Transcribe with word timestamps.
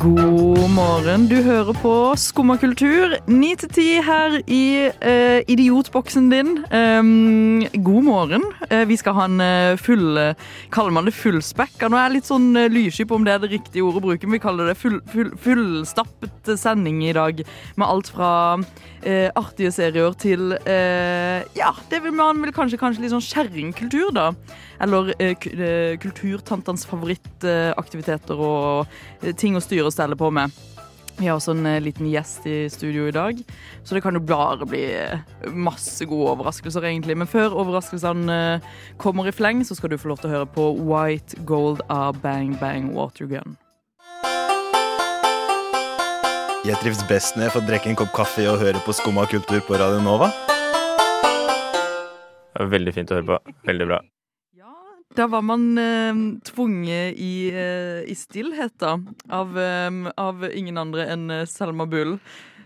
God 0.00 0.70
morgen, 0.72 1.26
du 1.28 1.42
hører 1.44 1.76
på 1.76 1.90
Skumma 2.16 2.54
kultur. 2.56 3.18
Ni 3.28 3.50
til 3.60 3.68
ti 3.76 3.86
her 4.00 4.38
i 4.48 4.88
eh, 4.88 5.42
idiotboksen 5.44 6.30
din. 6.32 6.54
Um, 6.72 7.66
god 7.84 8.06
morgen. 8.06 8.46
Uh, 8.70 8.86
vi 8.88 8.96
skal 8.96 9.18
ha 9.18 9.26
en 9.28 9.42
eh, 9.44 9.76
full 9.76 10.16
Kaller 10.72 10.94
man 10.96 11.04
det 11.04 11.12
fullspekka? 11.18 11.90
Nå 11.90 11.98
er 11.98 12.06
jeg 12.06 12.14
litt 12.14 12.30
sånn 12.30 12.48
lyssky 12.72 13.04
på 13.04 13.18
om 13.18 13.26
det 13.28 13.34
er 13.34 13.42
det 13.44 13.52
riktige 13.52 13.84
ordet 13.84 14.00
å 14.00 14.06
bruke, 14.06 14.24
men 14.24 14.38
vi 14.38 14.42
kaller 14.46 14.70
det 14.70 14.78
full, 14.80 15.02
full, 15.12 15.34
fullstappet 15.44 16.54
sending 16.56 17.02
i 17.04 17.12
dag. 17.16 17.44
Med 17.76 17.88
alt 17.90 18.08
fra 18.14 18.32
eh, 19.04 19.28
artige 19.36 19.74
serier 19.74 20.16
til 20.16 20.56
eh, 20.64 21.44
Ja, 21.58 21.74
det 21.92 22.00
vil 22.06 22.16
man 22.16 22.40
vel 22.40 22.56
kanskje, 22.56 22.80
kanskje 22.80 23.04
litt 23.04 23.12
sånn 23.12 23.28
kjerringkultur, 23.28 24.14
da. 24.16 24.30
Eller 24.80 25.14
eh, 25.20 25.36
eh, 25.36 25.98
kulturtantenes 26.00 26.86
favorittaktiviteter 26.88 28.40
og 28.40 28.86
eh, 29.20 29.34
ting 29.36 29.58
å 29.58 29.64
styre 29.64 29.90
og 29.90 29.94
stelle 29.94 30.16
på 30.18 30.30
med. 30.32 30.54
Vi 31.20 31.26
har 31.28 31.36
også 31.36 31.52
en 31.52 31.66
eh, 31.68 31.82
liten 31.84 32.08
gjest 32.08 32.46
i 32.48 32.62
studio 32.72 33.08
i 33.10 33.12
dag, 33.12 33.40
så 33.84 33.96
det 33.96 34.00
kan 34.04 34.16
jo 34.16 34.22
bare 34.24 34.64
bli 34.64 34.84
masse 35.52 36.06
gode 36.08 36.32
overraskelser, 36.32 36.86
egentlig. 36.88 37.18
Men 37.20 37.28
før 37.28 37.58
overraskelsene 37.60 38.60
kommer 39.00 39.28
i 39.28 39.34
fleng, 39.36 39.60
så 39.68 39.76
skal 39.76 39.92
du 39.92 39.98
få 40.00 40.14
lov 40.14 40.22
til 40.22 40.30
å 40.30 40.38
høre 40.38 40.48
på 40.54 40.70
White 40.80 41.42
Gold 41.48 41.84
av 41.92 42.22
Bang 42.24 42.56
Bang 42.62 42.94
Watergun. 42.96 43.58
Jeg 46.60 46.76
trives 46.82 47.00
best 47.08 47.36
når 47.36 47.46
jeg 47.46 47.52
får 47.54 47.68
drikke 47.68 47.88
en 47.92 47.98
kopp 48.00 48.10
kaffe 48.16 48.44
og 48.48 48.60
høre 48.60 48.80
på 48.84 48.92
Skumma 48.96 49.24
kultur 49.28 49.60
på 49.64 49.76
Radio 49.80 50.00
Nova. 50.04 50.28
Det 52.52 52.64
er 52.64 52.72
Veldig 52.76 52.92
fint 52.96 53.12
å 53.12 53.16
høre 53.16 53.28
på. 53.30 53.38
Veldig 53.68 53.86
bra. 53.88 54.00
Da 55.16 55.26
var 55.26 55.42
man 55.42 55.78
eh, 55.78 56.14
tvunget 56.46 57.14
i, 57.18 57.50
eh, 57.50 58.10
i 58.10 58.14
stillhet, 58.14 58.72
da, 58.78 59.00
av, 59.28 59.58
eh, 59.58 59.90
av 60.16 60.44
ingen 60.54 60.78
andre 60.78 61.06
enn 61.10 61.30
eh, 61.34 61.46
Selma 61.50 61.86
Bull. 61.90 62.18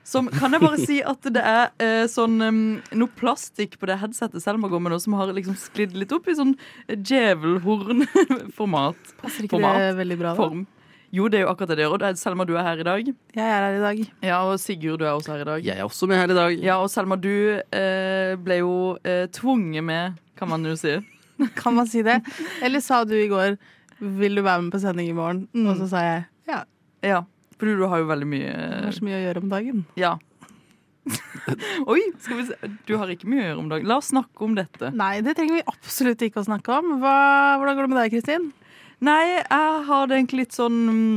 Som, 0.04 0.28
kan 0.28 0.52
jeg 0.52 0.60
bare 0.60 0.76
si 0.84 0.98
at 1.00 1.24
det 1.32 1.40
er 1.40 1.70
eh, 1.80 2.04
sånn 2.12 2.36
eh, 2.44 2.52
noe 3.00 3.08
plastikk 3.16 3.78
på 3.80 3.88
det 3.88 3.96
headsetet 4.02 4.44
Selma 4.44 4.68
går 4.68 4.76
med 4.84 4.92
nå, 4.92 4.98
som 5.00 5.16
har 5.16 5.32
liksom 5.32 5.56
sklidd 5.56 5.96
litt 5.96 6.12
opp 6.12 6.28
i 6.28 6.36
sånn 6.36 6.52
djevelhorn-format. 6.92 9.00
Passer 9.22 9.48
ikke 9.48 9.56
Format, 9.56 9.80
det 9.80 9.96
veldig 10.02 10.18
bra, 10.20 10.34
da? 10.36 10.44
Form. 10.44 10.66
Jo, 11.14 11.30
det 11.30 11.38
er 11.40 11.44
jo 11.46 11.50
akkurat 11.54 11.70
det 11.72 11.78
det 11.78 11.84
gjør. 11.86 11.94
Og 11.96 12.00
det 12.02 12.08
er 12.10 12.14
Selma, 12.20 12.44
du 12.44 12.52
er 12.58 12.66
her 12.68 12.76
i 12.82 12.88
dag. 12.90 13.02
Jeg 13.08 13.46
er 13.46 13.62
her 13.70 13.78
i 13.78 13.84
dag. 13.86 13.96
Ja, 14.26 14.42
Og 14.50 14.58
Sigurd, 14.60 14.98
du 15.00 15.06
er 15.08 15.14
også 15.14 15.32
her 15.32 15.40
i 15.46 15.48
dag. 15.48 15.64
Jeg 15.64 15.80
er 15.80 15.86
også 15.88 16.04
med 16.10 16.20
her 16.20 16.28
i 16.28 16.36
dag. 16.42 16.52
Ja, 16.60 16.76
og 16.84 16.92
Selma, 16.92 17.16
du 17.16 17.56
eh, 17.56 18.36
ble 18.36 18.60
jo 18.60 19.00
eh, 19.00 19.24
tvunget 19.32 19.80
med, 19.88 20.20
kan 20.36 20.52
man 20.52 20.60
jo 20.68 20.76
si. 20.76 21.00
Kan 21.60 21.78
man 21.78 21.88
si 21.90 22.04
det? 22.06 22.20
Eller 22.62 22.84
sa 22.84 23.04
du 23.04 23.14
i 23.18 23.30
går 23.30 23.56
'vil 24.00 24.34
du 24.34 24.42
være 24.42 24.62
med 24.62 24.72
på 24.72 24.80
sending 24.82 25.08
i 25.08 25.16
morgen'? 25.16 25.46
Mm. 25.54 25.66
Og 25.70 25.77
så 25.78 25.88
sa 25.88 26.02
jeg 26.02 26.24
ja. 26.48 26.64
Ja, 27.02 27.24
for 27.58 27.66
du 27.66 27.86
har 27.86 28.02
jo 28.02 28.10
veldig 28.10 28.28
mye 28.28 28.52
Du 28.52 28.86
har 28.88 28.96
så 28.96 29.04
mye 29.04 29.18
å 29.20 29.24
gjøre 29.24 29.42
om 29.42 29.50
dagen. 29.52 29.84
Ja. 29.96 30.16
Oi, 31.92 32.00
skal 32.18 32.38
vi 32.40 32.46
se. 32.48 32.70
Du 32.88 32.96
har 33.00 33.10
ikke 33.12 33.28
mye 33.28 33.42
å 33.42 33.48
gjøre 33.48 33.62
om 33.62 33.70
dagen. 33.72 33.88
La 33.88 33.98
oss 34.00 34.10
snakke 34.12 34.44
om 34.46 34.55
dette. 34.56 34.90
Nei, 34.96 35.20
det 35.24 35.36
trenger 35.36 35.58
vi 35.58 35.66
absolutt 35.68 36.22
ikke 36.24 36.40
å 36.40 36.48
snakke 36.48 36.78
om. 36.80 36.98
Hva, 37.02 37.16
hvordan 37.60 37.77
går 37.77 37.86
det 37.86 37.92
med 37.92 38.00
deg, 38.00 38.14
Kristin? 38.16 38.50
Nei, 39.05 39.22
jeg 39.36 39.80
har 39.88 40.06
det 40.08 40.16
egentlig 40.16 40.44
litt 40.44 40.55
sånn 40.56 40.77
mm, 40.86 41.16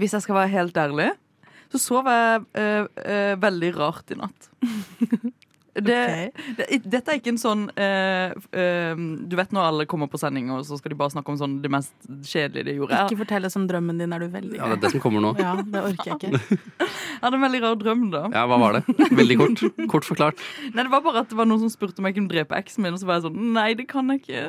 Hvis 0.00 0.16
jeg 0.16 0.24
skal 0.24 0.36
være 0.36 0.52
helt 0.52 0.76
ærlig, 0.80 1.12
så 1.72 1.80
sov 1.80 2.10
jeg 2.10 2.44
øh, 2.60 2.88
øh, 3.04 3.34
veldig 3.40 3.70
rart 3.78 4.12
i 4.12 4.18
natt. 4.20 4.50
Det, 5.74 6.30
det, 6.58 6.66
dette 6.86 7.10
er 7.10 7.18
ikke 7.18 7.32
en 7.32 7.40
sånn 7.40 7.64
uh, 7.74 8.30
uh, 8.54 9.00
Du 9.26 9.34
vet 9.34 9.54
når 9.54 9.70
alle 9.72 9.86
kommer 9.90 10.06
på 10.10 10.20
sending, 10.22 10.52
og 10.54 10.62
så 10.68 10.78
skal 10.78 10.94
de 10.94 10.98
bare 11.00 11.14
snakke 11.16 11.32
om 11.32 11.38
sånn 11.40 11.56
det 11.64 11.70
mest 11.72 11.92
kjedelige 12.30 12.68
de 12.68 12.76
gjorde. 12.78 13.00
Ikke 13.08 13.22
fortell 13.24 13.48
oss 13.48 13.58
om 13.58 13.66
drømmen 13.70 13.98
din, 13.98 14.14
er 14.14 14.22
du 14.22 14.28
veldig 14.30 14.60
Ja, 14.60 14.68
det 14.70 14.78
er 14.78 14.82
det 14.84 14.92
som 14.94 15.02
kommer 15.02 15.24
nå. 15.24 15.34
Ja, 15.40 15.56
det 15.58 15.82
orker 15.90 16.12
jeg 16.12 16.20
ikke. 16.20 16.60
Jeg 17.14 17.22
hadde 17.24 17.38
en 17.38 17.44
veldig 17.46 17.60
rar 17.62 17.76
drøm, 17.80 18.02
da. 18.12 18.22
Ja, 18.34 18.42
hva 18.50 18.58
var 18.60 18.76
det? 18.76 18.82
Veldig 19.16 19.36
kort. 19.40 19.62
Kort 19.88 20.06
forklart. 20.06 20.42
Nei, 20.74 20.82
Det 20.84 20.92
var 20.92 21.02
bare 21.06 21.22
at 21.24 21.30
det 21.32 21.38
var 21.38 21.48
noen 21.48 21.62
som 21.62 21.72
spurte 21.72 22.02
om 22.02 22.08
jeg 22.10 22.18
kunne 22.18 22.28
drepe 22.28 22.58
eksen 22.58 22.84
min, 22.84 22.94
og 22.94 23.00
så 23.00 23.08
var 23.08 23.18
jeg 23.18 23.26
sånn 23.30 23.38
Nei, 23.54 23.70
det 23.78 23.86
kan 23.88 24.12
jeg 24.12 24.20
ikke. 24.20 24.42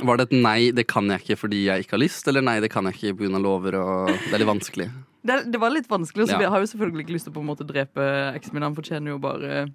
Var 0.00 0.16
det 0.16 0.26
et 0.30 0.34
nei, 0.42 0.58
det 0.74 0.86
kan 0.90 1.10
jeg 1.12 1.22
ikke 1.22 1.38
fordi 1.42 1.64
jeg 1.66 1.84
ikke 1.84 1.96
har 1.96 2.02
lyst, 2.02 2.28
eller 2.30 2.44
nei, 2.44 2.56
det 2.64 2.70
kan 2.72 2.88
jeg 2.88 2.98
ikke 2.98 3.18
pga. 3.20 3.40
lover 3.42 3.76
og 3.80 4.10
Det 4.10 4.32
er 4.34 4.42
litt 4.42 4.50
vanskelig. 4.50 4.88
Det, 5.26 5.36
det 5.52 5.60
var 5.60 5.72
litt 5.74 5.88
vanskelig, 5.90 6.28
så 6.30 6.36
Ja. 6.38 6.46
jeg 6.46 6.52
har 6.54 6.62
jo 6.62 6.68
selvfølgelig 6.70 7.04
ikke 7.04 7.16
lyst 7.16 7.28
til 7.28 7.32
å 7.34 7.36
på 7.36 7.42
en 7.44 7.50
måte 7.50 7.66
drepe 7.68 8.04
eksen 8.34 8.54
min. 8.56 8.62
Han 8.64 8.76
fortjener 8.76 9.12
jo 9.12 9.18
bare 9.20 9.66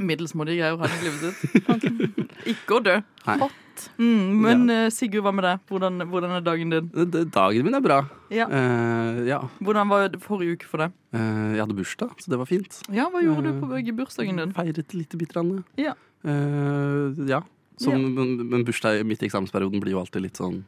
middelsmådige 0.00 0.62
greier 0.62 0.78
han 0.80 0.88
i 0.88 1.02
livet 1.04 1.36
sitt. 1.42 2.22
ikke 2.54 2.78
å 2.78 2.84
dø. 2.84 2.94
Nei. 3.28 3.50
Mm, 3.98 4.40
men 4.40 4.64
ja. 4.70 4.90
Sigurd, 4.92 5.24
hva 5.26 5.32
med 5.34 5.44
deg? 5.44 5.62
Hvordan, 5.68 6.04
hvordan 6.08 6.34
er 6.36 6.44
dagen 6.44 6.72
din? 6.72 6.90
Dagen 7.32 7.66
min 7.66 7.76
er 7.76 7.84
bra. 7.84 7.98
Ja. 8.32 8.46
Uh, 8.48 9.22
ja. 9.28 9.40
Hvordan 9.64 9.92
var 9.92 10.16
forrige 10.24 10.58
uke 10.58 10.68
for 10.68 10.84
deg? 10.84 10.96
Uh, 11.12 11.52
jeg 11.56 11.64
hadde 11.64 11.76
bursdag, 11.76 12.14
så 12.20 12.32
det 12.32 12.40
var 12.40 12.48
fint. 12.48 12.80
Ja, 12.92 13.08
Hva 13.12 13.24
gjorde 13.24 13.48
du 13.48 13.60
på 13.60 13.96
bursdagen 14.00 14.40
din? 14.40 14.54
Feiret 14.56 14.96
lite 14.96 15.20
bitte 15.20 15.36
grann. 15.36 15.64
Ja. 15.80 15.96
Eh, 16.24 17.26
ja. 17.28 17.42
Som, 17.80 17.92
Ja. 17.92 17.98
Men, 17.98 18.36
men 18.48 18.64
bursdag 18.64 19.02
midt 19.08 19.22
i 19.24 19.26
eksamensperioden 19.26 19.80
blir 19.82 19.96
jo 19.96 20.02
alltid 20.04 20.22
litt 20.22 20.38
sånn 20.38 20.62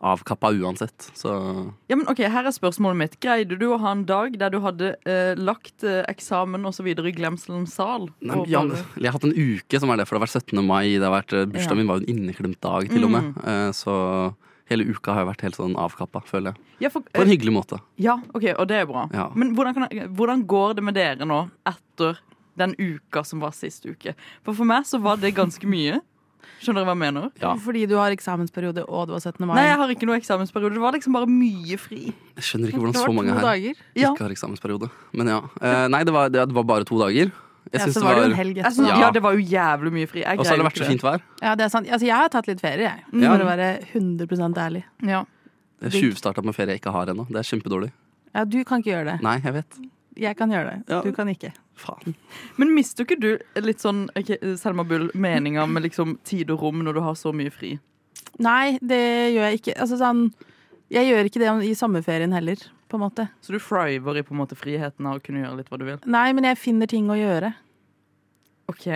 avkappa 0.00 0.52
uansett. 0.54 1.10
Så 1.14 1.30
Ja, 1.88 1.96
men 1.96 2.06
ok, 2.08 2.18
Her 2.30 2.46
er 2.46 2.54
spørsmålet 2.54 2.96
mitt. 2.96 3.16
Greide 3.20 3.58
du 3.58 3.66
å 3.72 3.78
ha 3.82 3.90
en 3.92 4.04
dag 4.06 4.36
der 4.38 4.50
du 4.54 4.60
hadde 4.62 4.92
eh, 5.04 5.34
lagt 5.34 5.82
eh, 5.82 6.04
eksamen 6.08 6.62
videre 6.84 7.08
i 7.10 7.12
glemselens 7.16 7.74
sal? 7.74 8.08
Nei, 8.20 8.36
men 8.36 8.44
ja, 8.48 8.62
jeg 8.94 9.06
har 9.10 9.16
hatt 9.18 9.24
en 9.24 9.34
uke 9.34 9.80
som 9.80 9.90
er 9.90 9.96
det, 9.98 10.06
for 10.06 10.14
det 10.14 10.20
har 10.22 10.26
vært 10.28 10.52
17. 10.52 10.62
mai. 10.64 10.98
Det 10.98 11.02
har 11.02 11.16
vært, 11.22 11.32
eh, 11.34 11.46
bursdagen 11.46 11.78
Ja. 11.78 11.82
min 11.82 11.88
var 11.88 11.98
jo 11.98 12.06
en 12.06 12.14
inneklemt 12.14 12.60
dag, 12.60 12.88
til 12.88 13.04
og 13.04 13.10
med. 13.10 13.34
Mm. 13.34 13.44
Eh, 13.44 13.70
så 13.74 14.34
hele 14.70 14.84
uka 14.84 15.12
har 15.16 15.24
jeg 15.24 15.30
vært 15.32 15.40
helt 15.48 15.56
sånn 15.56 15.74
avkappa, 15.80 16.22
føler 16.28 16.52
jeg. 16.52 16.62
ja, 16.80 16.88
for, 16.90 17.00
På 17.02 17.22
en 17.22 17.28
hyggelig 17.32 17.52
måte. 17.52 17.80
ja, 17.98 18.18
ok, 18.34 18.54
og 18.58 18.68
det 18.68 18.76
er 18.82 18.86
bra. 18.86 19.08
Ja. 19.12 19.30
Men 19.34 19.54
hvordan, 19.56 19.88
jeg, 19.90 20.08
hvordan 20.14 20.46
går 20.46 20.74
det 20.76 20.84
med 20.84 20.94
dere 20.94 21.24
nå 21.26 21.50
etter 21.66 22.18
den 22.58 22.74
uka 22.78 23.24
som 23.24 23.40
var 23.40 23.50
sist 23.56 23.84
uke? 23.86 24.14
For 24.44 24.52
for 24.54 24.64
meg 24.64 24.84
så 24.84 25.00
var 25.00 25.16
det 25.16 25.34
ganske 25.34 25.66
mye. 25.66 26.00
Skjønner 26.58 26.82
dere 26.82 26.88
hva 26.88 26.94
jeg 26.96 27.00
mener? 27.04 27.26
Ja. 27.42 27.52
Fordi 27.62 27.82
du 27.90 27.96
har 27.98 28.14
eksamensperiode 28.14 28.84
og 28.88 29.08
det 29.08 29.16
var 29.16 29.24
17. 29.24 29.46
mai. 29.46 29.54
Nei, 29.58 29.66
jeg 29.68 29.80
har 29.80 29.92
ikke 29.94 30.08
noe 30.08 30.18
eksamensperiode. 30.18 30.76
Det 30.78 30.82
var 30.82 30.96
liksom 30.96 31.18
bare 31.18 31.28
mye 31.30 31.78
fri. 31.80 32.00
Jeg 32.38 32.46
skjønner 32.48 32.72
ikke 32.72 32.82
hvordan 32.82 32.98
så 32.98 33.12
mange 33.14 33.34
her 33.36 33.46
dager. 33.48 33.82
Ja, 33.98 34.12
ikke 34.12 34.26
har 34.26 34.34
eksamensperiode. 34.34 34.90
Men 35.12 35.32
ja. 35.34 35.42
Eh, 35.60 35.84
nei, 35.94 36.02
det 36.08 36.14
var, 36.14 36.32
det, 36.34 36.46
var 36.54 36.66
bare 36.72 36.88
to 36.88 36.98
dager. 37.00 37.30
Jeg 37.68 37.80
Ja, 37.80 37.84
syns 37.84 37.98
så 37.98 38.00
det 38.00 38.06
var 38.08 38.14
det 38.14 38.22
jo 38.22 38.28
en 38.30 38.36
helg 38.38 38.58
etterpå. 38.58 38.74
synes, 38.78 38.88
Ja. 38.88 39.00
ja, 39.00 39.10
det 39.12 39.22
var 39.22 39.32
jo 39.36 39.44
jævlig 39.44 39.92
mye 39.92 40.08
fri. 40.08 40.22
Og 40.24 40.44
så 40.44 40.50
har 40.54 40.56
det 40.62 40.66
vært 40.70 40.80
så 40.80 40.88
fint 40.88 41.02
vær. 41.04 41.20
Ja, 41.42 41.54
det 41.54 41.64
er 41.66 41.68
sant. 41.68 41.88
Altså, 41.88 42.06
jeg 42.06 42.16
har 42.16 42.28
tatt 42.32 42.48
litt 42.48 42.60
ferie, 42.60 42.88
jeg. 42.88 43.04
Mm. 43.12 43.26
For 43.28 43.44
å 43.44 43.48
være 43.50 43.68
100 43.92 44.56
ærlig. 44.56 44.84
Ja. 45.04 45.24
Jeg 45.82 45.92
tjuvstarta 45.92 46.42
med 46.42 46.54
ferie 46.56 46.74
jeg 46.74 46.80
ikke 46.80 46.92
har 46.94 47.06
ennå. 47.12 47.26
Det 47.28 47.36
er 47.36 47.46
kjempedårlig. 47.46 47.92
Ja, 48.34 48.44
du 48.44 48.64
kan 48.64 48.80
ikke 48.82 48.94
gjøre 48.96 49.12
det. 49.12 49.22
Nei, 49.22 49.38
jeg 49.44 49.52
vet. 49.52 49.78
Jeg 50.18 50.36
kan 50.38 50.50
gjøre 50.50 50.72
det. 50.72 50.78
Ja. 50.90 51.00
Du 51.04 51.12
kan 51.14 51.28
ikke. 51.30 51.52
Faen. 51.78 52.14
Men 52.58 52.72
mister 52.74 53.04
ikke 53.06 53.18
du 53.22 53.28
litt 53.62 53.82
sånn 53.84 54.08
okay, 54.18 54.38
Selma 54.58 54.82
Bull, 54.84 55.08
meninga 55.14 55.66
med 55.70 55.84
liksom 55.86 56.16
tid 56.26 56.50
og 56.50 56.64
rom 56.64 56.82
når 56.82 56.98
du 56.98 57.02
har 57.04 57.14
så 57.18 57.30
mye 57.36 57.52
fri? 57.54 57.76
Nei, 58.42 58.78
det 58.82 58.98
gjør 59.34 59.46
jeg 59.48 59.60
ikke. 59.60 59.76
Altså 59.78 59.98
sånn 60.00 60.24
Jeg 60.90 61.04
gjør 61.10 61.28
ikke 61.28 61.40
det 61.42 61.52
i 61.68 61.74
sommerferien 61.76 62.32
heller, 62.32 62.56
på 62.88 62.96
en 62.96 63.02
måte. 63.04 63.28
Så 63.44 63.52
du 63.52 63.58
friver 63.60 64.16
i 64.18 64.22
på 64.24 64.32
en 64.34 64.40
måte 64.40 64.56
friheten 64.56 65.06
av 65.06 65.18
å 65.18 65.22
kunne 65.22 65.42
gjøre 65.44 65.58
litt 65.60 65.68
hva 65.70 65.78
du 65.78 65.84
vil? 65.84 65.98
Nei, 66.08 66.32
men 66.32 66.46
jeg 66.48 66.56
finner 66.58 66.88
ting 66.88 67.10
å 67.12 67.16
gjøre. 67.18 67.50
OK. 68.72 68.86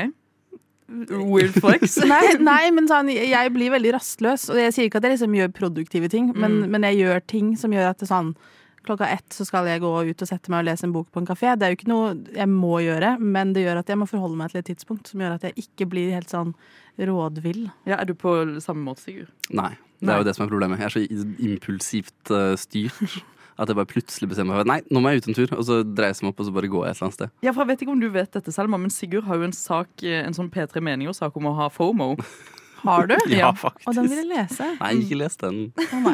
Weird 0.88 1.54
flex. 1.56 1.98
Nei, 2.12 2.34
nei 2.40 2.70
men 2.74 2.88
sånn, 2.90 3.08
jeg 3.12 3.52
blir 3.54 3.72
veldig 3.72 3.94
rastløs. 3.96 4.48
Og 4.52 4.58
jeg 4.60 4.74
sier 4.74 4.88
ikke 4.88 5.00
at 5.00 5.06
jeg 5.08 5.14
liksom 5.18 5.36
gjør 5.38 5.52
produktive 5.56 6.10
ting, 6.12 6.32
men, 6.34 6.58
Mm. 6.62 6.70
men 6.74 6.82
jeg 6.90 6.98
gjør 7.04 7.22
ting 7.26 7.52
som 7.56 7.72
gjør 7.72 7.90
at 7.92 8.02
det 8.02 8.08
sånn 8.10 8.34
Klokka 8.82 9.06
ett 9.14 9.30
så 9.34 9.44
skal 9.46 9.68
jeg 9.70 9.82
gå 9.84 9.90
ut 10.08 10.22
og 10.24 10.28
sette 10.28 10.50
meg 10.50 10.64
og 10.64 10.68
lese 10.70 10.86
en 10.88 10.94
bok 10.94 11.10
på 11.14 11.22
en 11.22 11.28
kafé. 11.28 11.52
Det 11.54 11.66
er 11.66 11.74
jo 11.74 11.78
ikke 11.78 11.90
noe 11.92 12.14
jeg 12.34 12.48
må 12.50 12.80
gjøre, 12.82 13.14
men 13.22 13.52
det 13.54 13.62
gjør 13.66 13.78
at 13.82 13.92
jeg 13.92 14.00
må 14.00 14.08
forholde 14.10 14.38
meg 14.40 14.50
til 14.50 14.62
et 14.62 14.70
tidspunkt 14.72 15.12
som 15.12 15.22
gjør 15.22 15.36
at 15.36 15.46
jeg 15.46 15.54
ikke 15.66 15.86
blir 15.92 16.14
helt 16.16 16.32
sånn 16.32 16.54
rådvill. 16.98 17.68
Ja, 17.86 18.00
Er 18.00 18.08
du 18.10 18.14
på 18.18 18.34
samme 18.60 18.82
måte, 18.84 19.04
Sigurd? 19.04 19.30
Nei. 19.50 19.74
Det 20.02 20.10
er 20.10 20.18
jo 20.18 20.26
det 20.26 20.34
som 20.34 20.42
er 20.44 20.50
problemet. 20.50 20.80
Jeg 20.82 20.88
er 20.88 20.94
så 20.96 21.02
impulsivt 21.46 22.32
eh, 22.34 22.56
styrt 22.58 23.20
at 23.62 23.68
jeg 23.70 23.76
bare 23.78 23.86
plutselig 23.86 24.32
bestemmer 24.32 24.56
meg 24.56 24.64
for 24.64 24.70
Nei, 24.72 24.78
nå 24.90 25.02
må 25.02 25.12
jeg 25.12 25.22
ut 25.22 25.28
en 25.30 25.36
tur. 25.38 25.52
Og 25.60 25.66
så 25.68 25.76
dreier 25.86 26.10
jeg 26.16 26.24
meg 26.26 26.32
opp, 26.32 26.42
og 26.42 26.48
så 26.48 26.54
bare 26.56 26.70
går 26.72 26.88
jeg 26.88 26.90
et 26.90 26.98
eller 26.98 27.06
annet 27.08 27.18
sted. 27.20 27.34
Ja, 27.46 27.52
for 27.52 27.62
Jeg 27.62 27.70
vet 27.70 27.84
ikke 27.86 27.94
om 27.94 28.02
du 28.02 28.08
vet 28.10 28.34
dette, 28.34 28.54
Selma, 28.54 28.80
men 28.82 28.90
Sigurd 28.90 29.28
har 29.30 29.38
jo 29.38 29.46
en 29.46 29.54
sak, 29.54 29.92
eh, 30.02 30.24
en 30.26 30.34
sånn 30.34 30.50
P3 30.50 30.82
Meninger-sak 30.82 31.38
om 31.38 31.46
å 31.52 31.54
ha 31.60 31.70
FOMO. 31.70 32.16
Har 32.82 33.06
du? 33.10 33.14
Ja, 33.30 33.52
faktisk. 33.56 33.88
Og 33.88 33.94
den 33.98 34.08
vil 34.10 34.18
jeg 34.22 34.28
lese. 34.32 34.66
Nei, 34.80 34.92
ikke 35.02 35.18
les 35.20 35.36
den. 35.40 35.60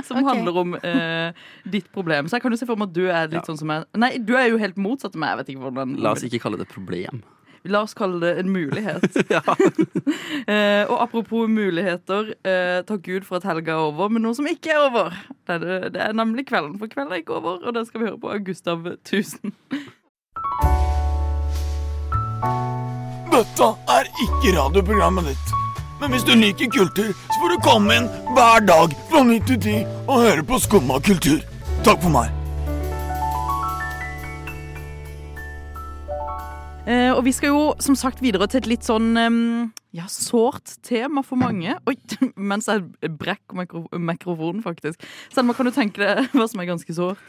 Som 0.05 0.23
handler 0.29 0.61
om 0.63 0.75
eh, 0.83 1.33
ditt 1.65 1.89
problem. 1.95 2.29
Så 2.29 2.37
jeg 2.39 2.45
kan 2.45 2.53
jo 2.55 2.61
se 2.61 2.69
for 2.69 2.77
meg 2.81 2.91
at 2.91 2.95
du 2.99 3.07
er 3.09 3.27
litt 3.31 3.41
Ja. 3.41 3.47
sånn 3.49 3.59
som 3.61 3.73
jeg 3.73 3.85
Nei, 3.99 4.13
du 4.19 4.35
er 4.37 4.49
jo 4.53 4.61
helt 4.61 4.77
motsatt 4.81 5.17
av 5.17 5.21
meg. 5.23 5.33
Jeg 5.35 5.41
vet 5.43 5.51
ikke 5.55 5.67
hvordan 5.69 5.97
La 6.05 6.13
oss 6.17 6.25
ikke 6.29 6.41
kalle 6.45 6.61
det 6.61 6.69
et 6.69 6.75
problem. 6.77 7.23
La 7.69 7.81
oss 7.85 7.93
kalle 7.99 8.21
det 8.23 8.35
en 8.45 8.53
mulighet. 8.55 9.09
Ja. 9.35 9.43
Eh, 10.49 10.85
og 10.89 11.03
apropos 11.03 11.49
muligheter, 11.53 12.31
eh, 12.47 12.79
takk 12.89 13.03
Gud 13.05 13.27
for 13.29 13.37
at 13.37 13.45
helga 13.45 13.75
er 13.75 13.83
over, 13.91 14.09
men 14.09 14.23
noe 14.25 14.33
som 14.39 14.47
ikke 14.49 14.71
er 14.73 14.81
over. 14.87 15.13
Det 15.45 15.59
er, 15.59 15.65
det, 15.67 15.93
det 15.99 16.01
er 16.07 16.15
nemlig 16.17 16.47
kvelden, 16.49 16.79
for 16.81 16.89
kvelden 16.89 17.13
er 17.13 17.21
ikke 17.21 17.37
over, 17.37 17.59
og 17.69 17.75
det 17.77 17.83
skal 17.91 18.01
vi 18.01 18.09
høre 18.09 18.21
på 18.23 18.31
av 18.33 18.41
Gustav 18.47 18.87
1000. 18.95 19.53
Dette 23.35 23.69
er 23.99 24.09
ikke 24.25 24.55
radioprogrammet 24.57 25.29
ditt. 25.35 25.53
Men 26.01 26.13
hvis 26.15 26.25
du 26.27 26.33
liker 26.39 26.71
kultur, 26.71 27.11
så 27.15 27.37
får 27.43 27.55
du 27.55 27.61
komme 27.65 27.97
inn 27.99 28.07
hver 28.37 28.63
dag 28.69 28.93
fra 29.11 29.23
9 29.27 29.39
til 29.49 29.59
10 29.65 29.79
og 30.07 30.21
høre 30.23 30.45
på 30.47 30.59
Skumma 30.63 31.01
kultur. 31.03 31.41
Takk 31.87 32.03
for 32.05 32.13
meg. 32.15 32.35
Eh, 36.89 37.11
og 37.13 37.21
vi 37.27 37.35
skal 37.37 37.51
jo 37.53 37.65
som 37.85 37.97
sagt 38.01 38.23
videre 38.25 38.47
til 38.49 38.63
et 38.63 38.69
litt 38.71 38.87
sånn 38.87 39.11
em, 39.21 39.41
ja, 39.93 40.07
sårt 40.09 40.79
tema 40.87 41.21
for 41.27 41.37
mange. 41.41 41.75
Oi, 41.91 41.97
mens 42.53 42.71
jeg 42.71 42.87
brekker 43.21 43.59
mikro 43.59 43.83
mikrofonen, 43.93 44.63
faktisk. 44.65 45.03
Selma, 45.35 45.57
kan 45.59 45.69
du 45.69 45.75
tenke 45.77 46.01
deg 46.01 46.31
hva 46.39 46.47
som 46.49 46.63
er 46.65 46.71
ganske 46.71 46.97
sårt? 46.97 47.21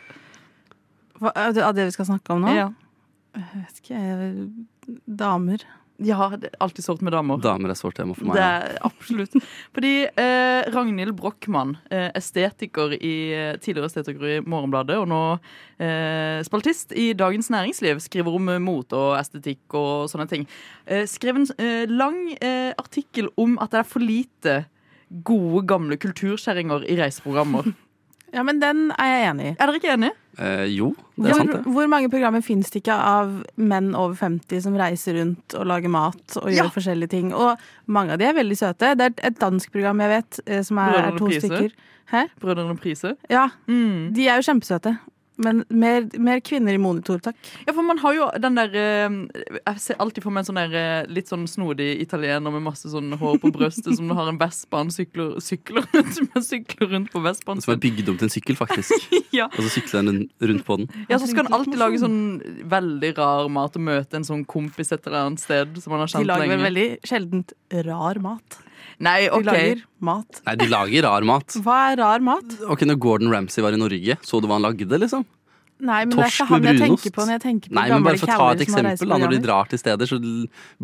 Av 1.20 1.52
det- 1.58 1.66
det 1.76 1.90
vi 1.90 1.98
skal 1.98 2.08
snakke 2.14 2.32
om 2.38 2.46
nå? 2.46 2.54
Ja. 2.56 2.70
Jeg 3.36 3.66
vet 3.66 3.82
ikke. 3.84 3.98
Damer. 5.20 5.66
Ja, 6.06 6.30
det 6.40 6.52
er 6.52 6.62
alltid 6.64 6.86
sårt 6.86 7.02
med 7.06 7.14
damer. 7.16 7.40
Damer 7.44 7.74
er 7.74 7.78
sårt 7.78 7.98
tema 8.00 8.16
for 8.16 8.30
meg. 8.30 8.38
Det 8.40 8.46
er 8.46 8.78
absolutt. 8.88 9.36
Fordi 9.76 9.94
eh, 10.08 10.70
Ragnhild 10.72 11.16
Brochmann, 11.20 11.76
eh, 11.92 12.08
estetiker 12.18 12.96
i, 12.96 13.16
tidligere 13.60 13.90
estetiker 13.92 14.38
i 14.38 14.40
Morgenbladet, 14.46 15.00
og 15.02 15.10
nå 15.12 15.22
eh, 15.84 16.40
spaltist 16.48 16.96
i 16.96 17.12
Dagens 17.20 17.52
Næringsliv, 17.54 18.00
skriver 18.04 18.40
om 18.40 18.52
mot 18.64 18.98
og 18.98 19.14
estetikk 19.20 19.78
og 19.78 20.10
sånne 20.12 20.30
ting. 20.32 20.48
Eh, 20.88 21.06
skrev 21.10 21.42
en 21.42 21.50
eh, 21.60 21.86
lang 21.90 22.22
eh, 22.40 22.72
artikkel 22.80 23.32
om 23.40 23.58
at 23.62 23.74
det 23.74 23.84
er 23.84 23.92
for 23.92 24.04
lite 24.04 24.58
gode, 25.26 25.66
gamle 25.70 25.98
kulturskjæringer 26.00 26.86
i 26.90 26.98
reiseprogrammer. 27.02 27.72
Ja, 28.34 28.44
men 28.44 28.60
den 28.60 28.92
er 28.98 29.06
jeg 29.14 29.30
enig 29.32 29.46
i. 29.46 29.56
Er 29.60 29.66
dere 29.70 29.80
ikke 29.82 29.94
enige? 29.96 30.12
Eh, 30.40 30.66
jo, 30.72 30.92
det 31.18 31.26
er 31.26 31.34
Hvor, 31.34 31.38
sant, 31.42 31.52
det. 31.52 31.62
hvor 31.74 31.88
mange 31.92 32.10
programmer 32.10 32.42
finnes 32.46 32.70
det 32.72 32.82
ikke 32.84 32.96
av 32.96 33.32
menn 33.58 33.90
over 33.96 34.16
50 34.16 34.62
som 34.64 34.74
reiser 34.80 35.18
rundt 35.20 35.56
og 35.60 35.66
lager 35.68 35.90
mat 35.90 36.38
og 36.38 36.52
Ja. 36.52 36.64
gjør 36.64 36.72
forskjellige 36.78 37.10
ting? 37.10 37.34
Og 37.34 37.58
mange 37.88 38.14
av 38.14 38.20
de 38.20 38.26
er 38.26 38.34
veldig 38.34 38.56
søte. 38.58 38.96
Det 38.96 39.02
er 39.02 39.06
et- 39.10 39.26
et 39.26 39.40
dansk 39.40 39.72
program 39.72 40.00
jeg 40.00 40.10
vet, 40.10 40.40
eh, 40.48 40.62
som 40.64 40.78
er, 40.78 40.94
er 40.96 41.18
to 41.18 41.26
Prise? 41.26 41.42
stykker. 41.48 41.72
Hæ? 42.12 42.26
Brødrene 42.42 42.78
Prise? 42.80 43.16
Ja, 43.30 43.50
Mm. 43.68 44.14
de 44.14 44.28
er 44.28 44.42
jo 44.42 44.42
kjempesøte. 44.54 44.98
Men 45.40 45.62
mer, 45.72 46.04
mer 46.20 46.42
kvinner 46.44 46.76
i 46.76 46.80
monitor, 46.82 47.20
takk. 47.24 47.38
Ja, 47.66 47.72
for 47.74 47.86
man 47.88 48.00
har 48.04 48.16
jo 48.18 48.26
den 48.44 48.58
der 48.60 48.74
eh, 48.76 49.14
Jeg 49.64 49.80
ser 49.80 50.00
alltid 50.04 50.26
for 50.26 50.36
meg 50.36 50.44
en 50.44 50.50
sånn 50.50 50.60
der 50.60 50.76
eh, 50.76 51.08
litt 51.08 51.32
sånn 51.32 51.46
snodig 51.48 51.88
italiener 52.04 52.52
med 52.52 52.66
masse 52.66 52.92
sånn 52.92 53.14
hår 53.22 53.40
på 53.40 53.52
brøstet 53.56 53.96
som 53.98 54.12
har 54.18 54.30
en 54.34 54.40
Vespa 54.42 54.82
han 54.84 54.92
sykler, 54.92 55.38
sykler, 55.44 55.88
rundt, 55.96 56.20
sykler 56.46 56.92
rundt 56.94 57.12
på 57.14 57.24
Vespaen 57.24 57.64
Som 57.64 57.74
er 57.78 57.82
bygd 57.88 58.12
om 58.12 58.20
til 58.20 58.28
en 58.30 58.36
sykkel, 58.36 58.60
faktisk. 58.60 58.96
Ja. 59.40 59.46
Og 59.54 59.60
så 59.62 59.70
sykler 59.78 60.08
den 60.08 60.24
rundt 60.42 60.64
på 60.66 60.76
den. 60.80 60.88
ja, 61.08 61.20
så 61.22 61.28
skal 61.30 61.46
han 61.46 61.54
alltid 61.60 61.78
lage 61.80 62.00
sånn 62.02 62.18
veldig 62.72 63.12
rar 63.20 63.48
mat 63.54 63.76
og 63.78 63.84
møte 63.86 64.18
en 64.18 64.26
sånn 64.26 64.42
kompis 64.50 64.90
et 64.96 65.06
eller 65.06 65.28
annet 65.30 65.44
sted 65.44 65.78
som 65.84 65.94
han 65.94 66.02
har 66.04 66.10
De 66.10 66.16
kjent 66.18 66.28
lager 66.32 66.48
vel 66.50 66.58
lenge. 66.58 66.66
veldig 66.70 66.88
sjeldent 67.12 67.54
rar 67.86 68.20
mat. 68.24 68.58
Nei, 69.00 69.30
De 69.30 69.44
lager 69.44 69.84
mat. 70.02 70.42
Nei, 70.46 70.56
de 70.56 70.68
lager 70.68 71.04
rar 71.08 71.22
mat. 71.28 71.58
Hva 71.64 71.80
er 71.92 71.98
rar 72.02 72.20
mat? 72.20 72.56
Ok, 72.68 72.82
Når 72.90 73.00
Gordon 73.00 73.32
Ramsay 73.32 73.64
var 73.64 73.72
i 73.74 73.80
Norge, 73.82 74.18
så 74.22 74.42
du 74.42 74.48
hva 74.48 74.58
han 74.60 74.66
lagde, 74.68 75.00
liksom? 75.00 75.26
Nei, 75.80 76.02
men 76.04 76.18
det 76.18 76.26
er 76.26 76.34
ikke 76.34 76.46
han 76.50 76.66
jeg 76.68 76.80
tenker 76.82 77.12
på 77.16 77.24
når 77.24 77.32
jeg 77.38 77.42
tenker 77.46 77.70
på 77.72 77.76
Nei, 77.78 77.84
men 77.88 77.94
gamle 77.94 78.10
bare 78.10 78.20
for 78.20 78.28
å 78.28 78.36
ta 78.36 78.48
et 78.52 78.64
eksempel, 78.66 79.08
da, 79.08 79.18
når 79.22 79.32
de 79.32 79.38
drar 79.46 79.70
til 79.72 79.80
steder, 79.80 80.10
så 80.12 80.18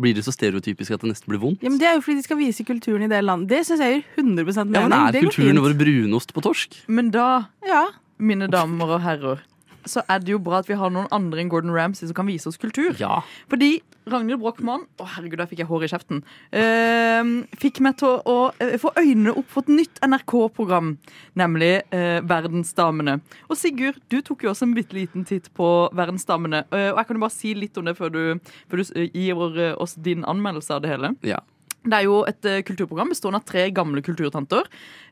blir 0.00 0.14
det 0.16 0.22
så 0.24 0.32
stereotypisk 0.32 0.94
at 0.96 1.02
det 1.04 1.10
nesten 1.10 1.28
blir 1.28 1.42
vondt. 1.42 1.60
Ja, 1.60 1.68
men 1.68 1.76
Det 1.82 1.84
er 1.90 1.98
jo 1.98 2.04
fordi 2.06 2.22
de 2.22 2.24
skal 2.24 2.38
vise 2.40 2.64
kulturen 2.64 3.04
i 3.04 3.10
det 3.12 3.20
landet. 3.20 3.50
Det 3.52 3.58
syns 3.68 3.82
jeg 3.84 3.98
gir 3.98 4.24
100 4.24 4.64
mening. 4.64 4.72
Ja, 4.80 4.86
men 4.88 4.96
Er 4.96 5.12
det 5.12 5.22
kulturen 5.26 5.60
vår 5.60 5.76
brunost 5.76 6.32
på 6.32 6.40
torsk? 6.48 6.78
Men 6.88 7.10
da, 7.12 7.26
Ja. 7.68 7.84
mine 8.18 8.48
damer 8.48 8.96
og 8.96 9.02
herrer, 9.04 9.44
så 9.90 10.02
er 10.10 10.22
det 10.22 10.34
jo 10.34 10.40
bra 10.42 10.60
at 10.62 10.70
vi 10.70 10.78
har 10.78 10.92
noen 10.92 11.08
andre 11.14 11.42
enn 11.42 11.50
Gordon 11.52 11.74
Ramsay 11.74 12.10
som 12.10 12.16
kan 12.18 12.28
vise 12.28 12.50
oss 12.50 12.60
kultur. 12.60 12.94
Ja. 13.00 13.20
Fordi 13.50 13.78
Ragnhild 14.06 14.38
Brochmann 14.38 14.84
Å, 15.02 15.06
herregud, 15.16 15.40
der 15.40 15.48
fikk 15.50 15.64
jeg 15.64 15.68
hår 15.70 15.86
i 15.86 15.90
kjeften. 15.90 16.20
Uh, 16.54 17.30
fikk 17.58 17.80
meg 17.84 17.98
til 18.00 18.20
å 18.22 18.36
uh, 18.54 18.76
få 18.78 18.92
øynene 18.98 19.34
opp 19.34 19.50
for 19.50 19.66
et 19.66 19.72
nytt 19.80 19.98
NRK-program, 20.06 20.94
nemlig 21.38 21.72
uh, 21.90 22.20
Verdensdamene. 22.26 23.18
Og 23.50 23.58
Sigurd, 23.58 23.98
du 24.12 24.20
tok 24.22 24.46
jo 24.46 24.52
også 24.52 24.68
en 24.68 24.76
bitte 24.76 24.96
liten 24.96 25.26
titt 25.26 25.50
på 25.56 25.70
Verdensdamene. 25.96 26.64
Eh, 26.70 26.90
og 26.92 27.00
jeg 27.00 27.08
kan 27.08 27.18
jo 27.18 27.24
bare 27.26 27.34
si 27.34 27.52
litt 27.58 27.78
om 27.80 27.88
det 27.88 27.96
før 27.98 28.12
du, 28.14 28.22
før 28.70 28.82
du 28.82 29.02
gir 29.10 29.42
oss 29.74 29.96
din 29.98 30.24
anmeldelse 30.28 30.76
av 30.76 30.84
det 30.84 30.94
hele. 30.94 31.14
ja. 31.26 31.42
Det 31.86 31.98
er 32.00 32.06
jo 32.08 32.20
et 32.28 32.48
uh, 32.50 32.60
kulturprogram 32.66 33.12
bestående 33.14 33.40
av 33.40 33.46
tre 33.48 33.68
gamle 33.74 34.02
kulturtanter. 34.04 34.66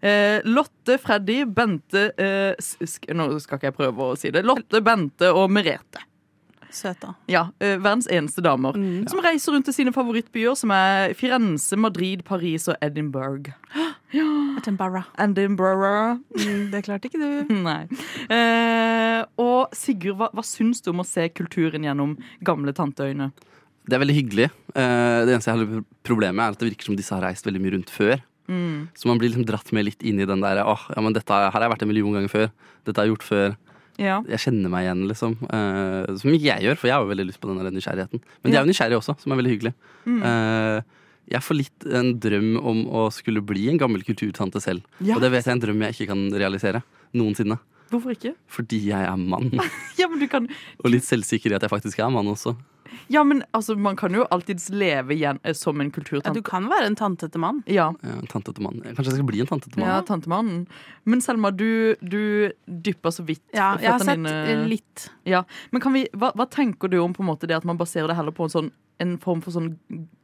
Eh, 0.05 0.41
Lotte, 0.45 0.99
Freddy, 1.01 1.45
Bente 1.49 2.11
eh, 2.21 2.53
sk 2.61 3.07
Nå 3.17 3.31
skal 3.41 3.61
ikke 3.61 3.71
jeg 3.71 3.79
prøve 3.79 4.11
å 4.11 4.19
si 4.19 4.33
det. 4.35 4.45
Lotte, 4.45 4.83
Bente 4.85 5.31
og 5.33 5.49
Merete. 5.55 6.03
Søta. 6.75 7.15
Ja, 7.31 7.49
eh, 7.61 7.79
Verdens 7.79 8.09
eneste 8.11 8.43
damer. 8.43 8.75
Mm. 8.75 9.07
Som 9.09 9.23
reiser 9.23 9.55
rundt 9.55 9.69
til 9.69 9.75
sine 9.77 9.93
favorittbyer, 9.95 10.57
som 10.59 10.73
er 10.75 11.15
Firenze, 11.15 11.79
Madrid, 11.79 12.25
Paris 12.25 12.69
og 12.69 12.77
Edinburgh. 12.83 13.55
Ja. 14.15 14.23
Edinburgh. 15.19 16.21
Mm, 16.39 16.69
det 16.71 16.85
klarte 16.87 17.09
ikke 17.09 17.19
du. 17.19 17.55
Nei. 17.67 17.89
Eh, 18.31 19.25
og 19.43 19.75
Sigurd, 19.75 20.21
hva, 20.21 20.29
hva 20.31 20.45
syns 20.47 20.85
du 20.85 20.93
om 20.93 21.03
å 21.03 21.07
se 21.09 21.25
kulturen 21.35 21.83
gjennom 21.83 22.13
gamle 22.47 22.71
tanteøyne? 22.79 23.33
Det 23.85 23.97
er 23.97 24.01
veldig 24.03 24.17
hyggelig. 24.17 24.47
Eh, 24.75 25.25
Det 25.27 25.35
eneste 25.35 25.51
jeg 25.53 25.59
har 25.61 25.83
problemet 26.07 26.39
med, 26.39 26.45
er 26.47 26.57
at 26.57 26.63
det 26.63 26.71
virker 26.71 26.89
som 26.89 26.97
disse 26.97 27.13
har 27.15 27.25
reist 27.25 27.45
veldig 27.47 27.61
mye 27.61 27.75
rundt 27.77 27.93
før. 27.93 28.23
Mm. 28.49 28.89
Så 28.97 29.09
man 29.09 29.19
blir 29.21 29.31
liksom 29.31 29.47
dratt 29.49 29.71
med 29.73 29.87
litt 29.87 30.03
inn 30.05 30.21
i 30.21 30.27
den 30.29 30.43
der 30.45 30.61
åh, 30.65 30.83
ja, 30.93 31.01
men 31.01 31.15
dette 31.17 31.33
her 31.33 31.51
har 31.53 31.65
jeg 31.65 31.73
vært 31.73 31.85
en 31.85 31.89
million 31.89 32.13
ganger 32.17 32.33
før. 32.33 32.51
Dette 32.85 33.01
har 33.01 33.07
jeg 33.09 33.15
gjort 33.15 33.29
før. 33.29 33.57
Ja. 34.01 34.19
Jeg 34.27 34.43
kjenner 34.43 34.73
meg 34.73 34.85
igjen, 34.89 35.05
liksom. 35.09 35.37
Uh, 35.49 36.17
som 36.19 36.33
ikke 36.35 36.49
jeg 36.51 36.67
gjør, 36.67 36.79
for 36.81 36.91
jeg 36.91 36.97
har 36.97 37.05
jo 37.05 37.13
veldig 37.13 37.27
lyst 37.29 37.41
på 37.41 37.49
den 37.49 37.61
der 37.63 37.71
nysgjerrigheten. 37.77 38.23
Men 38.43 38.53
de 38.53 38.59
er 38.59 38.65
jo 38.65 38.71
nysgjerrige 38.73 38.99
også, 38.99 39.15
som 39.23 39.33
er 39.33 39.39
veldig 39.41 39.53
hyggelig. 39.55 39.73
Mm. 40.05 40.19
Uh, 40.25 41.05
jeg 41.31 41.41
får 41.47 41.57
litt 41.57 41.87
en 42.01 42.11
drøm 42.21 42.51
om 42.61 42.83
å 42.91 43.05
skulle 43.15 43.41
bli 43.47 43.69
en 43.71 43.79
gammel 43.81 44.03
kulturtante 44.05 44.61
selv. 44.61 44.85
Ja. 44.99 45.15
Og 45.17 45.23
det 45.25 45.31
vet 45.33 45.47
jeg 45.47 45.55
er 45.55 45.57
en 45.57 45.63
drøm 45.63 45.87
jeg 45.87 45.97
ikke 45.97 46.11
kan 46.11 46.27
realisere. 46.35 46.83
Noensinne. 47.15 47.61
Hvorfor 47.93 48.17
ikke? 48.17 48.35
Fordi 48.51 48.81
jeg 48.91 49.07
er 49.07 49.17
mann. 49.21 49.53
Ja, 50.01 50.09
men 50.11 50.19
du 50.19 50.27
kan 50.29 50.49
Og 50.83 50.91
litt 50.91 51.07
selvsikker 51.07 51.53
i 51.53 51.57
at 51.57 51.63
jeg 51.65 51.71
faktisk 51.73 52.01
er 52.03 52.11
mann 52.13 52.27
også. 52.33 52.57
Ja, 53.09 53.23
men 53.25 53.43
altså, 53.53 53.77
man 53.79 53.97
kan 53.97 54.15
jo 54.15 54.25
alltids 54.31 54.69
leve 54.71 55.15
igjen 55.17 55.39
eh, 55.45 55.53
som 55.57 55.81
en 55.81 55.89
Ja, 55.89 55.95
kulturtante. 55.97 56.35
du 56.35 56.43
kan 56.43 56.69
være 56.71 56.87
en 56.91 56.97
tantete 56.97 57.39
mann. 57.39 57.63
Ja. 57.67 57.93
Ja, 58.03 58.17
en 58.21 58.27
tantete 58.31 58.61
mann. 58.65 58.81
Kanskje 58.85 59.11
jeg 59.13 59.19
skal 59.21 59.29
bli 59.31 59.41
en 59.45 59.47
tantete 59.51 59.79
mann? 59.81 59.89
Ja, 59.89 60.01
tantemannen. 60.03 60.67
Men 61.05 61.21
Selma, 61.25 61.51
du, 61.51 61.95
du 62.01 62.51
dypper 62.67 63.11
så 63.15 63.25
vidt 63.27 63.43
Ja, 63.55 63.75
jeg 63.81 63.91
har 63.93 64.05
sett 64.05 64.27
eh, 64.31 64.65
litt. 64.69 65.09
Ja, 65.29 65.45
men 65.71 65.81
kan 65.85 65.93
vi, 65.97 66.07
hva, 66.13 66.33
hva 66.37 66.47
tenker 66.51 66.89
du 66.93 66.99
om 67.03 67.13
på 67.15 67.23
en 67.25 67.31
måte 67.33 67.47
det 67.51 67.57
at 67.57 67.65
man 67.69 67.77
baserer 67.81 68.09
det 68.09 68.17
heller 68.19 68.33
på 68.37 68.45
en, 68.49 68.53
sånn, 68.55 68.71
en 69.03 69.17
form 69.19 69.41
for 69.45 69.53
sånn 69.57 69.73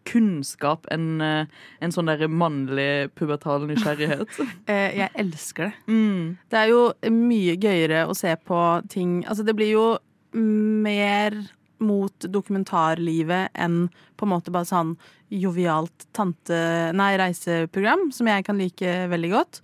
kunnskap 0.08 0.86
enn 0.90 1.20
eh, 1.22 1.46
en 1.84 1.92
sånn 1.94 2.08
der 2.10 2.24
mannlig 2.28 3.10
pubertal 3.18 3.66
nysgjerrighet? 3.68 4.26
Eh, 4.70 4.96
Jeg 5.00 5.10
elsker 5.18 5.70
det. 5.70 5.74
mm. 5.92 6.36
Det 6.50 6.58
er 6.60 6.70
jo 6.72 6.82
mye 7.12 7.56
gøyere 7.60 8.04
å 8.10 8.14
se 8.16 8.32
på 8.46 8.58
ting 8.92 9.20
Altså, 9.26 9.44
det 9.46 9.54
blir 9.58 9.72
jo 9.74 9.86
mer 10.34 11.34
mot 11.84 12.26
dokumentarlivet 12.28 13.54
enn 13.58 13.86
på 14.18 14.26
en 14.26 14.32
måte 14.34 14.52
bare 14.54 14.68
sånn 14.68 14.94
jovialt 15.30 16.08
tante... 16.16 16.58
Nei, 16.96 17.12
reiseprogram, 17.20 18.08
som 18.14 18.28
jeg 18.30 18.44
kan 18.46 18.60
like 18.60 18.94
veldig 19.12 19.32
godt. 19.32 19.60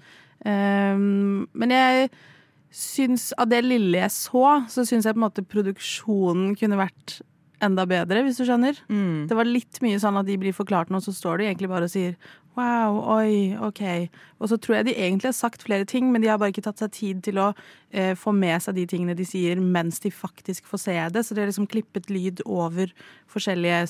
Um, 0.47 1.47
men 1.57 1.73
jeg 1.73 2.11
syns 2.77 3.31
Av 3.41 3.49
det 3.49 3.63
lille 3.65 4.03
jeg 4.03 4.13
så, 4.13 4.43
så 4.69 4.85
syns 4.85 5.07
jeg 5.09 5.17
på 5.17 5.19
en 5.19 5.25
måte 5.25 5.47
produksjonen 5.49 6.51
kunne 6.61 6.77
vært 6.77 7.21
enda 7.65 7.87
bedre, 7.89 8.21
hvis 8.27 8.37
du 8.37 8.45
skjønner. 8.45 8.77
Mm. 8.93 9.27
Det 9.31 9.37
var 9.39 9.49
litt 9.49 9.81
mye 9.85 10.01
sånn 10.03 10.19
at 10.21 10.29
de 10.29 10.37
blir 10.41 10.57
forklart 10.57 10.93
noe, 10.93 11.01
så 11.01 11.15
står 11.15 11.41
de 11.41 11.49
egentlig 11.49 11.71
bare 11.73 11.89
og 11.89 11.93
sier 11.95 12.19
wow, 12.57 12.99
oi, 13.19 13.57
OK. 13.61 13.83
Og 14.41 14.49
så 14.51 14.57
tror 14.61 14.79
jeg 14.79 14.87
de 14.91 14.95
egentlig 14.97 15.29
har 15.31 15.37
sagt 15.37 15.63
flere 15.65 15.85
ting, 15.89 16.11
men 16.13 16.21
de 16.25 16.29
har 16.29 16.39
bare 16.41 16.53
ikke 16.53 16.65
tatt 16.67 16.81
seg 16.83 16.91
tid 16.93 17.23
til 17.25 17.39
å 17.41 17.51
eh, 17.97 18.15
få 18.19 18.33
med 18.37 18.61
seg 18.65 18.75
de 18.77 18.85
tingene 18.91 19.15
de 19.17 19.25
sier, 19.25 19.57
mens 19.61 20.01
de 20.05 20.11
faktisk 20.13 20.67
får 20.69 20.83
se 20.83 20.97
det. 21.15 21.23
Så 21.25 21.35
de 21.37 21.41
har 21.45 21.49
liksom 21.49 21.69
klippet 21.73 22.11
lyd 22.13 22.43
over 22.45 22.93
forskjellige 23.33 23.83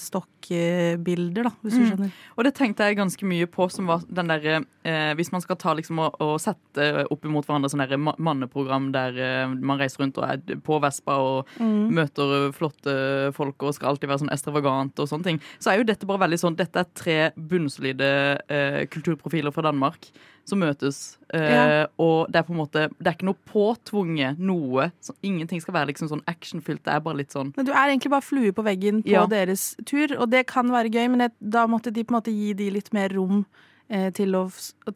stokkbilder, 0.51 1.43
da, 1.49 1.53
hvis 1.63 1.75
du 1.75 1.81
Mm. 1.81 1.89
skjønner. 1.91 2.13
Og 2.39 2.45
det 2.45 2.55
tenkte 2.55 2.87
jeg 2.87 2.97
ganske 2.99 3.25
mye 3.27 3.47
på, 3.51 3.67
som 3.71 3.87
var 3.87 4.03
den 4.09 4.29
derre 4.31 4.65
eh, 4.85 5.15
Hvis 5.15 5.33
man 5.33 5.41
skal 5.43 5.57
ta 5.57 5.75
liksom 5.75 5.99
og, 5.99 6.15
og 6.23 6.37
sette 6.41 7.07
opp 7.11 7.25
imot 7.27 7.47
hverandre 7.47 7.69
sånne 7.73 7.89
der 7.91 7.99
manneprogram 7.99 8.91
der 8.95 9.19
eh, 9.19 9.49
man 9.49 9.79
reiser 9.81 10.03
rundt 10.05 10.19
og 10.19 10.25
er 10.31 10.61
på 10.63 10.79
Vespa 10.83 11.17
og 11.19 11.51
møter 11.61 12.51
flotte 12.57 12.97
folk 13.37 13.63
og 13.67 13.75
skal 13.77 13.91
alltid 13.95 14.09
være 14.11 14.23
sånn 14.25 14.33
ekstravagant 14.35 14.99
og 15.03 15.09
sånne 15.11 15.25
ting, 15.31 15.41
så 15.59 15.73
er 15.73 15.81
jo 15.81 15.89
dette 15.89 16.07
bare 16.09 16.23
veldig 16.27 16.39
sånn 16.41 16.57
Dette 16.57 16.81
er 16.83 16.89
tre 16.97 17.17
bunnsolide 17.37 18.11
eh, 18.49 18.56
kulturprofiler 18.91 19.53
fra 19.55 19.63
Danmark 19.69 20.09
som 20.47 20.61
møtes. 20.63 21.17
Eh, 21.35 21.41
Ja. 21.51 21.87
Og 21.99 22.31
det 22.31 22.37
er 22.39 22.43
på 22.47 22.53
en 22.55 22.61
måte 22.61 22.89
Det 22.99 23.07
er 23.11 23.15
ikke 23.17 23.27
noe 23.27 23.41
påtvunget 23.51 24.39
noe. 24.39 24.91
Så 25.03 25.13
ingenting 25.23 25.61
skal 25.63 25.75
være 25.75 25.91
liksom 25.93 26.09
sånn 26.13 26.23
actionfylt. 26.31 26.83
Det 26.85 26.93
er 26.95 27.01
bare 27.01 27.17
litt 27.17 27.31
sånn 27.35 27.53
Men 27.57 27.67
du 27.67 27.73
er 27.73 27.89
egentlig 27.91 28.11
bare 28.11 28.23
flue 28.23 28.53
på 28.53 28.63
veggen 28.65 29.03
på 29.03 29.11
Ja. 29.11 29.27
deres 29.27 29.75
tur, 29.85 30.17
og 30.19 30.31
det 30.31 30.47
kan 30.47 30.69
være 30.71 30.91
gøy, 30.91 31.09
men 31.11 31.19
det, 31.19 31.33
da 31.41 31.67
måtte 31.67 31.93
de 31.93 32.05
på 32.05 32.15
en 32.15 32.21
måte 32.21 32.33
gi 32.35 32.53
de 32.55 32.71
litt 32.71 32.93
mer 32.93 33.09
rom 33.11 33.45
eh, 33.45 33.76
til, 33.87 34.35
å, 34.35 34.41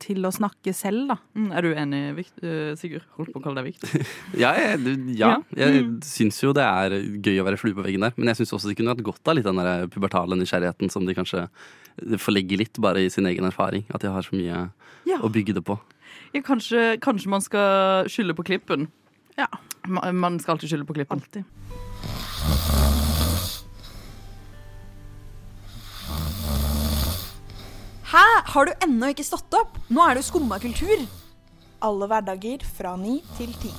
til 0.03 0.25
å 0.27 0.33
snakke 0.35 0.73
selv, 0.75 1.05
da. 1.13 1.17
Mm, 1.39 1.51
er 1.55 1.63
du 1.63 1.69
enig, 1.79 2.01
Vikt, 2.17 2.41
eh, 2.43 2.73
Sigurd? 2.81 3.05
Holdt 3.19 3.31
på 3.35 3.39
å 3.39 3.45
kalle 3.45 3.63
deg 3.63 3.69
Vikt. 3.71 3.85
Ja, 4.43 4.51
jeg, 4.59 4.97
ja. 5.19 5.37
jeg 5.55 5.85
syns 6.07 6.41
jo 6.43 6.51
det 6.57 6.65
er 6.67 6.97
gøy 7.23 7.39
å 7.39 7.47
være 7.47 7.61
flue 7.61 7.77
på 7.79 7.85
veggen 7.87 8.03
der. 8.03 8.17
Men 8.19 8.33
jeg 8.33 8.41
syns 8.41 8.53
også 8.59 8.73
de 8.73 8.75
kunne 8.81 8.91
hatt 8.95 9.05
godt 9.07 9.31
av 9.31 9.39
litt 9.39 9.47
den 9.47 9.61
der 9.63 9.87
pubertale 9.93 10.35
nysgjerrigheten 10.41 10.91
som 10.91 11.07
de 11.07 11.15
kanskje 11.15 11.47
forlegger 12.19 12.59
litt 12.65 12.81
bare 12.83 13.05
i 13.07 13.11
sin 13.15 13.27
egen 13.31 13.47
erfaring. 13.47 13.87
At 13.95 14.03
de 14.03 14.11
har 14.11 14.27
så 14.27 14.35
mye 14.35 14.67
Ja. 15.07 15.19
å 15.23 15.31
bygge 15.33 15.55
det 15.61 15.65
på. 15.67 15.79
Ja, 16.35 16.43
kanskje, 16.47 16.97
kanskje 17.03 17.31
man 17.31 17.41
skal 17.47 18.07
skylde 18.11 18.35
på 18.39 18.45
klippen. 18.51 18.89
Ja. 19.39 19.47
Ma- 19.87 20.11
Man 20.13 20.39
skal 20.43 20.57
alltid 20.59 20.71
skylde 20.75 20.87
på 20.91 20.99
klippen. 20.99 21.23
Alltid. 21.23 22.80
Hæ? 28.11 28.27
Har 28.45 28.67
du 28.67 28.73
ennå 28.83 29.13
ikke 29.13 29.23
stått 29.23 29.55
opp? 29.55 29.77
Nå 29.87 30.03
er 30.03 30.17
det 30.17 30.25
jo 30.25 30.29
skumma 30.33 30.57
kultur. 30.59 31.05
Alle 31.87 32.09
hverdager 32.11 32.65
fra 32.67 32.97
ni 32.99 33.21
til 33.37 33.53
ti. 33.63 33.71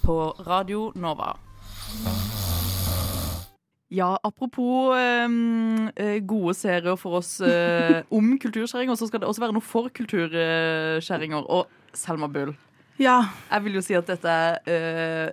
På 0.00 0.30
Radio 0.46 0.86
Nova. 0.96 1.34
Ja, 3.92 4.14
apropos 4.24 4.96
ehm, 4.96 5.90
eh, 5.92 6.22
gode 6.24 6.54
serier 6.56 6.96
for 6.96 7.18
oss 7.20 7.34
eh, 7.44 8.00
om 8.16 8.32
kulturskjæringer, 8.40 8.96
så 8.96 9.10
skal 9.10 9.20
det 9.20 9.28
også 9.28 9.44
være 9.44 9.58
noe 9.58 9.66
for 9.66 9.92
kulturskjæringer. 9.92 11.44
Og 11.44 11.68
Selma 11.92 12.32
Bull. 12.32 12.56
Ja. 13.00 13.16
Jeg 13.50 13.64
vil 13.64 13.78
jo 13.78 13.80
si 13.84 13.94
at 13.96 14.06
dette 14.10 14.32
eh, 14.68 15.30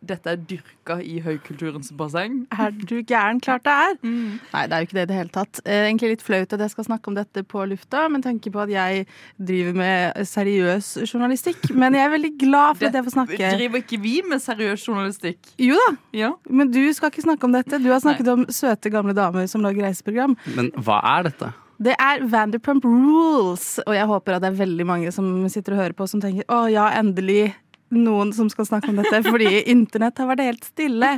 dette 0.00 0.30
er 0.32 0.38
dyrka 0.40 0.96
i 1.04 1.18
høykulturens 1.24 1.90
basseng. 1.96 2.38
Er 2.54 2.72
du 2.72 2.96
gæren? 3.04 3.40
Klart 3.44 3.64
det 3.66 3.74
er. 3.74 3.96
Nei, 4.04 4.62
det 4.68 4.72
er 4.72 4.80
jo 4.82 4.88
ikke 4.88 4.96
det 4.98 5.04
i 5.04 5.10
det 5.12 5.18
hele 5.18 5.32
tatt. 5.34 5.60
Eh, 5.66 5.82
egentlig 5.90 6.14
litt 6.14 6.24
flaut 6.24 6.52
at 6.56 6.64
jeg 6.64 6.72
skal 6.72 6.86
snakke 6.88 7.12
om 7.12 7.18
dette 7.18 7.44
på 7.48 7.64
lufta, 7.68 8.06
men 8.12 8.24
tenker 8.24 8.54
på 8.54 8.62
at 8.64 8.72
jeg 8.72 9.04
driver 9.38 9.76
med 9.78 10.22
seriøs 10.32 10.90
journalistikk. 11.04 11.68
Men 11.76 11.96
jeg 11.98 12.06
er 12.08 12.14
veldig 12.16 12.32
glad 12.40 12.80
for 12.80 12.88
at 12.88 12.96
jeg 12.98 13.06
får 13.10 13.16
snakke. 13.18 13.50
Driver 13.58 13.82
ikke 13.84 14.00
vi 14.04 14.14
med 14.28 14.40
seriøs 14.44 14.86
journalistikk? 14.88 15.52
Jo 15.60 15.76
da, 15.80 15.90
Ja. 16.24 16.32
men 16.48 16.70
du 16.72 16.80
skal 16.96 17.10
ikke 17.12 17.26
snakke 17.28 17.44
om 17.44 17.52
dette. 17.52 17.78
Du 17.84 17.90
har 17.92 18.00
snakket 18.00 18.28
om 18.32 18.46
søte 18.48 18.90
gamle 18.90 19.12
damer 19.16 19.46
som 19.50 19.60
lager 19.64 19.84
reiseprogram. 19.88 20.36
Men 20.56 20.72
hva 20.80 21.00
er 21.18 21.28
dette? 21.28 21.52
Det 21.82 21.94
er 21.98 22.22
Vanderpump 22.30 22.84
Rules, 22.86 23.80
og 23.86 23.94
jeg 23.96 24.06
håper 24.06 24.36
at 24.36 24.42
det 24.44 24.52
er 24.52 24.58
veldig 24.62 24.86
mange 24.86 25.12
som 25.12 25.26
sitter 25.50 25.74
og 25.74 25.80
hører 25.82 25.96
på 25.98 26.06
som 26.08 26.20
tenker 26.22 26.46
å 26.52 26.64
ja, 26.70 26.86
endelig 27.00 27.52
noen 27.94 28.32
som 28.34 28.48
skal 28.50 28.66
snakke 28.66 28.90
om 28.90 28.96
dette, 28.98 29.20
fordi 29.26 29.62
internett 29.74 30.18
har 30.18 30.26
vært 30.30 30.44
helt 30.46 30.64
stille. 30.66 31.12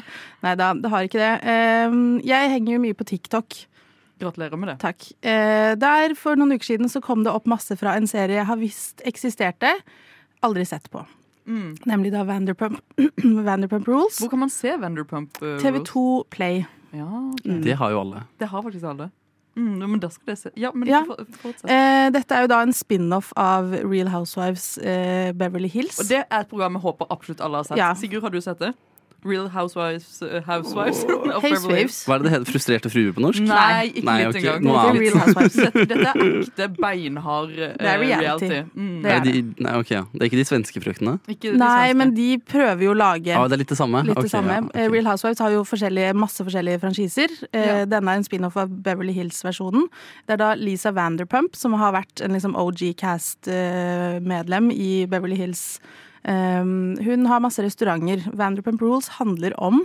Nei 0.44 0.54
da, 0.60 0.72
det 0.76 0.90
har 0.92 1.06
ikke 1.06 1.20
det. 1.20 1.32
Ehm, 1.48 2.00
Jeg 2.26 2.50
henger 2.52 2.74
jo 2.76 2.82
mye 2.82 2.96
på 2.98 3.06
TikTok. 3.08 3.58
Gratulerer 4.20 4.56
med 4.60 4.70
det. 4.72 4.78
Takk. 4.80 5.06
Eh, 5.24 5.74
Der 5.76 6.14
For 6.16 6.36
noen 6.40 6.56
uker 6.56 6.64
siden 6.72 6.88
så 6.92 7.00
kom 7.04 7.22
det 7.24 7.32
opp 7.36 7.46
masse 7.48 7.76
fra 7.76 7.94
en 8.00 8.08
serie 8.08 8.38
jeg 8.40 8.48
har 8.48 8.56
visst 8.60 9.02
eksisterte, 9.08 9.74
aldri 10.44 10.64
sett 10.68 10.88
på. 10.92 11.04
Mm. 11.46 11.76
Nemlig 11.86 12.10
da 12.12 12.24
Vanderpump, 12.26 12.80
Vanderpump 13.48 13.86
Rules. 13.88 14.18
Hvor 14.20 14.32
kan 14.32 14.40
man 14.44 14.50
se 14.52 14.72
Vanderpump? 14.80 15.36
eh, 15.42 15.46
Rules? 15.46 15.62
TV2 15.62 16.24
Play. 16.32 16.64
Ja, 16.96 17.06
ok. 17.30 17.46
Det 17.64 17.76
har 17.76 17.92
jo 17.92 18.00
alle. 18.06 18.24
Det 18.40 18.48
har 18.50 18.64
faktisk 18.64 18.84
alle. 18.88 19.10
Mm, 19.56 19.78
men 19.90 20.00
da 20.02 20.08
skal 20.12 20.26
det 20.34 20.38
se. 20.38 20.50
Ja, 20.60 20.70
men 20.74 20.88
Ja. 20.88 21.02
fortsett. 21.42 21.70
Eh, 21.70 22.10
Dette 22.12 22.34
er 22.36 22.42
jo 22.42 22.48
da 22.52 22.60
en 22.62 22.72
spin-off 22.76 23.32
av 23.36 23.72
Real 23.72 24.08
Housewives 24.12 24.76
eh, 24.78 25.32
Beverly 25.32 25.68
Hills. 25.72 25.98
Og 26.00 26.08
det 26.10 26.24
er 26.30 26.40
et 26.40 26.48
program 26.50 26.74
jeg 26.76 26.82
håper 26.82 27.06
absolutt 27.10 27.40
alle 27.40 27.56
har 27.56 27.64
sett. 27.64 27.78
Ja. 27.80 27.94
Sigurd, 27.94 28.22
har 28.22 28.30
du 28.30 28.40
sett 28.40 28.58
det? 28.60 28.74
Real 29.26 29.48
Housewives, 29.52 30.22
uh, 30.22 30.40
housewives 30.46 31.02
of 31.04 31.08
Beverly 31.08 31.32
Hills. 31.42 31.64
Housewives. 31.64 31.96
Hva 32.06 32.14
er 32.14 32.22
det 32.22 32.26
det 32.28 32.32
heter? 32.36 32.52
Frustrerte 32.54 32.90
fruer 32.92 33.12
på 33.16 33.24
norsk? 33.24 33.42
Nei, 33.42 33.90
ikke 33.90 34.04
Nei, 34.06 34.16
litt 34.22 34.28
okay. 34.30 34.46
engang. 34.46 34.62
Det 34.62 34.76
er. 34.76 35.00
Real 35.02 35.18
Housewives. 35.22 35.56
Dette, 35.56 35.84
dette 35.92 36.12
er 36.12 36.22
ekte 36.40 36.68
beinhard 36.80 37.50
uh, 37.56 37.72
Det 37.80 37.90
er 37.92 38.00
reality. 38.04 38.60
Mm. 38.74 38.92
Det 39.02 39.10
Er 39.12 39.16
er 39.16 39.24
de, 39.26 39.42
nei, 39.66 39.74
ok, 39.82 39.90
ja. 39.96 40.02
Det 40.14 40.22
er 40.22 40.30
ikke 40.30 40.40
de 40.40 40.46
svenske 40.48 40.82
fruktene? 40.84 41.16
Ikke 41.26 41.50
de 41.52 41.58
Nei, 41.60 41.68
svenske. 41.90 41.98
men 42.02 42.14
de 42.16 42.28
prøver 42.54 42.86
jo 42.86 42.94
å 42.94 42.98
lage 43.02 43.34
ah, 43.36 43.46
det 43.50 43.58
er 43.58 43.62
litt 43.64 43.74
det 43.74 43.78
samme? 43.82 44.02
litt 44.06 44.16
okay, 44.16 44.28
det 44.30 44.34
samme. 44.36 44.56
ja, 44.60 44.64
ok. 44.70 44.76
Eh, 44.86 44.88
Real 44.94 45.10
Housewives 45.10 45.42
har 45.44 45.50
jo 45.56 45.64
forskjellige, 45.66 46.14
masse 46.16 46.46
forskjellige 46.46 46.80
franchiser. 46.86 47.36
Eh, 47.52 47.66
Ja. 47.66 47.78
Denne 47.90 48.12
er 48.14 48.20
en 48.22 48.24
spin-off 48.26 48.56
av 48.60 48.70
Beverly 48.86 49.12
Hills-versjonen. 49.16 49.88
Det 50.28 50.36
er 50.36 50.40
da 50.40 50.52
Lisa 50.58 50.92
Vanderpump, 50.94 51.56
som 51.58 51.74
har 51.80 51.92
vært 51.96 52.22
en 52.24 52.32
liksom 52.36 52.54
OG 52.56 52.92
cast-medlem 53.66 54.70
i 54.72 55.06
Beverly 55.10 55.36
Hills. 55.40 55.80
Um, 56.26 56.96
hun 57.06 57.26
har 57.30 57.42
masse 57.44 57.62
restauranter. 57.62 58.24
Vanderpump 58.34 58.82
Rules 58.82 59.08
handler 59.20 59.54
om 59.62 59.84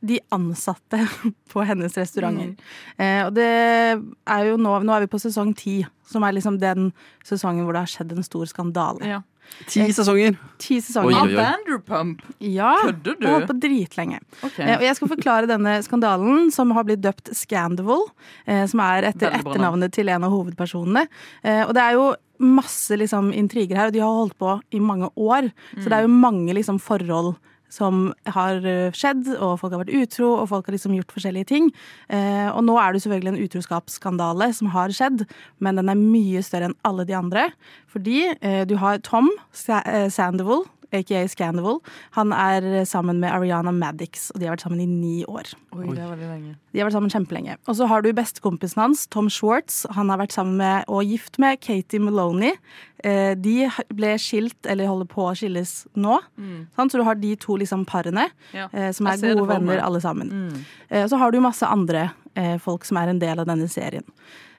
de 0.00 0.20
ansatte 0.30 1.00
på 1.52 1.64
hennes 1.66 1.96
restauranter. 1.98 2.52
Eh, 2.96 3.24
og 3.26 3.32
det 3.34 3.48
er 3.50 4.44
jo 4.46 4.58
nå 4.60 4.76
Nå 4.86 4.94
er 4.94 5.02
vi 5.02 5.10
på 5.10 5.18
sesong 5.18 5.50
ti, 5.58 5.80
som 6.06 6.22
er 6.22 6.36
liksom 6.36 6.60
den 6.62 6.92
sesongen 7.26 7.66
hvor 7.66 7.74
det 7.74 7.82
har 7.82 7.90
skjedd 7.90 8.14
en 8.14 8.26
stor 8.26 8.46
skandale. 8.46 9.02
ja. 9.16 9.24
Ti 9.64 9.86
sesonger! 9.96 10.34
Ti 10.60 10.76
sesonger. 10.84 11.08
Oi, 11.08 11.20
oi, 11.22 11.32
oi. 11.32 11.36
Vanderpump! 11.40 12.20
Ja, 12.44 12.74
Kødder 12.84 13.14
du? 13.16 13.22
Jeg 13.24 13.30
har 13.30 13.38
holdt 13.38 13.48
på 13.48 13.56
dritlenge. 13.62 14.18
Okay. 14.44 14.66
Eh, 14.66 14.74
og 14.76 14.84
jeg 14.84 14.98
skal 14.98 15.10
forklare 15.14 15.48
denne 15.48 15.78
skandalen, 15.86 16.50
som 16.52 16.74
har 16.76 16.84
blitt 16.84 17.00
døpt 17.00 17.30
Scandival. 17.32 18.04
Eh, 18.44 18.66
som 18.68 18.82
er 18.84 19.08
etter 19.08 19.32
etternavnet 19.38 19.94
til 19.96 20.12
en 20.12 20.26
av 20.28 20.34
hovedpersonene. 20.36 21.06
Eh, 21.40 21.62
og 21.64 21.72
det 21.78 21.80
er 21.86 21.96
jo 21.96 22.10
masse 22.38 22.96
liksom, 22.98 23.32
intriger 23.36 23.78
her, 23.78 23.90
og 23.90 23.96
de 23.96 24.02
har 24.04 24.18
holdt 24.22 24.38
på 24.38 24.56
i 24.74 24.80
mange 24.82 25.10
år. 25.16 25.50
Så 25.76 25.88
det 25.88 25.98
er 25.98 26.06
jo 26.06 26.18
mange 26.18 26.56
liksom, 26.56 26.80
forhold 26.82 27.34
som 27.72 28.08
har 28.32 28.64
eh, 28.66 28.94
skjedd, 28.96 29.28
og 29.36 29.58
folk 29.60 29.74
har 29.74 29.82
vært 29.82 29.94
utro, 29.94 30.30
og 30.40 30.48
folk 30.50 30.68
har 30.68 30.76
liksom 30.76 30.94
gjort 30.96 31.12
forskjellige 31.14 31.50
ting. 31.50 31.68
Eh, 32.08 32.48
og 32.48 32.62
nå 32.64 32.78
er 32.80 32.94
det 32.94 33.02
selvfølgelig 33.04 33.34
en 33.34 33.42
utroskapsskandale 33.44 34.50
som 34.56 34.70
har 34.72 34.94
skjedd, 34.94 35.26
men 35.64 35.80
den 35.80 35.92
er 35.92 36.00
mye 36.00 36.42
større 36.44 36.70
enn 36.70 36.78
alle 36.88 37.06
de 37.08 37.16
andre. 37.18 37.48
Fordi 37.92 38.22
eh, 38.40 38.62
du 38.68 38.78
har 38.80 39.02
Tom 39.04 39.30
eh, 39.68 40.08
Sandoval, 40.12 40.64
aka 40.92 41.24
Scandival. 41.28 41.80
Han 42.16 42.32
er 42.32 42.84
sammen 42.88 43.20
med 43.22 43.32
Ariana 43.32 43.72
Maddox, 43.74 44.30
og 44.32 44.40
de 44.40 44.48
har 44.48 44.56
vært 44.56 44.66
sammen 44.66 44.82
i 44.82 44.88
ni 44.88 45.24
år. 45.28 45.52
Oi, 45.76 45.86
det 45.92 46.02
er 46.02 46.12
veldig 46.12 46.28
lenge. 46.30 46.54
De 46.72 46.80
har 46.80 46.88
vært 46.88 46.96
sammen 46.96 47.12
kjempelenge. 47.12 47.58
Og 47.68 47.78
så 47.78 47.88
har 47.90 48.04
du 48.04 48.12
bestekompisen 48.16 48.82
hans, 48.82 49.06
Tom 49.12 49.30
Schwartz. 49.32 49.84
Han 49.96 50.12
har 50.12 50.20
vært 50.22 50.36
sammen 50.36 50.56
med 50.60 50.88
og 50.88 51.04
gift 51.08 51.38
med 51.42 51.60
Katie 51.64 52.00
Maloney. 52.02 52.56
Eh, 53.04 53.34
De 53.38 53.68
ble 53.94 54.16
skilt, 54.18 54.66
eller 54.66 54.86
holder 54.90 55.06
på 55.06 55.22
å 55.28 55.34
skilles 55.38 55.86
nå. 55.96 56.18
Sant? 56.76 56.90
Så 56.92 56.98
du 56.98 57.04
har 57.04 57.14
de 57.14 57.36
to 57.36 57.56
liksom 57.56 57.84
parene, 57.86 58.28
Ja. 58.52 58.68
eh, 58.72 58.90
som 58.92 59.06
er 59.06 59.16
gode 59.16 59.46
venner 59.48 59.78
alle 59.84 60.00
sammen. 60.00 60.28
Mm. 60.30 60.64
Eh, 60.90 61.06
så 61.06 61.16
har 61.18 61.30
du 61.30 61.40
masse 61.40 61.62
andre 61.66 62.10
eh, 62.34 62.58
folk 62.58 62.84
som 62.84 62.96
er 62.96 63.08
en 63.08 63.18
del 63.20 63.38
av 63.38 63.46
denne 63.46 63.68
serien. 63.68 64.04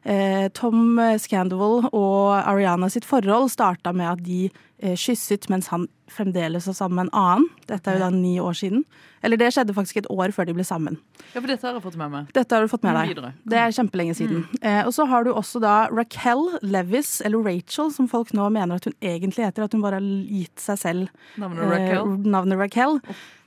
Eh, 0.06 0.48
Tom 0.54 0.98
Scandival 1.20 1.90
og 1.92 2.44
Ariana 2.48 2.90
sitt 2.90 3.04
forhold 3.06 3.50
starta 3.52 3.94
med 3.94 4.08
at 4.14 4.24
de 4.24 4.50
kysset 4.96 5.50
mens 5.50 5.68
han 5.68 5.90
fremdeles 6.08 6.66
var 6.66 6.74
sammen 6.74 6.96
med 6.96 7.10
en 7.10 7.20
annen. 7.20 7.50
Dette 7.68 7.88
er 7.92 7.98
jo 7.98 8.00
da 8.06 8.10
ni 8.10 8.38
år 8.40 8.56
siden. 8.56 8.86
Eller 9.24 9.38
det 9.38 9.50
skjedde 9.54 9.74
faktisk 9.76 9.98
et 10.02 10.10
år 10.10 10.32
før 10.36 10.46
de 10.48 10.54
ble 10.58 10.64
sammen. 10.64 10.98
Ja, 11.34 11.42
for 11.42 11.48
dette 11.48 11.66
har 11.68 11.74
jeg 11.76 11.84
fått 11.84 11.98
med 12.00 12.12
meg. 12.14 12.30
Dette 12.34 12.56
har 12.56 12.62
du 12.64 12.72
fått 12.72 12.84
med 12.84 12.96
deg. 12.96 13.12
videre. 13.16 13.34
Det 13.44 13.58
er 13.60 13.76
kjempelenge 13.76 14.16
siden. 14.16 14.46
Eh, 14.62 14.82
og 14.86 14.94
så 14.96 15.06
har 15.10 15.24
du 15.28 15.32
også 15.34 15.60
da 15.64 15.88
Raquel 15.92 16.46
Levis, 16.62 17.22
eller 17.26 17.44
Rachel, 17.44 17.92
som 17.92 18.08
folk 18.08 18.32
nå 18.34 18.50
mener 18.52 18.76
at 18.80 18.86
hun 18.86 18.96
egentlig 19.02 19.46
heter. 19.46 19.64
At 19.68 19.74
hun 19.74 19.82
bare 19.84 20.00
har 20.00 20.08
gitt 20.30 20.60
seg 20.64 20.80
selv 20.80 21.10
Navnet 21.38 21.68
Raquel. 21.70 22.14
Eh, 22.14 22.30
navnet 22.32 22.58
Raquel. 22.60 23.00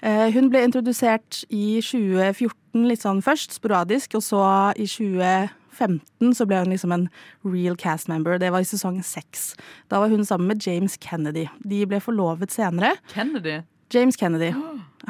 Eh, 0.02 0.30
hun 0.34 0.50
ble 0.50 0.64
introdusert 0.66 1.44
i 1.48 1.80
2014 1.80 2.86
litt 2.88 3.02
sånn 3.04 3.22
først, 3.24 3.52
sporadisk, 3.58 4.14
og 4.18 4.22
så 4.24 4.42
i 4.80 4.86
2015 4.86 6.34
så 6.36 6.46
ble 6.48 6.60
hun 6.62 6.72
liksom 6.72 6.92
en 6.94 7.08
real 7.44 7.76
cast 7.80 8.08
member. 8.08 8.38
Det 8.38 8.50
var 8.52 8.60
i 8.64 8.68
sesong 8.68 9.00
seks. 9.04 9.52
Da 9.92 10.00
var 10.02 10.12
hun 10.12 10.24
sammen 10.24 10.48
med 10.52 10.64
James 10.66 10.96
Kennedy. 11.00 11.46
De 11.64 11.84
ble 11.88 12.00
forlovet 12.02 12.52
senere. 12.54 12.94
Kennedy. 13.12 13.60
James 13.92 14.16
Kennedy. 14.16 14.52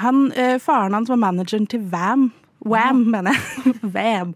Han, 0.03 0.33
eh, 0.33 0.59
faren 0.63 0.95
hans 0.97 1.11
var 1.13 1.21
manageren 1.21 1.67
til 1.71 1.85
Vam. 1.93 2.31
Wham, 2.63 3.01
mener 3.11 3.35
jeg. 3.35 3.75
Vam. 3.97 4.35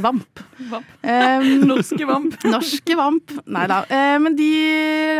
Vamp. 0.00 0.40
Vamp. 0.70 0.86
Um, 1.04 1.48
Norske 1.70 2.06
vamp. 2.08 2.36
Norske 2.54 2.96
Vamp. 2.96 3.34
Nei 3.52 3.66
da. 3.68 3.82
Eh, 3.92 4.16
men 4.22 4.36
de 4.38 4.48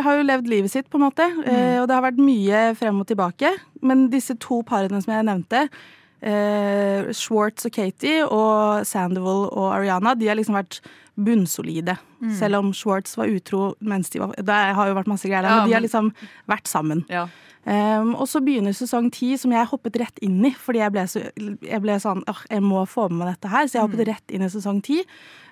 har 0.05 0.17
jo 0.17 0.25
levd 0.25 0.49
livet 0.51 0.73
sitt, 0.73 0.89
på 0.89 1.01
en 1.01 1.05
måte. 1.05 1.27
Eh, 1.45 1.77
og 1.83 1.89
det 1.89 1.99
har 1.99 2.07
vært 2.07 2.23
mye 2.23 2.63
frem 2.79 3.03
og 3.03 3.09
tilbake. 3.11 3.53
Men 3.85 4.07
disse 4.13 4.39
to 4.41 4.63
parene 4.67 5.03
som 5.05 5.13
jeg 5.13 5.29
nevnte, 5.29 5.67
eh, 6.21 7.11
Schwartz 7.17 7.69
og 7.69 7.75
Katie 7.77 8.25
og 8.27 8.87
Sandoval 8.89 9.49
og 9.51 9.73
Ariana, 9.75 10.15
de 10.15 10.31
har 10.31 10.39
liksom 10.39 10.59
vært 10.59 10.81
bunnsolide. 11.17 11.97
Selv 12.37 12.61
om 12.61 12.73
Schwartz 12.77 13.17
var 13.17 13.29
utro 13.29 13.75
mens 13.85 14.09
de 14.13 14.21
var 14.21 14.33
Det 14.41 14.55
har 14.77 14.89
jo 14.89 14.95
vært 14.97 15.09
masse 15.11 15.29
greier 15.29 15.45
der, 15.45 15.53
Ja, 15.53 15.57
men 15.61 15.69
de 15.69 15.75
har 15.77 15.85
liksom 15.85 16.13
vært 16.49 16.69
sammen. 16.69 17.05
Ja. 17.13 17.27
Um, 17.67 18.13
og 18.15 18.29
så 18.31 18.39
begynner 18.47 18.71
sesong 18.77 19.09
ti, 19.11 19.33
som 19.41 19.51
jeg 19.51 19.67
hoppet 19.67 19.97
rett 19.99 20.21
inn 20.23 20.39
i. 20.47 20.53
Fordi 20.55 20.85
jeg 20.85 20.95
ble, 20.95 21.03
så, 21.11 21.25
jeg 21.35 21.83
ble 21.83 21.97
sånn 22.03 22.23
åh, 22.31 22.45
jeg 22.53 22.63
må 22.63 22.85
få 22.87 23.09
med 23.11 23.25
meg 23.25 23.33
dette 23.35 23.51
her. 23.51 23.67
Så 23.67 23.79
jeg 23.79 23.89
hoppet 23.89 24.07
rett 24.07 24.35
inn 24.35 24.47
i 24.47 24.51
sesong 24.53 24.79
ti. 24.87 25.01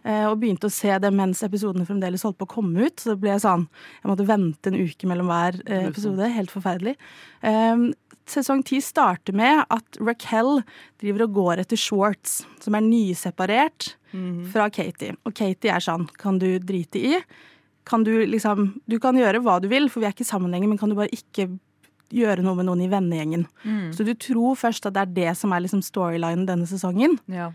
eh, 0.05 0.27
og 0.29 0.39
begynte 0.39 0.69
å 0.69 0.73
se 0.73 0.93
det 1.01 1.11
mens 1.11 1.43
episodene 1.43 1.87
fremdeles 1.89 2.23
holdt 2.23 2.39
på 2.39 2.47
å 2.47 2.55
komme 2.55 2.87
ut. 2.87 3.01
Så 3.01 3.15
det 3.15 3.23
ble 3.25 3.35
sånn 3.43 3.67
Jeg 3.67 4.11
måtte 4.13 4.29
vente 4.29 4.71
en 4.71 4.79
uke 4.79 5.11
mellom 5.11 5.33
hver 5.33 5.59
uh, 5.67 5.89
episode. 5.89 6.31
Helt 6.37 6.55
forferdelig. 6.55 6.95
Um, 7.43 7.91
sesong 8.31 8.63
ti 8.67 8.81
starter 8.81 9.37
med 9.37 9.65
at 9.73 9.99
Raquel 10.01 10.63
driver 11.03 11.27
og 11.27 11.35
går 11.37 11.65
etter 11.65 11.81
Schwartz, 11.81 12.43
som 12.65 12.77
er 12.79 12.87
nyseparert 12.87 13.95
fra 14.53 14.69
Katie. 14.71 15.17
Og 15.27 15.35
Katie 15.35 15.73
er 15.75 15.83
sånn 15.83 16.05
Kan 16.21 16.39
du 16.39 16.47
drite 16.63 17.01
i? 17.03 17.17
kan 17.85 18.05
du 18.05 18.27
liksom 18.27 18.81
Du 18.87 18.99
kan 19.01 19.17
gjøre 19.17 19.43
hva 19.45 19.61
du 19.63 19.69
vil, 19.69 19.89
for 19.93 20.03
vi 20.03 20.09
er 20.09 20.17
ikke 20.17 20.27
sammen 20.27 20.53
lenger, 20.55 20.71
men 20.73 20.81
kan 20.81 20.93
du 20.93 20.99
bare 20.99 21.13
ikke 21.15 21.51
gjøre 22.15 22.45
noe 22.45 22.59
med 22.59 22.69
noen 22.69 22.85
i 22.85 22.91
vennegjengen? 22.91 23.47
Mm. 23.65 23.89
Så 23.97 24.07
du 24.07 24.13
tror 24.15 24.59
først 24.59 24.87
at 24.87 24.95
det 24.95 25.03
er 25.03 25.15
det 25.17 25.33
som 25.41 25.53
er 25.53 25.65
liksom 25.65 25.83
storylinen 25.83 26.47
denne 26.47 26.69
sesongen. 26.69 27.19
Ja. 27.33 27.51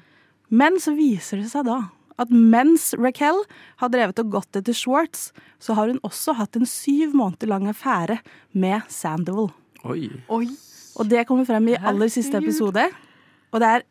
Men 0.49 0.79
så 0.81 0.95
viser 0.97 1.41
det 1.41 1.51
seg 1.53 1.67
da 1.69 1.85
at 2.19 2.33
mens 2.35 2.89
Raquel 2.99 3.37
har 3.79 3.91
drevet 3.93 4.19
og 4.19 4.33
gått 4.33 4.57
etter 4.59 4.75
Schwartz, 4.75 5.29
så 5.63 5.77
har 5.77 5.87
hun 5.87 6.01
også 6.03 6.35
hatt 6.35 6.57
en 6.59 6.67
syv 6.67 7.13
måneder 7.15 7.47
lang 7.47 7.69
affære 7.71 8.17
med 8.51 8.83
Sandoval. 8.91 9.53
Oi. 9.87 10.09
Oi. 10.27 10.47
Og 10.99 11.07
det 11.07 11.25
kommer 11.29 11.47
frem 11.47 11.71
i 11.71 11.77
aller 11.77 12.11
siste 12.11 12.39
episode. 12.39 12.83
Og 13.53 13.61
det 13.63 13.69
er 13.69 13.87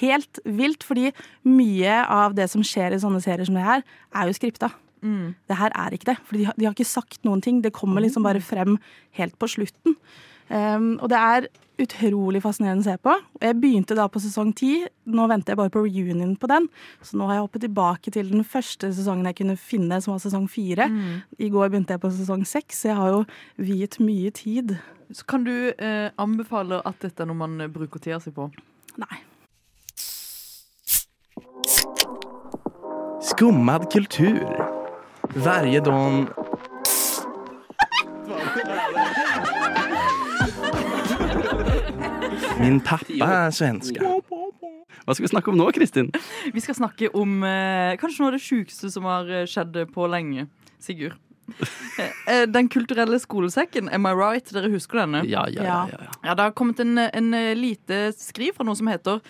helt 0.00 0.40
vilt, 0.44 0.84
fordi 0.86 1.12
mye 1.46 2.00
av 2.10 2.34
det 2.36 2.48
som 2.50 2.64
skjer 2.64 2.96
i 2.96 3.00
sånne 3.02 3.20
serier 3.22 3.46
som 3.48 3.58
det 3.58 3.66
her, 3.66 3.84
er 4.16 4.30
jo 4.30 4.36
skripta. 4.36 4.72
Mm. 5.04 5.36
Det 5.46 5.58
her 5.60 5.74
er 5.78 5.94
ikke 5.94 6.10
det, 6.10 6.16
for 6.24 6.38
de 6.38 6.48
har, 6.48 6.56
de 6.58 6.66
har 6.66 6.74
ikke 6.74 6.88
sagt 6.88 7.20
noen 7.28 7.42
ting. 7.44 7.60
Det 7.62 7.74
kommer 7.76 8.02
liksom 8.02 8.26
bare 8.26 8.42
frem 8.42 8.78
helt 9.18 9.38
på 9.38 9.50
slutten. 9.54 9.94
Um, 10.48 10.94
og 11.02 11.10
det 11.12 11.18
er 11.18 11.48
utrolig 11.78 12.40
fascinerende 12.42 12.82
å 12.82 12.88
se 12.88 12.96
på. 13.02 13.14
Jeg 13.42 13.56
begynte 13.60 13.96
da 13.98 14.08
på 14.10 14.20
sesong 14.22 14.50
ti. 14.56 14.72
Nå 15.06 15.28
venter 15.30 15.54
jeg 15.54 15.60
bare 15.60 15.72
på 15.72 15.84
reunion 15.84 16.34
på 16.40 16.50
den. 16.50 16.66
Så 17.06 17.18
nå 17.18 17.28
har 17.28 17.38
jeg 17.38 17.46
hoppet 17.46 17.64
tilbake 17.66 18.12
til 18.14 18.32
den 18.32 18.44
første 18.46 18.90
sesongen 18.94 19.28
jeg 19.30 19.38
kunne 19.42 19.58
finne, 19.60 20.00
som 20.02 20.14
var 20.14 20.22
sesong 20.24 20.48
fire. 20.50 20.88
I 21.38 21.50
går 21.54 21.70
begynte 21.70 21.94
jeg 21.94 22.02
på 22.02 22.12
sesong 22.16 22.44
seks, 22.48 22.82
så 22.82 22.92
jeg 22.92 22.98
har 22.98 23.14
jo 23.14 23.22
viet 23.62 24.00
mye 24.02 24.34
tid. 24.34 24.74
Så 25.14 25.24
kan 25.28 25.46
du 25.46 25.70
eh, 25.70 26.10
anbefale 26.20 26.82
at 26.84 26.98
dette 27.00 27.24
er 27.24 27.30
noe 27.30 27.38
man 27.38 27.60
eh, 27.62 27.70
bruker 27.72 28.02
tida 28.02 28.18
si 28.20 28.34
på? 28.34 28.50
Nei. 29.00 29.22
Skummad 33.30 33.88
kultur. 33.92 34.44
Varje 35.38 35.80
dag... 35.84 36.47
Min 42.60 42.80
pappa 42.82 43.28
er 43.46 43.52
svenske. 43.54 44.02
Hva 44.02 45.14
skal 45.14 45.24
vi 45.24 45.30
snakke 45.30 45.52
om 45.52 45.58
nå, 45.60 45.68
Kristin? 45.76 46.10
Vi 46.52 46.60
skal 46.62 46.76
snakke 46.76 47.08
om 47.16 47.38
eh, 47.46 47.94
kanskje 48.00 48.22
noe 48.22 48.32
av 48.32 48.36
det 48.36 48.42
sjukeste 48.44 48.90
som 48.92 49.06
har 49.08 49.30
eh, 49.30 49.46
skjedd 49.48 49.78
på 49.94 50.08
lenge. 50.10 50.48
Sigurd. 50.82 51.14
Eh, 51.48 52.10
eh, 52.28 52.42
Den 52.50 52.68
kulturelle 52.68 53.20
skolesekken, 53.22 53.88
am 53.94 54.08
I 54.10 54.12
right? 54.16 54.50
Dere 54.52 54.68
husker 54.72 55.00
denne? 55.04 55.22
Ja, 55.30 55.46
ja, 55.48 55.62
ja. 55.62 55.78
ja, 55.92 56.02
ja. 56.08 56.10
Ja, 56.26 56.34
Det 56.34 56.48
har 56.48 56.56
kommet 56.58 56.82
en, 56.84 56.98
en 56.98 57.30
lite 57.56 58.10
skriv 58.18 58.58
fra 58.58 58.66
noe 58.68 58.76
som 58.76 58.90
heter 58.90 59.22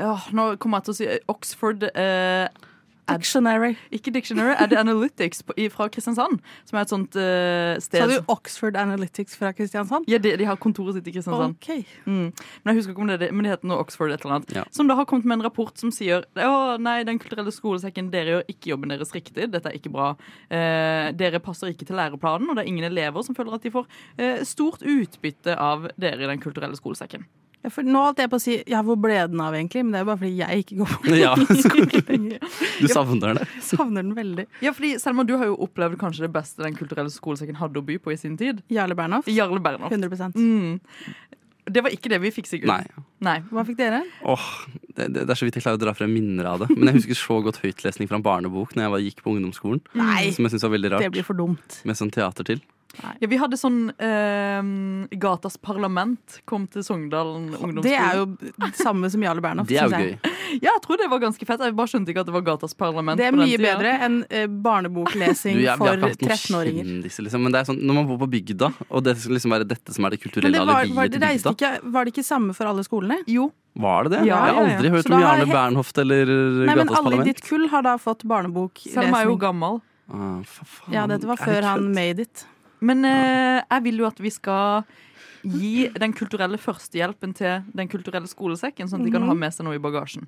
åh, 0.00 0.30
Nå 0.32 0.48
kommer 0.62 0.80
jeg 0.80 0.88
til 0.88 0.94
å 0.94 0.98
si 1.02 1.10
Oxford 1.32 1.84
eh, 1.92 2.46
Dictionary. 3.10 3.74
Ikke 3.94 4.10
Dictionary, 4.14 4.54
Ad 4.58 4.74
Analytics 4.76 5.42
på, 5.46 5.54
i, 5.56 5.68
fra 5.72 5.88
Kristiansand. 5.92 6.40
Som 6.66 6.78
er 6.78 6.86
et 6.86 6.92
sånt 6.92 7.18
uh, 7.18 7.76
sted 7.82 8.02
Sa 8.02 8.08
du 8.10 8.32
Oxford 8.32 8.78
Analytics 8.80 9.36
fra 9.38 9.52
Kristiansand? 9.56 10.08
Ja, 10.10 10.18
de, 10.22 10.34
de 10.40 10.48
har 10.48 10.58
kontoret 10.62 10.98
sitt 10.98 11.08
i 11.10 11.14
Kristiansand. 11.14 11.56
Ok. 11.56 11.86
Mm. 12.06 12.32
Men 12.32 12.72
jeg 12.72 12.80
husker 12.80 12.94
ikke 12.94 13.04
om 13.04 13.12
det, 13.12 13.18
er 13.18 13.24
det 13.26 13.30
men 13.36 13.46
det 13.46 13.54
heter 13.54 13.70
noe 13.70 13.84
Oxford 13.84 14.14
et 14.14 14.26
eller 14.26 14.38
annet. 14.38 14.56
Ja. 14.58 14.66
Som 14.74 14.90
da 14.90 14.98
har 14.98 15.08
kommet 15.08 15.28
med 15.28 15.38
en 15.38 15.46
rapport 15.46 15.76
som 15.78 15.92
sier 15.94 16.26
Å 16.34 16.76
nei, 16.82 16.98
Den 17.06 17.20
kulturelle 17.22 17.54
skolesekken, 17.54 18.10
dere 18.14 18.36
gjør 18.36 18.52
ikke 18.52 18.72
jobben 18.72 18.94
deres 18.94 19.14
riktig. 19.14 19.50
Dette 19.52 19.70
er 19.70 19.78
ikke 19.78 19.92
bra. 19.94 20.12
Eh, 20.50 21.12
dere 21.16 21.42
passer 21.44 21.72
ikke 21.72 21.86
til 21.88 21.98
læreplanen, 21.98 22.50
og 22.50 22.58
det 22.58 22.64
er 22.64 22.72
ingen 22.72 22.88
elever 22.88 23.26
som 23.26 23.36
føler 23.38 23.56
at 23.56 23.66
de 23.66 23.74
får 23.74 23.88
eh, 24.18 24.42
stort 24.48 24.82
utbytte 24.86 25.56
av 25.56 25.90
dere 26.00 26.24
i 26.24 26.30
Den 26.30 26.42
kulturelle 26.42 26.78
skolesekken. 26.78 27.26
Ja, 27.64 27.70
for 27.74 27.82
nå 27.86 27.98
holdt 28.04 28.20
jeg 28.22 28.30
på 28.30 28.38
å 28.38 28.42
si 28.42 28.56
ja, 28.70 28.80
hvor 28.86 28.98
ble 29.00 29.16
den 29.30 29.40
av, 29.42 29.54
egentlig? 29.58 29.82
Men 29.82 29.92
det 29.94 29.98
er 29.98 30.04
jo 30.04 30.08
bare 30.12 30.20
fordi 30.20 30.36
jeg 30.38 30.64
ikke 30.64 30.76
går 30.80 30.92
på 31.02 31.16
Ja. 31.24 31.32
skole 31.64 32.02
lenger. 32.10 32.44
Du 32.78 32.86
savner 32.92 33.32
den? 33.34 33.40
Jeg 33.56 33.64
savner 33.72 34.02
den 34.06 34.14
veldig. 34.14 34.44
Ja, 34.62 34.70
fordi 34.76 34.92
Selma, 35.02 35.24
du 35.26 35.34
har 35.40 35.48
jo 35.50 35.56
opplevd 35.66 35.98
kanskje 35.98 36.26
det 36.28 36.32
beste 36.36 36.62
Den 36.62 36.76
kulturelle 36.78 37.10
skolesekken 37.10 37.58
hadde 37.58 37.80
å 37.82 37.86
by 37.88 37.96
på 38.04 38.12
i 38.14 38.18
sin 38.20 38.36
tid. 38.38 38.62
Jarle 38.70 38.94
Bernhoft. 38.98 39.30
Jarle 39.32 39.58
Bernhoft. 39.64 39.92
100 39.96 40.30
Mm. 40.36 40.78
Det 41.66 41.82
var 41.82 41.90
ikke 41.90 42.06
det 42.12 42.20
vi 42.22 42.30
fikk, 42.30 42.46
Sigurd. 42.46 42.68
Nei. 42.70 42.84
Nei. 43.26 43.40
Hva 43.50 43.64
fikk 43.66 43.80
dere? 43.80 44.04
Åh, 44.22 44.44
det, 44.94 45.08
det, 45.16 45.24
det 45.26 45.32
er 45.34 45.38
så 45.40 45.48
vidt 45.48 45.56
jeg 45.58 45.64
klarer 45.64 45.80
å 45.80 45.82
dra 45.82 45.94
frem 45.98 46.12
minner 46.14 46.46
av 46.52 46.60
det. 46.62 46.68
Men 46.76 46.92
jeg 46.92 47.00
husker 47.00 47.18
så 47.18 47.40
godt 47.42 47.58
høytlesning 47.64 48.06
fra 48.06 48.20
en 48.20 48.22
barnebok 48.22 48.76
Når 48.78 48.84
jeg 48.86 48.92
var, 48.94 49.02
gikk 49.02 49.24
på 49.24 49.32
ungdomsskolen. 49.34 49.80
Nei. 49.98 50.28
Som 50.36 50.46
jeg 50.46 50.54
syntes 50.54 50.62
var 50.68 50.74
veldig 50.76 50.92
Det 50.92 51.00
rart. 51.00 51.14
blir 51.16 51.26
for 51.26 51.34
dumt. 51.34 51.80
Med 51.88 51.98
sånn 51.98 52.12
teater 52.14 52.46
til. 52.46 52.62
Ja, 53.02 53.28
vi 53.28 53.38
hadde 53.40 53.58
sånn 53.60 53.90
eh, 54.02 54.68
Gatas 55.20 55.56
Parlament 55.62 56.40
kom 56.48 56.66
til 56.70 56.84
Sogndalen 56.86 57.50
ungdomsskole. 57.54 57.84
Det 57.84 57.96
er 57.98 58.20
jo 58.20 58.26
det 58.64 58.72
samme 58.78 59.10
som 59.12 59.24
Jarle 59.24 59.44
Bernhoft. 59.44 59.70
Det 59.76 59.80
er 59.82 59.90
jo 59.90 60.00
gøy. 60.00 60.34
Ja, 60.62 60.70
jeg 60.70 60.82
tror 60.84 61.00
det 61.00 61.08
var 61.10 61.20
ganske 61.22 61.46
fett. 61.48 61.62
Jeg 61.64 61.74
bare 61.76 61.90
skjønte 61.90 62.12
ikke 62.12 62.22
at 62.22 62.28
det 62.28 62.34
var 62.36 62.44
Gatas 62.46 62.76
Parlament. 62.78 63.20
Det 63.20 63.26
er 63.28 63.36
mye 63.36 63.58
bedre 63.60 63.92
enn 64.06 64.18
eh, 64.30 64.46
barneboklesing 64.46 65.58
Du, 65.58 65.66
for 65.80 65.90
ikke 65.90 66.06
hatt 66.06 66.22
noen 66.22 66.32
13-åringer. 66.36 66.90
liksom. 67.06 67.44
Men 67.44 67.56
det 67.56 67.62
er 67.62 67.70
sånn, 67.70 67.82
når 67.82 67.98
man 68.00 68.08
bor 68.10 68.20
på 68.24 68.30
bygda, 68.36 68.70
og 68.88 69.04
det 69.06 69.16
skal 69.20 69.36
liksom 69.36 69.56
være 69.56 69.68
dette 69.68 69.96
som 69.96 70.06
er 70.06 70.16
det 70.16 70.22
kulturelle 70.22 70.54
det 70.54 70.62
var, 70.62 70.72
var, 70.72 70.86
alibiet 70.86 71.16
det 71.16 71.20
til 71.20 71.36
bygda. 71.36 71.54
ikke, 71.58 71.92
var 71.96 72.06
det 72.06 72.14
ikke 72.14 72.26
samme 72.26 72.56
for 72.56 72.70
alle 72.70 72.86
skolene? 72.86 73.20
Jo. 73.30 73.50
Var 73.76 74.06
det 74.06 74.14
det? 74.14 74.22
Ja, 74.24 74.38
jeg 74.38 74.38
har 74.38 74.48
ja, 74.48 74.70
ja. 74.70 74.76
aldri 74.78 74.94
hørt 74.94 75.10
om 75.10 75.20
Jarle 75.20 75.46
Bernhoft 75.50 75.98
eller 76.00 76.30
Nei, 76.30 76.76
men 76.78 76.94
alle 77.02 77.20
i 77.20 77.28
ditt 77.28 77.42
kull 77.44 77.68
har 77.72 77.84
da 77.84 77.98
fått 78.00 78.24
barneboklesing. 78.28 78.96
Selma 78.96 79.20
er 79.20 79.28
jo 79.28 79.36
gammel. 79.40 79.82
Ah, 80.06 80.38
for 80.46 80.70
faen. 80.70 80.94
Ja, 80.94 81.04
dette 81.10 81.28
var 81.28 81.40
før 81.40 81.66
han 81.66 81.90
made 81.94 82.24
it. 82.24 82.46
Men 82.80 83.04
eh, 83.04 83.62
jeg 83.70 83.82
vil 83.84 83.98
jo 83.98 84.06
at 84.06 84.18
vi 84.20 84.30
skal 84.30 84.84
gi 85.46 85.88
den 85.94 86.12
kulturelle 86.12 86.58
førstehjelpen 86.58 87.34
til 87.38 87.62
Den 87.74 87.88
kulturelle 87.88 88.26
skolesekken, 88.26 88.88
sånn 88.90 89.00
at 89.00 89.06
de 89.06 89.12
kan 89.12 89.22
Mhm. 89.22 89.28
ha 89.28 89.34
med 89.34 89.52
seg 89.54 89.64
noe 89.64 89.74
i 89.76 89.78
bagasjen. 89.78 90.26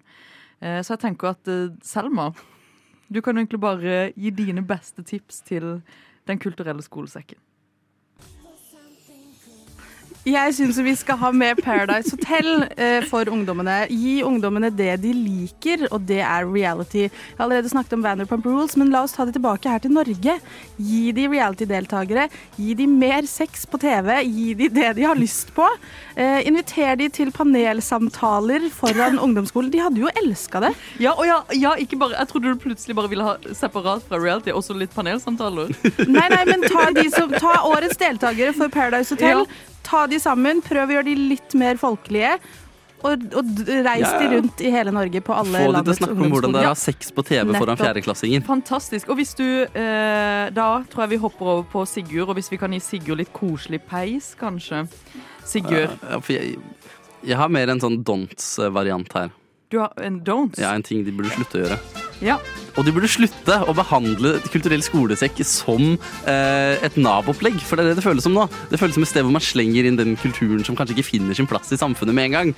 Eh, 0.60 0.80
så 0.82 0.94
jeg 0.96 1.00
tenker 1.00 1.30
at 1.30 1.48
eh, 1.48 1.68
Selma, 1.82 2.32
du 3.10 3.20
kan 3.22 3.36
egentlig 3.36 3.60
bare 3.60 4.12
gi 4.16 4.30
dine 4.30 4.62
beste 4.66 5.02
tips 5.04 5.40
til 5.42 5.82
Den 6.26 6.38
kulturelle 6.38 6.82
skolesekken. 6.82 7.38
Jeg 10.28 10.52
syns 10.56 10.76
vi 10.84 10.92
skal 10.98 11.16
ha 11.22 11.28
med 11.32 11.60
Paradise 11.64 12.12
Hotel 12.12 12.66
eh, 12.76 13.04
for 13.08 13.28
ungdommene. 13.32 13.86
Gi 13.88 14.18
ungdommene 14.26 14.68
det 14.74 14.98
de 15.00 15.12
liker, 15.16 15.86
og 15.88 16.02
det 16.08 16.18
er 16.20 16.44
reality. 16.44 17.06
Jeg 17.06 17.38
har 17.38 17.46
allerede 17.46 17.70
snakket 17.72 17.94
om 17.96 18.02
Vanderpump 18.04 18.44
Rules, 18.44 18.74
men 18.76 18.90
la 18.92 19.04
oss 19.06 19.14
ta 19.16 19.24
det 19.24 19.38
tilbake 19.38 19.70
her 19.72 19.80
til 19.80 19.94
Norge. 19.96 20.34
Gi 20.76 21.00
de 21.16 21.24
reality-deltakere. 21.32 22.26
Gi 22.58 22.74
de 22.76 22.88
mer 22.90 23.28
sex 23.30 23.64
på 23.70 23.80
TV. 23.80 24.10
Gi 24.26 24.52
de 24.58 24.68
det 24.74 24.90
de 24.98 25.06
har 25.08 25.16
lyst 25.16 25.54
på. 25.56 25.64
Eh, 26.18 26.42
inviter 26.50 26.98
de 27.00 27.08
til 27.20 27.32
panelsamtaler 27.32 28.68
foran 28.74 29.16
ungdomsskolen. 29.24 29.72
De 29.72 29.80
hadde 29.86 30.04
jo 30.04 30.12
elska 30.12 30.60
det. 30.66 30.74
Ja, 31.00 31.14
og 31.14 31.24
ja, 31.30 31.40
ja, 31.56 31.72
ikke 31.78 31.96
bare 32.02 32.18
Jeg 32.18 32.28
trodde 32.28 32.52
du 32.52 32.60
plutselig 32.60 32.98
bare 32.98 33.08
ville 33.08 33.24
ha 33.24 33.38
separat 33.56 34.04
fra 34.04 34.20
reality, 34.20 34.52
også 34.52 34.76
litt 34.76 34.92
panelsamtaler. 34.92 35.72
Nei, 36.04 36.28
nei, 36.34 36.44
men 36.52 36.68
ta, 36.68 36.90
de 36.92 37.08
som, 37.14 37.32
ta 37.32 37.62
årets 37.64 37.96
deltakere 37.96 38.52
for 38.56 38.68
Paradise 38.68 39.14
Hotel. 39.16 39.46
Ja. 39.46 39.74
Ta 39.88 40.06
de 40.10 40.18
sammen. 40.20 40.62
Prøv 40.64 40.88
å 40.90 40.98
gjøre 40.98 41.08
de 41.10 41.14
litt 41.34 41.54
mer 41.58 41.78
folkelige. 41.80 42.38
Og, 42.98 43.22
og 43.38 43.60
reis 43.68 44.00
Ja, 44.02 44.08
ja. 44.10 44.18
de 44.18 44.28
rundt 44.40 44.60
i 44.66 44.70
hele 44.74 44.90
Norge 44.90 45.20
på 45.22 45.30
alle 45.30 45.52
Få 45.54 45.58
de 45.58 45.62
til 45.62 45.70
å 45.70 45.74
landets 45.76 46.00
snakke 46.00 46.16
om 46.18 46.32
hvordan 46.32 46.54
dere 46.56 46.66
å 46.66 46.72
har 46.72 46.78
sex 46.80 47.12
på 47.14 47.22
TV 47.28 47.52
foran 47.54 47.78
fjerdeklassingen. 47.78 48.42
Fantastisk. 48.48 49.12
Og 49.14 49.20
hvis 49.20 49.36
du 49.38 49.44
eh, 49.46 50.48
Da 50.56 50.66
tror 50.90 51.04
jeg 51.04 51.12
vi 51.14 51.20
hopper 51.22 51.52
over 51.52 51.68
på 51.70 51.84
Sigurd, 51.86 52.32
og 52.32 52.34
hvis 52.40 52.50
vi 52.50 52.58
kan 52.58 52.74
gi 52.74 52.80
Sigurd 52.82 53.22
litt 53.22 53.30
koselig 53.36 53.78
peis, 53.86 54.32
kanskje. 54.40 54.82
Sigurd, 55.46 55.94
Ja, 56.10 56.18
for 56.18 56.34
jeg, 56.34 56.58
jeg 57.22 57.38
har 57.38 57.48
mer 57.54 57.70
en 57.70 57.80
sånn 57.86 58.00
don'ts-variant 58.02 59.14
her. 59.14 59.30
du 59.70 59.78
har 59.78 59.92
en 60.02 60.18
don'ts? 60.26 60.58
Ja, 60.58 60.74
En 60.74 60.82
ting 60.82 61.04
de 61.06 61.12
burde 61.14 61.30
slutte 61.38 61.54
å 61.60 61.64
gjøre. 61.68 61.78
Ja. 62.24 62.38
Og 62.78 62.86
de 62.86 62.92
burde 62.94 63.08
slutte 63.10 63.56
å 63.66 63.74
behandle 63.74 64.36
kulturell 64.52 64.82
skolesekk 64.86 65.40
som 65.46 65.96
eh, 66.30 66.78
et 66.86 66.98
Nav-opplegg. 67.00 67.58
For 67.66 67.74
det 67.78 67.84
er 67.84 67.90
det 67.90 67.98
det 67.98 68.04
føles 68.06 68.22
som 68.26 68.36
nå. 68.36 68.44
Det 68.70 68.78
føles 68.78 68.94
som 68.94 69.06
et 69.06 69.10
sted 69.10 69.26
hvor 69.26 69.34
man 69.34 69.42
slenger 69.42 69.88
inn 69.88 69.98
den 69.98 70.14
kulturen 70.20 70.62
som 70.66 70.78
kanskje 70.78 70.94
ikke 70.96 71.08
finner 71.08 71.34
sin 71.34 71.48
plass 71.50 71.72
i 71.74 71.80
samfunnet 71.80 72.14
med 72.14 72.28
en 72.28 72.36
gang. 72.36 72.52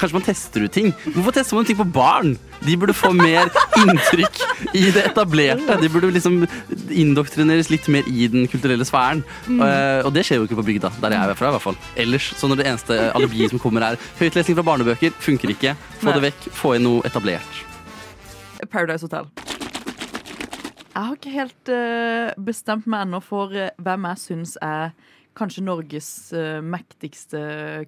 Kanskje 0.00 0.16
man 0.16 0.24
tester 0.24 0.64
ut 0.64 0.72
ting. 0.72 0.94
Hvorfor 1.10 1.36
tester 1.36 1.58
man 1.58 1.68
ting 1.68 1.76
på 1.76 1.88
barn? 1.92 2.34
De 2.64 2.78
burde 2.80 2.96
få 2.96 3.12
mer 3.16 3.52
inntrykk 3.82 4.40
i 4.72 4.86
det 4.96 5.04
etablerte. 5.10 5.76
De 5.82 5.92
burde 5.92 6.14
liksom 6.16 6.40
indoktrineres 6.88 7.68
litt 7.72 7.90
mer 7.92 8.08
i 8.08 8.30
den 8.32 8.48
kulturelle 8.48 8.88
sfæren. 8.88 9.24
Eh, 9.50 10.00
og 10.06 10.12
det 10.16 10.24
skjer 10.24 10.40
jo 10.40 10.48
ikke 10.48 10.60
på 10.62 10.68
bygda, 10.72 10.94
der 11.04 11.18
jeg 11.18 11.34
er 11.36 11.36
fra 11.36 11.52
i 11.52 11.56
hvert 11.58 11.68
fall. 11.68 11.80
Ellers, 12.00 12.32
så 12.40 12.48
når 12.48 12.62
det 12.62 12.70
eneste 12.72 13.00
alibiet 13.12 13.52
som 13.52 13.60
kommer 13.60 13.90
er 13.90 14.00
høytlesning 14.20 14.56
fra 14.56 14.68
barnebøker, 14.72 15.16
funker 15.20 15.52
ikke. 15.52 15.76
Få 16.00 16.16
det 16.16 16.30
vekk. 16.30 16.52
Få 16.56 16.76
inn 16.78 16.88
noe 16.88 17.04
etablert. 17.08 17.65
Paradise 18.70 19.06
Hotel. 19.06 19.28
Jeg 20.96 21.04
har 21.04 21.18
ikke 21.18 21.34
helt 21.34 21.72
uh, 21.72 22.44
bestemt 22.44 22.86
meg 22.88 23.04
ennå 23.04 23.20
for 23.24 23.52
uh, 23.52 23.68
hvem 23.84 24.08
jeg 24.08 24.22
syns 24.22 24.54
er 24.64 24.94
kanskje 25.36 25.64
Norges 25.66 26.08
uh, 26.32 26.62
mektigste 26.64 27.42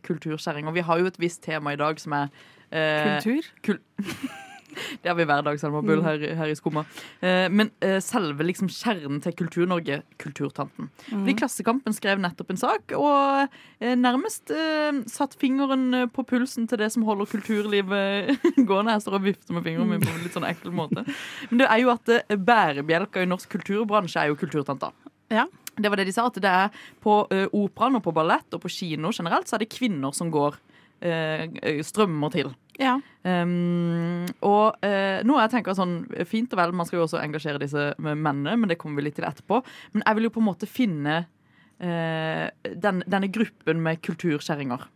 kulturskjæring. 0.04 0.68
Og 0.68 0.76
vi 0.76 0.84
har 0.84 1.00
jo 1.00 1.08
et 1.08 1.20
visst 1.20 1.42
tema 1.46 1.72
i 1.72 1.80
dag 1.80 2.00
som 2.00 2.12
er 2.18 2.28
Kultur? 2.68 3.48
Kul 3.64 3.80
Det 5.02 5.10
har 5.10 5.16
vi 5.18 5.26
hver 5.28 5.44
dag, 5.46 5.58
Selma 5.60 5.82
Bull, 5.84 6.02
her, 6.04 6.22
her 6.38 6.50
i 6.50 6.56
Skumma. 6.58 6.84
Eh, 7.20 7.46
men 7.52 7.70
eh, 7.84 7.98
selve 8.04 8.46
liksom 8.46 8.70
kjernen 8.72 9.20
til 9.24 9.36
Kultur-Norge, 9.38 10.00
Kulturtanten. 10.22 10.90
Mm. 11.08 11.12
Fordi 11.12 11.36
Klassekampen 11.38 11.96
skrev 11.96 12.22
nettopp 12.22 12.52
en 12.54 12.60
sak, 12.60 12.96
og 12.98 13.54
eh, 13.80 13.94
nærmest 13.98 14.52
eh, 14.54 15.02
satt 15.10 15.36
fingeren 15.40 16.10
på 16.14 16.26
pulsen 16.28 16.68
til 16.70 16.82
det 16.82 16.90
som 16.94 17.06
holder 17.08 17.30
kulturlivet 17.30 18.34
gående. 18.68 18.96
Jeg 18.96 19.06
står 19.06 19.20
og 19.20 19.28
vifter 19.28 19.56
med 19.56 19.66
fingeren 19.66 19.92
min 19.92 20.04
på 20.04 20.12
en 20.12 20.24
litt 20.24 20.36
sånn 20.36 20.48
ekkel 20.48 20.74
måte. 20.76 21.06
Men 21.50 21.62
det 21.62 21.70
er 21.70 21.84
jo 21.84 21.94
at 21.94 22.12
bærebjelka 22.28 23.22
i 23.22 23.30
norsk 23.30 23.56
kulturbransje 23.58 24.22
er 24.22 24.32
jo 24.32 24.40
kulturtanta. 24.40 24.92
Ja. 25.32 25.46
Det 25.78 25.88
var 25.88 26.00
det 26.00 26.08
de 26.08 26.14
sa, 26.14 26.26
at 26.26 26.38
det 26.42 26.50
er 26.50 26.72
på 27.04 27.20
uh, 27.30 27.44
operaen 27.54 27.98
og 27.98 28.02
på 28.02 28.14
ballett 28.14 28.56
og 28.56 28.64
på 28.64 28.72
kino 28.72 29.12
generelt, 29.14 29.46
så 29.48 29.56
er 29.56 29.62
det 29.62 29.70
kvinner 29.70 30.14
som 30.16 30.32
går 30.34 30.58
strømmer 30.98 32.32
til. 32.34 32.50
Ja. 32.78 32.94
Um, 33.26 34.26
og 34.46 34.78
uh, 34.86 35.18
noe 35.26 35.42
jeg 35.42 35.52
tenker 35.56 35.74
sånn, 35.76 35.96
Fint 36.30 36.52
og 36.54 36.60
vel, 36.60 36.74
man 36.78 36.86
skal 36.88 37.00
jo 37.00 37.06
også 37.08 37.20
engasjere 37.20 37.60
disse 37.62 37.90
mennene, 37.98 38.54
men 38.54 38.70
det 38.70 38.78
kommer 38.78 39.00
vi 39.00 39.08
litt 39.08 39.18
til 39.18 39.26
etterpå. 39.28 39.60
Men 39.96 40.06
jeg 40.06 40.18
vil 40.18 40.28
jo 40.28 40.34
på 40.36 40.42
en 40.42 40.48
måte 40.48 40.70
finne 40.70 41.16
uh, 41.24 42.46
den, 42.86 43.02
denne 43.06 43.30
gruppen 43.34 43.82
med 43.84 44.02
kulturskjæringer. 44.06 44.86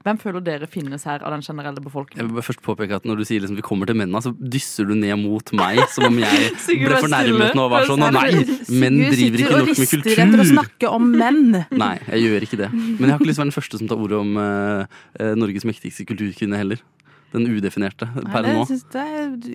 Hvem 0.00 0.16
føler 0.16 0.40
dere 0.40 0.64
finnes 0.70 1.02
her 1.04 1.20
av 1.20 1.34
den 1.34 1.42
generelle 1.44 1.82
befolkningen? 1.84 2.22
Jeg 2.22 2.28
vil 2.30 2.38
bare 2.38 2.46
først 2.46 2.62
påpeke 2.64 2.96
at 2.96 3.04
Når 3.04 3.20
du 3.20 3.24
sier 3.28 3.42
liksom 3.42 3.58
vi 3.58 3.64
kommer 3.66 3.90
til 3.90 3.98
mennene, 4.00 4.22
så 4.24 4.32
dysser 4.32 4.88
du 4.88 4.94
ned 4.96 5.12
mot 5.20 5.52
meg 5.60 5.82
som 5.92 6.06
om 6.08 6.16
jeg 6.22 6.54
ble 6.86 7.00
fornærmet 7.04 7.58
nå 7.58 7.66
og 7.66 7.74
var 7.74 7.88
sånn 7.90 8.06
Å 8.06 8.08
menn 8.08 8.16
nei, 8.16 8.30
ikke 8.40 8.78
menn 8.80 8.96
med 9.02 9.12
driver 9.12 9.42
ikke 9.42 9.50
sitter 9.50 9.58
og 9.58 9.68
nok 9.68 9.82
rister 9.82 10.22
etter 10.24 10.44
å 10.44 10.48
snakke 10.54 10.94
om 10.96 11.10
menn. 11.20 11.42
Nei, 11.84 11.92
jeg 12.06 12.24
gjør 12.24 12.46
ikke 12.48 12.60
det. 12.62 12.70
Men 12.72 13.04
jeg 13.04 13.12
har 13.12 13.20
ikke 13.20 13.28
lyst 13.28 13.36
til 13.36 13.42
å 13.42 13.44
være 13.44 13.52
den 13.52 13.58
første 13.58 13.82
som 13.82 13.90
tar 13.90 14.06
ordet 14.06 14.22
om 14.22 14.40
eh, 14.40 15.34
Norges 15.36 15.68
mektigste 15.68 16.08
kulturkvinne 16.08 16.60
heller. 16.60 16.80
Den 17.32 17.46
udefinerte 17.46 18.08
per 18.32 18.42
nå. 18.42 18.64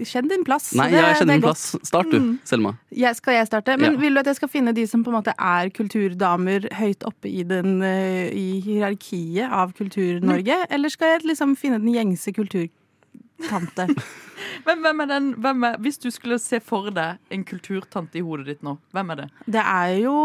Kjenn 0.07 0.29
din 0.29 0.43
plass. 0.47 0.69
Nei, 0.75 0.89
Det- 0.89 1.01
jeg 1.01 1.15
kjenner 1.19 1.33
er 1.33 1.39
min 1.39 1.41
plass. 1.41 1.75
Start 1.83 2.09
du, 2.11 2.19
Mm. 2.19 2.39
Selma. 2.45 2.77
Ja, 2.91 3.11
skal 3.13 3.33
jeg 3.33 3.47
starte? 3.47 3.77
Men 3.77 3.93
Ja. 3.93 3.99
Vil 3.99 4.13
du 4.13 4.19
at 4.19 4.25
jeg 4.27 4.35
skal 4.37 4.49
finne 4.49 4.73
de 4.73 4.85
som 4.87 5.03
på 5.03 5.07
en 5.11 5.21
måte 5.21 5.33
er 5.37 5.69
kulturdamer 5.69 6.69
høyt 6.71 7.03
oppe 7.03 7.25
i, 7.27 7.43
den, 7.43 7.81
eh, 7.83 8.29
i 8.31 8.61
hierarkiet 8.61 9.49
av 9.51 9.73
Kultur-Norge? 9.73 10.65
Eller 10.69 10.89
skal 10.89 11.19
jeg 11.19 11.23
liksom 11.23 11.55
finne 11.57 11.79
den 11.83 11.93
gjengse 11.93 12.33
kulturtante? 12.33 13.87
Hvem, 14.65 14.81
hvem 14.81 15.03
er 15.03 15.09
den, 15.11 15.29
hvem 15.45 15.67
er, 15.69 15.77
hvis 15.85 15.99
du 16.01 16.09
skulle 16.13 16.39
se 16.41 16.59
for 16.63 16.89
deg 16.93 17.21
en 17.33 17.45
kulturtante 17.45 18.17
i 18.17 18.25
hodet 18.25 18.47
ditt 18.49 18.65
nå, 18.65 18.77
hvem 18.95 19.13
er 19.13 19.21
det? 19.21 19.29
Det 19.57 19.61
er 19.61 19.93
jo 20.01 20.17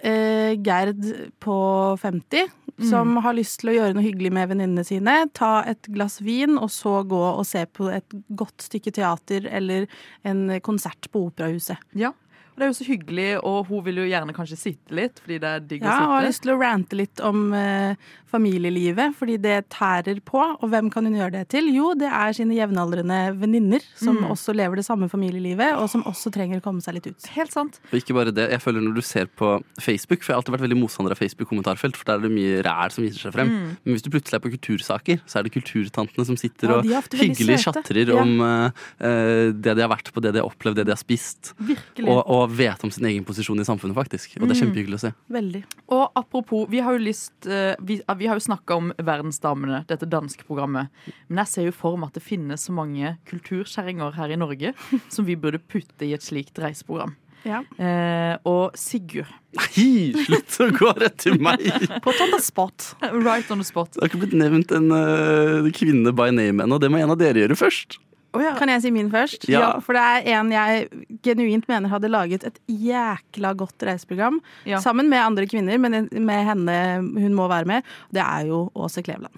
eh, 0.00 0.56
Gerd 0.64 1.04
på 1.44 1.58
50 2.00 2.50
som 2.88 3.16
har 3.22 3.36
lyst 3.36 3.60
til 3.60 3.72
å 3.72 3.74
gjøre 3.76 3.96
noe 3.96 4.04
hyggelig 4.04 4.32
med 4.34 4.48
venninnene 4.52 4.84
sine. 4.86 5.16
Ta 5.36 5.60
et 5.68 5.86
glass 5.92 6.20
vin, 6.24 6.56
og 6.58 6.70
så 6.72 7.00
gå 7.08 7.20
og 7.20 7.44
se 7.46 7.64
på 7.68 7.90
et 7.92 8.16
godt 8.38 8.64
stykke 8.66 8.94
teater 8.96 9.46
eller 9.50 9.86
en 10.28 10.46
konsert 10.64 11.10
på 11.12 11.26
Operahuset. 11.28 11.80
Ja. 11.98 12.12
Og 12.52 12.58
det 12.60 12.66
er 12.66 12.70
jo 12.72 12.78
så 12.78 12.84
hyggelig, 12.88 13.28
og 13.48 13.66
hun 13.70 13.84
vil 13.86 13.96
jo 14.02 14.08
gjerne 14.10 14.34
kanskje 14.36 14.58
sitte 14.60 14.92
litt, 14.98 15.18
fordi 15.24 15.38
det 15.40 15.48
er 15.48 15.60
digg 15.60 15.82
Ja, 15.86 15.94
og 16.04 16.16
har 16.18 16.26
lyst 16.28 16.42
til 16.44 16.52
å 16.52 16.60
rante 16.60 16.98
litt 16.98 17.20
om 17.24 17.46
eh, 17.56 17.94
familielivet, 18.32 19.14
fordi 19.16 19.36
det 19.40 19.56
tærer 19.72 20.18
på. 20.24 20.40
Og 20.60 20.68
hvem 20.72 20.90
kan 20.92 21.04
hun 21.08 21.16
gjøre 21.18 21.32
det 21.38 21.46
til? 21.52 21.68
Jo, 21.74 21.92
det 21.98 22.08
er 22.12 22.32
sine 22.36 22.56
jevnaldrende 22.56 23.18
venninner, 23.40 23.80
som 23.98 24.16
Mm. 24.22 24.30
også 24.32 24.54
lever 24.56 24.76
det 24.76 24.84
samme 24.86 25.08
familielivet, 25.08 25.74
og 25.78 25.88
som 25.90 26.02
også 26.04 26.30
trenger 26.32 26.60
å 26.60 26.64
komme 26.64 26.80
seg 26.84 26.94
litt 26.94 27.06
ut. 27.08 27.26
Helt 27.36 27.52
sant. 27.52 27.80
Og 27.92 27.98
ikke 28.00 28.14
bare 28.14 28.32
det, 28.32 28.50
jeg 28.50 28.60
føler 28.60 28.80
når 28.84 28.94
du 28.94 29.02
ser 29.02 29.26
på 29.26 29.62
Facebook, 29.80 30.22
for 30.22 30.32
jeg 30.32 30.36
har 30.36 30.42
alltid 30.42 30.54
vært 30.56 30.66
veldig 30.68 30.80
motstander 30.82 31.12
av 31.12 31.18
Facebook-kommentarfelt, 31.20 31.96
for 31.96 32.04
der 32.04 32.14
er 32.20 32.28
det 32.28 32.32
mye 32.32 32.62
ræl 32.62 32.90
som 32.92 33.04
viser 33.04 33.20
seg 33.28 33.32
frem. 33.32 33.48
Mm. 33.48 33.76
Men 33.84 33.94
hvis 33.96 34.02
du 34.04 34.10
plutselig 34.10 34.34
er 34.40 34.44
på 34.44 34.52
kultursaker, 34.56 35.20
så 35.26 35.38
er 35.38 35.42
det 35.48 35.52
kulturtantene 35.56 36.26
som 36.26 36.36
sitter 36.36 36.68
Ja, 36.84 36.98
og 37.00 37.16
hyggelig 37.16 37.58
tjatrer 37.64 38.08
Ja. 38.08 38.20
om 38.20 38.40
eh, 38.40 39.52
det 39.52 39.74
de 39.76 39.80
har 39.80 39.88
vært 39.92 40.12
på, 40.12 40.20
det 40.20 40.32
de 40.34 40.40
har 40.40 40.48
opplevd, 40.48 40.76
det 40.76 40.86
de 40.86 40.92
har 40.92 41.00
spist. 41.00 41.54
Virkelig. 41.58 42.08
Og, 42.08 42.22
og 42.26 42.41
vet 42.50 42.82
om 42.84 42.90
sin 42.90 43.04
egen 43.06 43.24
posisjon 43.24 43.60
i 43.60 43.64
samfunnet, 43.64 43.94
faktisk. 43.94 44.36
Og 44.40 44.48
det 44.48 44.56
er 44.56 44.60
Mm. 44.60 44.72
kjempehyggelig 44.72 44.94
å 44.98 45.00
se. 45.00 45.12
Veldig. 45.30 45.62
Og 45.90 46.10
apropos, 46.16 46.66
vi 46.68 46.80
har 46.80 46.92
jo 46.92 46.98
lyst 47.04 47.46
eh, 47.46 47.74
Vi, 47.82 48.00
vi 48.18 48.26
har 48.26 48.34
jo 48.38 48.46
snakka 48.46 48.76
om 48.76 48.92
Verdensdamene, 48.98 49.84
dette 49.86 50.06
danske 50.08 50.44
programmet. 50.44 50.88
Men 51.28 51.44
jeg 51.44 51.46
ser 51.52 51.64
jo 51.66 51.72
for 51.72 51.96
meg 51.96 52.08
at 52.08 52.14
det 52.14 52.22
finnes 52.22 52.60
så 52.66 52.72
mange 52.72 53.16
kulturskjæringer 53.30 54.14
her 54.14 54.30
i 54.30 54.36
Norge 54.36 54.74
som 55.12 55.24
vi 55.26 55.36
burde 55.36 55.58
putte 55.58 56.06
i 56.06 56.12
et 56.14 56.22
slikt 56.24 56.58
reiseprogram. 56.58 57.14
Ja. 57.44 57.64
Eh, 57.76 58.36
og 58.46 58.76
Sigurd. 58.78 59.26
Nei, 59.58 60.12
slutt 60.24 60.54
å 60.62 60.68
gå 60.70 60.92
rett 60.96 61.16
til 61.18 61.40
meg! 61.42 61.58
På 62.04 62.12
on 62.14 62.30
the 62.30 62.40
spot. 62.40 62.94
Right 63.26 63.50
on 63.50 63.58
the 63.58 63.66
spot. 63.66 63.90
Det 63.96 64.00
har 64.04 64.08
ikke 64.12 64.20
blitt 64.22 64.36
nevnt 64.38 64.70
en 64.72 64.86
uh, 64.94 65.66
kvinne 65.74 66.12
by 66.14 66.30
name 66.30 66.62
ennå. 66.62 66.78
Det 66.80 66.88
må 66.88 67.00
en 67.02 67.10
av 67.10 67.18
dere 67.18 67.42
gjøre 67.42 67.58
først. 67.58 67.98
Kan 68.32 68.70
jeg 68.72 68.82
si 68.84 68.90
min 68.94 69.10
først? 69.12 69.44
Ja. 69.50 69.74
For 69.84 69.96
det 69.96 70.02
er 70.02 70.40
en 70.40 70.52
jeg 70.54 70.88
genuint 71.24 71.68
mener 71.68 71.92
hadde 71.92 72.10
laget 72.12 72.46
et 72.48 72.58
jækla 72.68 73.52
godt 73.60 73.84
reiseprogram. 73.84 74.40
Ja. 74.68 74.80
Sammen 74.80 75.10
med 75.12 75.20
andre 75.20 75.46
kvinner, 75.50 75.76
men 75.78 76.08
med 76.12 76.44
henne 76.48 76.76
hun 77.20 77.36
må 77.36 77.48
være 77.52 77.68
med. 77.68 77.88
Det 78.14 78.24
er 78.24 78.48
jo 78.48 78.64
Åse 78.74 79.04
Kleveland. 79.04 79.36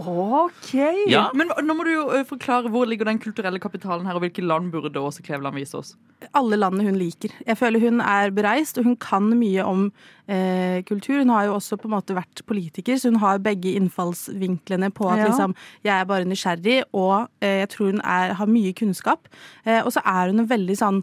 OK! 0.00 0.72
Ja. 1.10 1.28
Men 1.36 1.50
nå 1.64 1.74
må 1.76 1.84
du 1.86 1.90
jo 1.92 2.04
eh, 2.14 2.24
forklare 2.28 2.70
hvor 2.72 2.86
ligger 2.88 3.08
den 3.08 3.20
kulturelle 3.22 3.60
kapitalen 3.62 4.06
her, 4.08 4.18
og 4.18 4.24
hvilke 4.24 4.44
land 4.44 4.70
burde 4.74 5.00
Åse 5.02 5.22
Kleveland 5.26 5.58
vise 5.58 5.76
oss? 5.78 5.94
Alle 6.34 6.58
landene 6.58 6.88
hun 6.88 6.98
liker. 6.98 7.32
Jeg 7.46 7.58
føler 7.60 7.82
hun 7.84 8.00
er 8.02 8.32
bereist, 8.34 8.78
og 8.80 8.88
hun 8.88 8.96
kan 9.00 9.28
mye 9.38 9.64
om 9.66 9.86
eh, 10.26 10.82
kultur. 10.88 11.20
Hun 11.22 11.30
har 11.34 11.46
jo 11.48 11.54
også 11.58 11.78
på 11.78 11.88
en 11.90 11.94
måte 11.96 12.16
vært 12.18 12.42
politiker, 12.48 12.98
så 12.98 13.12
hun 13.12 13.20
har 13.22 13.38
begge 13.44 13.76
innfallsvinklene 13.78 14.90
på 14.94 15.08
at 15.12 15.18
Ja. 15.22 15.30
liksom, 15.30 15.54
jeg 15.86 15.94
er 16.00 16.04
bare 16.10 16.28
nysgjerrig, 16.28 16.82
og 16.92 17.28
eh, 17.40 17.60
jeg 17.62 17.72
tror 17.74 17.92
hun 17.92 18.00
er, 18.04 18.34
har 18.38 18.46
mye 18.50 18.74
kunnskap. 18.74 19.28
Eh, 19.64 19.80
og 19.84 19.92
så 19.94 20.02
er 20.04 20.32
hun 20.32 20.40
en 20.44 20.50
veldig 20.50 20.78
sånn 20.78 21.02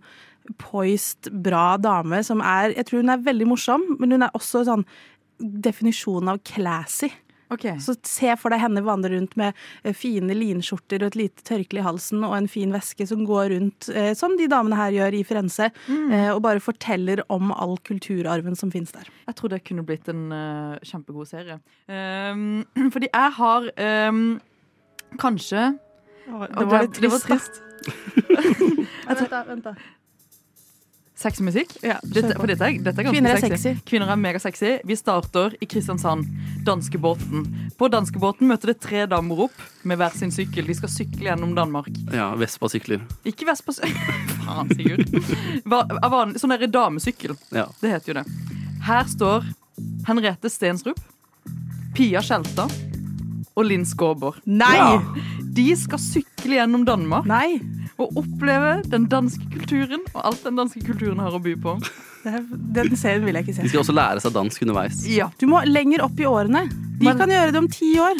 poised, 0.62 1.32
bra 1.42 1.76
dame 1.82 2.20
som 2.24 2.42
er 2.46 2.76
Jeg 2.76 2.86
tror 2.86 3.02
hun 3.02 3.10
er 3.10 3.24
veldig 3.26 3.48
morsom, 3.50 3.86
men 4.00 4.12
hun 4.14 4.22
er 4.28 4.36
også 4.38 4.62
sånn 4.68 4.84
definisjonen 5.42 6.30
av 6.36 6.44
classy. 6.48 7.10
Ok. 7.54 7.66
Så 7.82 7.94
se 8.08 8.32
for 8.40 8.54
deg 8.54 8.62
henne 8.64 8.82
vandre 8.86 9.12
rundt 9.14 9.36
med 9.40 9.54
eh, 9.84 9.94
fine 9.96 10.34
linskjorter 10.34 11.04
og 11.04 11.12
et 11.12 11.20
lite 11.20 11.46
tørkle 11.46 11.82
i 11.82 11.86
halsen 11.86 12.24
og 12.26 12.34
en 12.38 12.50
fin 12.50 12.74
veske 12.74 13.06
som 13.08 13.22
går 13.28 13.52
rundt, 13.54 13.90
eh, 13.94 14.14
som 14.18 14.34
de 14.40 14.48
damene 14.52 14.80
her 14.80 14.96
gjør 14.96 15.18
i 15.20 15.24
Firenze, 15.28 15.70
eh, 15.92 16.30
og 16.34 16.42
bare 16.46 16.64
forteller 16.64 17.22
om 17.34 17.54
all 17.54 17.78
kulturarven 17.86 18.58
som 18.58 18.74
finnes 18.74 18.94
der. 18.96 19.10
Jeg 19.30 19.38
tror 19.38 19.54
det 19.54 19.64
kunne 19.68 19.86
blitt 19.86 20.10
en 20.12 20.28
uh, 20.34 20.78
kjempegod 20.86 21.30
serie. 21.30 21.60
Um, 21.90 22.64
fordi 22.94 23.10
jeg 23.12 23.36
har 23.40 23.70
um, 24.10 24.24
kanskje 25.22 25.68
Det 26.26 26.66
var 26.70 26.88
litt 26.88 27.02
det 27.02 27.12
var 27.14 27.22
trist, 27.22 27.62
trist. 27.62 27.62
Vent, 29.06 29.30
da. 29.30 29.44
Vent 29.46 29.68
da. 29.68 29.76
Sexy 31.16 31.44
musikk? 31.48 31.72
Ja, 31.80 31.96
Dette, 32.04 32.34
for 32.36 32.50
dette, 32.52 32.68
dette 32.84 33.00
er 33.02 33.08
Kvinner 33.08 33.38
er 33.38 33.40
sexy. 33.40 33.56
sexy. 33.56 33.84
Kvinner 33.88 34.10
er 34.12 34.18
megasexy. 34.20 34.72
Vi 34.84 34.98
starter 35.00 35.54
i 35.64 35.68
Kristiansand. 35.72 36.28
Danskebåten. 36.68 37.46
På 37.80 37.88
danskebåten 37.88 38.50
møter 38.50 38.74
det 38.74 38.82
tre 38.84 39.06
damer 39.08 39.46
opp 39.48 39.64
med 39.88 39.98
hver 40.02 40.12
sin 40.18 40.34
sykkel. 40.36 40.68
De 40.68 40.76
skal 40.76 40.92
sykle 40.92 41.30
gjennom 41.30 41.54
Danmark. 41.56 41.88
Ja, 42.12 42.34
Vespa-sykler. 42.36 43.06
Ikke 43.24 43.48
Vespa 43.48 43.72
Faen, 44.46 44.74
Sigurd. 44.76 45.08
Sånn 46.42 46.52
derre 46.56 46.68
damesykkel. 46.72 47.38
Ja. 47.56 47.70
Det 47.80 47.94
heter 47.96 48.12
jo 48.12 48.18
det. 48.20 48.26
Her 48.86 49.08
står 49.10 49.48
Henriette 50.10 50.52
Stensrup, 50.52 51.00
Pia 51.96 52.20
Skjelstad 52.22 52.72
og 53.56 53.66
Linn 53.66 53.86
Skåber. 53.88 54.36
Nei! 54.46 54.76
Ja. 54.76 55.02
De 55.56 55.68
skal 55.80 56.00
sykle 56.04 56.58
gjennom 56.60 56.84
Danmark 56.86 57.26
Nei! 57.30 57.62
og 57.98 58.18
oppleve 58.20 58.82
den 58.92 59.06
danske 59.08 59.46
kulturen 59.54 60.02
og 60.14 60.22
alt 60.28 60.42
den 60.44 60.58
danske 60.60 60.82
kulturen 60.84 61.20
har 61.24 61.32
å 61.32 61.40
by 61.42 61.56
på. 61.64 61.78
Det 62.26 62.42
Den 62.74 62.96
serien 62.98 63.24
vil 63.24 63.36
jeg 63.38 63.46
ikke 63.46 63.54
De 63.56 63.62
se. 63.62 63.70
skal 63.70 63.84
også 63.86 63.94
lære 63.96 64.20
seg 64.24 64.34
dansk 64.36 64.62
underveis. 64.66 65.06
Ja. 65.08 65.30
Du 65.40 65.46
må 65.48 65.62
lenger 65.66 66.04
opp 66.04 66.20
i 66.20 66.26
årene. 66.28 66.66
De 67.00 67.06
Men- 67.06 67.18
kan 67.18 67.30
gjøre 67.30 67.52
det 67.54 67.62
om 67.62 67.68
ti 67.70 67.94
år. 68.00 68.20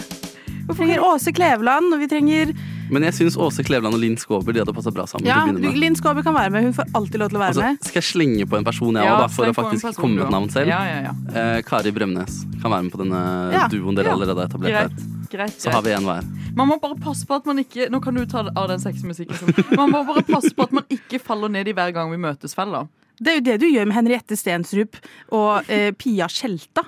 Vi 0.68 0.74
trenger 0.74 1.00
Åse 1.04 1.32
Kleveland, 1.34 1.92
og 1.94 2.00
vi 2.00 2.08
trenger 2.08 2.54
Men 2.90 3.02
jeg 3.04 3.14
syns 3.14 3.36
Åse 3.38 3.64
Kleveland 3.66 3.94
og 3.96 4.00
Linn 4.00 4.16
Skåber 4.16 4.54
de 4.54 4.60
hadde 4.62 4.74
passa 4.74 4.92
bra 4.94 5.06
sammen. 5.10 5.26
Ja, 5.28 5.42
til 5.46 5.56
å 5.56 5.58
begynne 5.58 5.72
med. 5.74 5.80
Linn 5.82 5.96
Skåber 5.96 6.24
kan 6.24 6.34
være 6.36 6.52
med. 6.52 6.64
Hun 6.64 6.74
får 6.74 6.86
alltid 6.94 7.20
lov 7.20 7.30
til 7.30 7.38
å 7.38 7.42
være 7.42 7.50
Altså, 7.50 7.62
med. 7.66 7.84
skal 7.84 8.02
jeg 8.02 8.08
slenge 8.14 8.46
på 8.50 8.58
en 8.58 8.64
person 8.64 8.94
jeg 8.94 9.04
Ja, 9.04 9.18
òg, 9.26 9.32
for 9.32 9.44
sleng 9.44 9.50
å 9.50 9.56
på 9.56 9.60
en 9.60 9.66
faktisk 9.72 9.82
person, 9.90 10.02
komme 10.06 10.16
med 10.16 10.18
du 10.18 10.22
et 10.22 10.28
også. 10.28 10.38
navn 10.38 10.50
selv? 10.54 10.68
Ja, 10.68 10.82
ja, 10.86 11.02
ja. 11.10 11.14
Eh, 11.58 11.62
Kari 11.64 11.92
Bremnes 11.92 12.46
kan 12.62 12.72
være 12.72 12.84
med 12.84 12.92
på 12.94 12.98
denne 13.04 13.52
Ja, 13.54 13.68
duoen 13.68 13.96
dere 13.96 14.06
ja. 14.06 14.14
allerede 14.14 14.38
har 14.38 14.48
etablert 14.48 14.70
Greit. 14.70 14.92
her. 14.94 15.15
Greit, 15.36 15.56
Så 15.62 15.72
har 15.74 15.84
vi 15.86 15.94
en 15.96 16.08
hver. 16.08 16.28
Man 16.56 16.70
må 16.72 16.80
bare 16.82 16.98
passe 17.02 17.28
på 17.28 17.36
at 17.38 17.46
man 17.50 17.60
ikke 17.62 17.90
Nå 17.92 18.00
kan 18.04 18.16
du 18.16 18.24
ta 18.30 18.46
av 18.48 18.68
den 18.72 18.82
sexmusikken. 18.84 19.38
Sånn. 19.40 19.76
Man 19.78 19.92
må 19.94 20.04
bare 20.08 20.24
passe 20.28 20.54
på 20.56 20.66
at 20.68 20.76
man 20.76 20.86
ikke 20.94 21.20
faller 21.24 21.52
ned 21.52 21.68
i 21.72 21.76
hver 21.76 21.94
gang 21.96 22.12
vi 22.14 22.20
møtes-fella. 22.24 22.86
Det 23.20 23.32
er 23.32 23.40
jo 23.40 23.46
det 23.48 23.58
du 23.64 23.68
gjør 23.70 23.88
med 23.88 23.96
Henriette 23.96 24.36
Stensrup 24.40 24.98
og 25.36 25.70
eh, 25.72 25.92
Pia 25.96 26.28
Skjelta. 26.32 26.84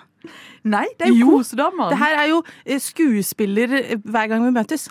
Nei, 0.67 0.85
det 0.99 1.07
er 1.07 1.13
jo, 1.13 1.19
Jo, 1.21 1.39
kosedamer. 1.39 1.91
Det 1.93 1.99
her 2.01 2.17
er 2.19 2.29
jo 2.33 2.39
eh, 2.65 2.79
skuespiller 2.83 3.77
eh, 3.79 3.93
hver 4.03 4.31
gang 4.31 4.43
vi 4.43 4.53
møtes. 4.55 4.87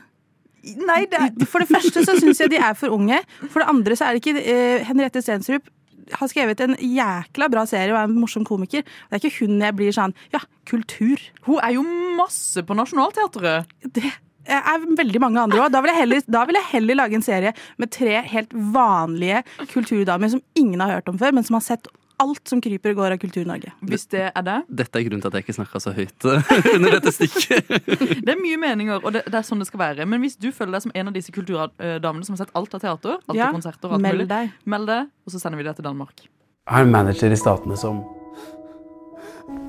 Nei, 0.67 1.05
det 1.11 1.19
er 1.21 1.47
For 1.47 1.63
det 1.63 1.69
første 1.71 2.03
så 2.07 2.17
syns 2.19 2.41
jeg 2.43 2.51
de 2.55 2.59
er 2.59 2.75
for 2.79 2.95
unge. 2.95 3.21
For 3.53 3.63
det 3.63 3.69
andre 3.71 3.99
så 3.99 4.09
er 4.09 4.17
det 4.17 4.25
ikke 4.25 4.41
eh, 4.43 4.87
Henriette 4.89 5.23
Stensrup 5.23 5.69
har 6.13 6.31
skrevet 6.31 6.61
en 6.65 6.77
jækla 6.81 7.49
bra 7.53 7.65
serie 7.69 7.93
og 7.95 7.99
er 8.01 8.11
en 8.11 8.21
morsom 8.21 8.45
komiker. 8.47 8.85
Det 8.85 9.19
er 9.19 9.25
ikke 9.25 9.47
hun 9.47 9.61
jeg 9.65 9.77
blir 9.79 9.97
sånn 9.97 10.15
Ja, 10.35 10.43
kultur. 10.69 11.21
Hun 11.47 11.61
er 11.63 11.77
jo 11.77 11.85
masse 12.19 12.63
på 12.67 12.77
Nationaltheatret. 12.79 13.67
Det 13.97 14.07
er 14.47 14.87
veldig 14.99 15.21
mange 15.23 15.43
andre 15.43 15.65
òg. 15.65 15.73
Da, 15.75 15.83
da 16.31 16.45
vil 16.47 16.59
jeg 16.61 16.71
heller 16.71 17.01
lage 17.01 17.19
en 17.19 17.27
serie 17.27 17.55
med 17.83 17.91
tre 17.95 18.21
helt 18.31 18.53
vanlige 18.55 19.43
kulturdamer 19.73 20.31
som 20.37 20.43
ingen 20.59 20.83
har 20.85 20.99
hørt 20.99 21.11
om 21.11 21.19
før, 21.19 21.35
men 21.35 21.47
som 21.47 21.59
har 21.59 21.67
sett 21.67 21.91
alt 22.23 22.49
som 22.49 22.61
kryper 22.65 22.93
og 22.95 22.99
går 23.03 23.15
av 23.17 23.19
Kultur-Norge. 23.23 23.73
Hvis 23.91 24.07
det 24.13 24.23
er 24.31 24.45
det. 24.47 24.57
Dette 24.83 24.99
er 25.01 25.05
grunnen 25.07 25.21
til 25.25 25.29
at 25.31 25.35
jeg 25.39 25.45
ikke 25.47 25.57
snakka 25.59 25.81
så 25.85 25.93
høyt 25.97 26.27
eh, 26.31 26.53
under 26.75 26.97
dette 26.97 27.13
stikket. 27.13 27.69
Det 28.27 28.33
er 28.33 28.41
mye 28.41 28.57
meninger, 28.59 29.03
og 29.05 29.13
det, 29.15 29.23
det 29.29 29.37
er 29.39 29.45
sånn 29.47 29.61
det 29.63 29.69
skal 29.69 29.83
være. 29.83 30.07
Men 30.09 30.23
hvis 30.25 30.39
du 30.41 30.49
føler 30.55 30.77
deg 30.79 30.87
som 30.87 30.95
en 30.97 31.11
av 31.13 31.15
disse 31.17 31.33
kulturdamene 31.35 32.25
som 32.27 32.35
har 32.37 32.41
sett 32.45 32.55
alt 32.57 32.75
av 32.79 32.83
teater, 32.83 33.19
alt 33.21 33.37
Ja, 33.39 33.51
av 33.51 33.59
konserter, 33.59 33.93
alt 33.93 34.03
meld 34.03 34.23
mulig, 34.23 34.29
deg. 34.33 34.55
meld 34.65 34.89
deg, 34.91 35.11
og 35.27 35.35
så 35.37 35.43
sender 35.43 35.61
vi 35.61 35.67
deg 35.69 35.77
til 35.79 35.87
Danmark. 35.87 36.25
Jeg 36.27 36.75
har 36.75 36.87
en 36.89 36.95
manager 36.97 37.31
i 37.31 37.39
Statene 37.39 37.77
som 37.79 38.01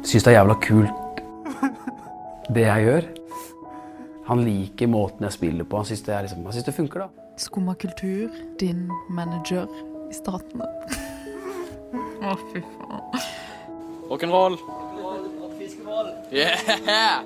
syns 0.07 0.23
det 0.25 0.31
er 0.33 0.39
jævla 0.39 0.55
kult, 0.63 1.21
det 2.55 2.63
jeg 2.65 2.87
gjør. 2.87 3.09
Han 4.31 4.41
liker 4.43 4.89
måten 4.91 5.27
jeg 5.27 5.35
spiller 5.37 5.67
på. 5.67 5.77
Han 5.83 5.87
syns 5.87 6.01
det, 6.07 6.17
liksom, 6.25 6.47
det 6.67 6.75
funker, 6.75 7.05
da. 7.05 7.27
Skumma 7.39 7.75
kultur, 7.79 8.31
din 8.59 8.87
manager 9.13 9.67
i 10.09 10.15
Statene. 10.17 10.65
Å, 12.27 12.33
fy 12.51 12.59
faen. 12.59 13.21
Rock'n'roll. 14.09 14.57
Yeah! 16.31 17.23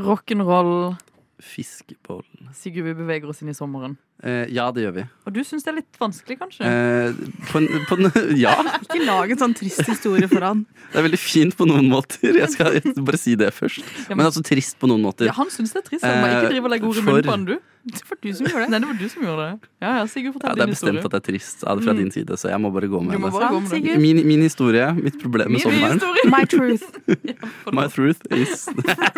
Rock'n'roll. 0.00 0.96
Fiskeboll. 1.40 2.24
Sigurd, 2.58 2.88
vi 2.90 2.94
beveger 2.98 3.30
oss 3.30 3.42
inn 3.44 3.52
i 3.52 3.56
sommeren. 3.56 3.94
Eh, 4.22 4.46
ja, 4.52 4.66
det 4.76 4.82
gjør 4.84 4.94
vi. 4.98 5.04
Og 5.24 5.32
du 5.32 5.40
syns 5.46 5.64
det 5.64 5.70
er 5.72 5.76
litt 5.78 5.96
vanskelig, 6.00 6.36
kanskje? 6.42 6.66
Eh, 6.68 7.14
på 7.48 7.60
en, 7.62 7.68
på 7.88 7.96
en, 7.96 8.10
ja. 8.44 8.52
Ikke 8.82 9.00
lag 9.06 9.32
en 9.32 9.40
sånn 9.40 9.54
trist 9.56 9.80
historie 9.88 10.28
for 10.28 10.44
han. 10.44 10.66
Det 10.92 11.00
er 11.00 11.06
veldig 11.08 11.20
fint 11.22 11.56
på 11.56 11.64
noen 11.70 11.88
måter. 11.88 12.36
Jeg 12.36 12.50
skal 12.52 12.80
bare 13.06 13.20
si 13.20 13.36
det 13.40 13.48
først. 13.56 13.80
Men 14.10 14.26
altså 14.26 14.42
trist 14.44 14.76
på 14.82 14.90
noen 14.90 15.00
måter. 15.06 15.30
Ja, 15.30 15.36
han 15.40 15.48
syns 15.54 15.72
det 15.72 15.84
er 15.84 15.88
trist. 15.88 16.04
Han 16.04 16.20
må 16.20 16.28
ikke 16.28 16.46
Eh, 16.50 16.52
drive 16.52 16.68
og 16.68 16.72
legge 16.74 16.88
ord 16.90 17.00
i 17.00 17.04
munnen 17.08 17.28
på 17.30 17.36
han, 17.36 17.48
du. 17.48 17.56
Det 17.80 18.02
var 18.10 18.18
du 18.20 18.26
som 18.36 18.44
gjorde 18.44 18.60
det. 18.60 18.68
Nei, 18.74 18.78
det 18.82 18.88
var 18.90 18.96
du 19.00 19.06
som 19.08 19.22
gjorde 19.24 19.44
det. 19.46 19.68
Ja, 19.80 19.90
ja, 19.96 20.00
Sigurd, 20.04 20.26
Ja, 20.26 20.32
fortell 20.36 20.58
det 20.58 20.64
er 20.66 20.72
bestemt 20.74 20.98
at 21.06 21.14
det 21.14 21.16
er 21.16 21.22
trist 21.30 21.62
ja, 21.64 21.72
det 21.72 21.80
er 21.80 21.86
fra 21.86 21.94
Mm. 21.94 22.00
din 22.02 22.10
side, 22.12 22.36
så 22.36 22.50
jeg 22.50 22.60
må 22.60 22.68
bare 22.74 22.90
gå 22.92 23.00
med 23.00 23.14
det. 23.16 23.30
gå 23.32 23.60
med. 23.64 23.86
Min, 24.02 24.18
min 24.28 24.42
historie, 24.44 24.90
mitt 24.98 25.16
problem 25.22 25.54
med 25.54 25.62
sommeren. 25.64 25.96
My 26.28 26.42
truth. 26.44 26.84
My 27.78 27.86
truth 27.88 28.20
is 28.36 28.66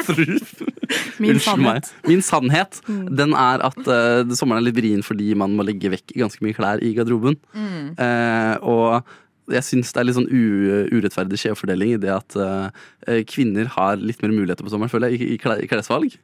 truth. 0.06 0.62
Unnskyld 1.18 1.62
meg. 1.64 1.90
Min 2.06 2.22
sannhet 2.22 2.78
Mm. 2.86 3.16
den 3.16 3.34
er 3.34 3.62
at 3.66 3.78
uh, 3.86 4.30
sommeren 4.34 4.62
er 4.62 4.66
litt 4.68 4.76
vrien 4.78 4.91
fordi 5.00 5.32
man 5.34 5.56
må 5.56 5.64
legge 5.64 5.88
vekk 5.96 6.12
ganske 6.20 6.44
mye 6.44 6.52
klær 6.52 6.84
i 6.84 6.92
garderoben. 6.92 7.38
Mm. 7.56 7.94
Eh, 7.96 8.56
og 8.60 9.00
jeg 9.52 9.64
syns 9.66 9.88
det 9.92 9.98
er 9.98 10.04
litt 10.06 10.14
sånn 10.14 10.28
urettferdig 10.30 11.38
skjevfordeling 11.40 11.96
i 11.96 12.00
det 12.00 12.12
at 12.14 12.36
eh, 12.38 13.22
kvinner 13.28 13.66
har 13.74 13.96
litt 13.98 14.20
mer 14.22 14.30
muligheter 14.30 14.62
på 14.64 14.70
sommeren, 14.70 14.88
føler 14.92 15.10
jeg, 15.10 15.24
i, 15.24 15.34
i 15.34 15.66
klesvalg. 15.68 16.14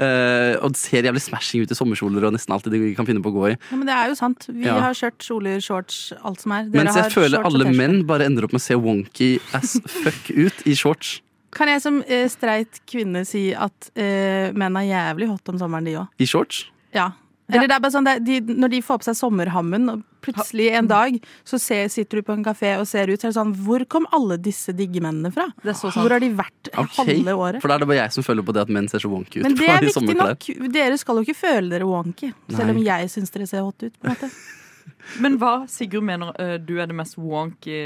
Eh, 0.00 0.56
og 0.58 0.72
det 0.74 0.80
ser 0.80 1.06
jævlig 1.06 1.22
smashing 1.22 1.62
ut 1.64 1.70
i 1.70 1.78
sommerkjoler 1.78 2.26
og 2.26 2.34
nesten 2.34 2.52
alt 2.56 2.66
de 2.72 2.80
kan 2.98 3.06
finne 3.06 3.22
på 3.24 3.30
å 3.30 3.36
gå 3.36 3.44
i. 3.52 3.54
Ja, 3.70 3.78
men 3.78 3.86
det 3.88 3.94
er 3.94 4.10
jo 4.10 4.18
sant. 4.18 4.48
Vi 4.50 4.66
Ja. 4.66 4.74
har 4.82 4.96
kjørt 4.98 5.22
kjoler, 5.22 5.60
shorts, 5.62 6.00
alt 6.24 6.42
som 6.42 6.56
er. 6.56 6.66
Dere 6.66 6.82
Mens 6.82 6.98
jeg 6.98 7.14
føler 7.14 7.46
alle 7.46 7.70
menn 7.70 8.00
bare 8.10 8.26
ender 8.26 8.48
opp 8.48 8.52
med 8.56 8.60
å 8.64 8.66
se 8.66 8.74
wonky 8.74 9.30
as 9.54 9.76
fuck 10.02 10.32
ut 10.34 10.66
i 10.66 10.74
shorts. 10.74 11.20
Kan 11.54 11.70
jeg 11.70 11.80
som 11.86 12.02
eh, 12.10 12.26
streit 12.28 12.80
kvinne 12.90 13.22
si 13.24 13.52
at 13.54 13.92
menn 13.94 14.80
er 14.82 14.88
jævlig 14.90 15.30
hot 15.30 15.54
om 15.54 15.62
sommeren, 15.62 15.86
de 15.86 15.94
òg? 16.02 16.10
I 16.18 16.26
shorts? 16.26 16.64
Ja. 16.92 17.12
Eller 17.52 17.68
det 17.68 17.76
er 17.76 17.82
bare 17.84 17.92
sånn, 17.92 18.06
det, 18.08 18.14
de, 18.24 18.56
Når 18.56 18.72
de 18.72 18.80
får 18.84 19.00
på 19.02 19.06
seg 19.08 19.16
sommerhammen, 19.18 19.88
og 19.92 20.04
plutselig 20.24 20.70
en 20.78 20.88
dag 20.88 21.18
så 21.44 21.58
ser, 21.60 21.90
sitter 21.92 22.20
du 22.20 22.26
på 22.26 22.32
en 22.32 22.44
kafé 22.46 22.72
og 22.80 22.86
ser 22.88 23.12
ut, 23.12 23.20
så 23.20 23.28
er 23.28 23.34
det 23.34 23.36
sånn 23.36 23.52
Hvor 23.66 23.84
kom 23.92 24.08
alle 24.16 24.38
disse 24.40 24.72
digge 24.76 25.02
mennene 25.04 25.32
fra? 25.34 25.50
Det 25.60 25.74
er 25.74 25.76
så 25.76 25.90
sant. 25.90 26.00
Hvor 26.00 26.16
har 26.16 26.24
de 26.24 26.30
vært 26.38 26.72
okay. 26.72 26.96
halve 27.02 27.36
året? 27.36 27.60
For 27.60 27.68
da 27.68 27.76
er 27.76 27.84
det 27.84 27.90
bare 27.92 28.00
jeg 28.00 28.16
som 28.16 28.26
føler 28.26 28.48
på 28.48 28.56
det 28.56 28.64
at 28.64 28.72
menn 28.72 28.88
ser 28.90 29.04
så 29.04 29.12
wonky 29.12 29.42
ut. 29.42 29.46
Men 29.46 29.58
det 29.60 29.70
er 29.70 29.88
viktig 29.90 30.18
nok. 30.20 30.50
Dere 30.74 31.00
skal 31.00 31.20
jo 31.20 31.26
ikke 31.26 31.40
føle 31.42 31.72
dere 31.74 31.88
wonky, 31.88 32.32
selv 32.54 32.74
om 32.74 32.84
jeg 32.84 33.10
syns 33.12 33.34
dere 33.34 33.48
ser 33.50 33.66
hot 33.66 33.84
ut. 33.84 33.92
på 33.98 34.08
en 34.08 34.16
måte. 34.16 34.32
Men 35.24 35.36
hva 35.40 35.52
Sigurd 35.68 36.04
mener 36.04 36.32
øh, 36.40 36.56
du 36.60 36.78
er 36.80 36.88
det 36.88 36.96
mest 36.96 37.18
wonky 37.20 37.76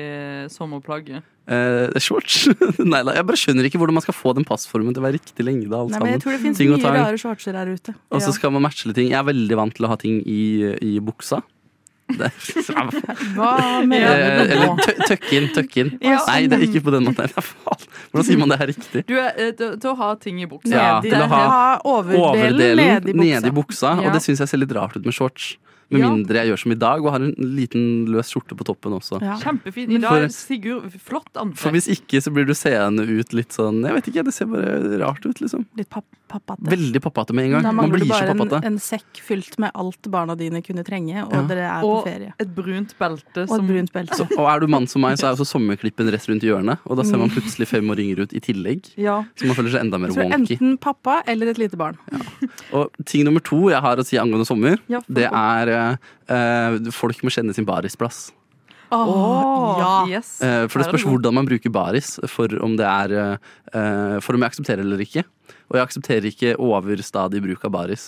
sommerplagget? 0.55 1.27
Eh, 1.49 1.87
det 1.89 1.97
er 1.97 2.05
shorts. 2.05 2.43
Nei 2.79 3.01
da, 3.09 3.15
jeg 3.17 3.25
bare 3.25 3.39
skjønner 3.41 3.65
ikke 3.71 3.79
hvordan 3.81 3.97
man 3.97 4.05
skal 4.05 4.15
få 4.19 4.35
den 4.37 4.45
passformen 4.45 4.93
til 4.93 5.01
å 5.01 5.07
være 5.09 5.17
riktig 5.17 5.47
lengde. 5.49 5.73
Alt 5.73 5.95
Nei, 5.97 6.01
men 6.05 6.13
jeg 6.19 6.21
tror 6.27 6.35
det 6.37 6.41
finnes 6.45 6.61
mye 6.61 6.97
rare 7.01 7.21
shortser 7.23 7.57
der 7.57 7.71
ute. 7.73 7.95
Og 8.13 8.21
så 8.21 8.29
Ja. 8.29 8.37
skal 8.37 8.53
man 8.53 8.67
matche 8.67 8.85
litt 8.91 8.99
ting. 9.01 9.09
Jeg 9.15 9.17
er 9.23 9.25
veldig 9.31 9.57
vant 9.57 9.75
til 9.79 9.87
å 9.89 9.89
ha 9.89 9.97
ting 9.97 10.21
i, 10.29 10.43
i 10.85 10.99
buksa. 11.01 11.41
Det, 12.09 12.29
Hva 13.37 13.85
mener 13.85 14.13
Eh, 14.17 14.39
du 14.49 14.53
eller 14.55 14.67
nå? 14.71 14.77
tø- 14.81 14.95
tøkk 15.11 15.27
inn, 15.37 15.49
tøkk 15.53 15.75
inn. 15.83 15.91
Ja. 16.01 16.19
Nei, 16.29 16.47
det 16.49 16.57
er 16.59 16.65
ikke 16.69 16.81
på 16.87 16.93
den 16.95 17.05
måten. 17.09 17.29
Hvordan 18.13 18.25
sier 18.29 18.41
man 18.41 18.49
det 18.53 18.59
her 18.63 18.71
riktig? 18.71 19.03
Du 19.09 19.15
er 19.21 19.33
øh, 19.37 19.51
til, 19.59 19.75
til 19.83 19.91
å 19.93 19.97
ha 19.99 20.09
ting 20.21 20.41
i 20.41 20.49
buksa. 20.49 20.73
Ja, 20.73 20.87
til 21.05 21.17
å 21.21 21.27
ha 21.29 21.43
overdelen, 21.85 22.23
overdelen 22.25 22.81
nedi 22.81 23.13
buksa. 23.13 23.41
nedi 23.43 23.53
buksa. 23.61 23.91
Ja. 24.01 24.07
Og 24.09 24.17
det 24.17 24.23
syns 24.25 24.41
jeg 24.45 24.49
ser 24.53 24.63
litt 24.63 24.73
rart 24.77 24.97
ut 24.97 25.05
med 25.05 25.17
shorts. 25.17 25.51
Med 25.91 26.03
Ja. 26.03 26.09
mindre 26.13 26.35
jeg 26.43 26.51
gjør 26.51 26.59
som 26.61 26.73
i 26.73 26.75
dag 26.77 27.01
og 27.05 27.13
har 27.15 27.23
en 27.25 27.35
liten 27.39 27.85
løs 28.13 28.29
skjorte 28.29 28.55
på 28.59 28.65
toppen 28.69 28.93
også. 28.93 29.23
Ja. 29.25 29.39
Kjempefint. 29.41 29.89
I 29.97 29.99
dag 30.03 30.27
er 30.27 30.29
Sigurd 30.29 30.93
flott 31.01 31.31
For 31.57 31.71
hvis 31.73 31.89
ikke, 31.89 32.21
så 32.21 32.33
blir 32.35 32.45
du 32.45 32.53
seende 32.53 33.07
ut 33.09 33.33
litt 33.33 33.57
sånn 33.57 33.81
Jeg 33.87 33.95
vet 33.97 34.09
ikke, 34.13 34.25
det 34.29 34.35
ser 34.35 34.47
bare 34.53 34.99
rart 35.01 35.25
ut, 35.25 35.41
liksom. 35.41 35.65
Litt 35.81 35.89
papp 35.89 36.05
pappate. 36.29 36.63
Veldig 36.69 37.01
pappate 37.03 37.33
med 37.35 37.47
en 37.47 37.51
gang. 37.57 37.63
Da 37.67 37.73
Man 37.73 37.87
mangler 37.89 37.99
blir 37.99 38.07
du 38.07 38.13
så 38.13 38.19
bare 38.21 38.31
en, 38.35 38.39
pappate. 38.43 38.65
en 38.69 38.79
sekk 38.79 39.21
fylt 39.25 39.59
med 39.59 39.71
alt 39.75 40.03
barna 40.13 40.37
dine 40.37 40.61
kunne 40.63 40.85
trenge, 40.85 41.25
og 41.25 41.33
Ja. 41.33 41.43
dere 41.49 41.65
er 41.69 41.83
Og 41.85 42.05
på 42.05 42.11
ferie. 42.11 42.33
et 42.39 42.55
brunt 42.55 42.95
belte 42.99 43.43
Og 43.43 43.49
som 43.49 43.65
et 43.65 43.69
brunt 43.73 43.93
belte. 43.93 44.15
Så, 44.15 44.29
og 44.39 44.47
er 44.49 44.61
du 44.61 44.67
mann 44.69 44.87
som 44.87 45.03
meg, 45.03 45.17
så 45.19 45.29
er 45.29 45.37
også 45.37 45.47
sommerklippen 45.59 46.11
rett 46.13 46.29
rundt 46.29 46.43
hjørnet. 46.43 46.79
Og 46.87 46.97
da 46.97 47.03
ser 47.03 47.17
Mm. 47.17 47.21
man 47.21 47.31
plutselig 47.31 47.67
fem 47.67 47.89
år 47.91 47.97
yngre 47.99 48.21
ut 48.29 48.33
i 48.35 48.41
tillegg. 48.41 48.93
Ja. 48.97 49.25
Så 49.37 49.47
man 49.47 49.57
føler 49.57 49.71
seg 49.73 49.81
enda 49.81 49.99
mer 49.99 50.09
Så 50.11 50.23
wonky. 50.23 50.57
enten 50.59 50.79
pappa 50.79 51.23
eller 51.27 51.49
et 51.49 51.59
lite 51.59 51.77
barn. 51.77 51.97
Og 52.73 52.91
ting 53.07 53.25
nummer 53.25 53.41
to 53.43 53.69
jeg 53.71 53.81
har 53.81 53.97
å 53.97 54.05
si 54.05 54.17
angående 54.17 54.47
sommer, 54.47 54.79
Ja, 54.89 55.01
det 55.11 55.25
er 55.33 55.99
eh, 56.29 56.79
folk 56.91 57.17
må 57.23 57.31
kjenne 57.31 57.55
sin 57.55 57.65
barisplass. 57.65 58.33
Åh, 58.91 59.79
ja. 59.79 60.07
Yes. 60.19 60.41
Eh, 60.43 60.67
for 60.69 60.81
det 60.81 60.89
spørs 60.89 61.05
hvordan 61.05 61.35
man 61.35 61.47
bruker 61.49 61.71
baris 61.71 62.19
for 62.31 62.49
om 62.65 62.77
det 62.79 62.87
er 62.89 63.13
eh, 63.75 64.21
For 64.25 64.35
om 64.35 64.41
jeg 64.45 64.51
aksepterer 64.53 64.81
eller 64.81 64.99
ikke. 65.05 65.25
Og 65.69 65.77
jeg 65.77 65.85
aksepterer 65.85 66.29
ikke 66.31 66.55
overstadig 66.57 67.43
bruk 67.45 67.65
av 67.69 67.75
baris. 67.75 68.07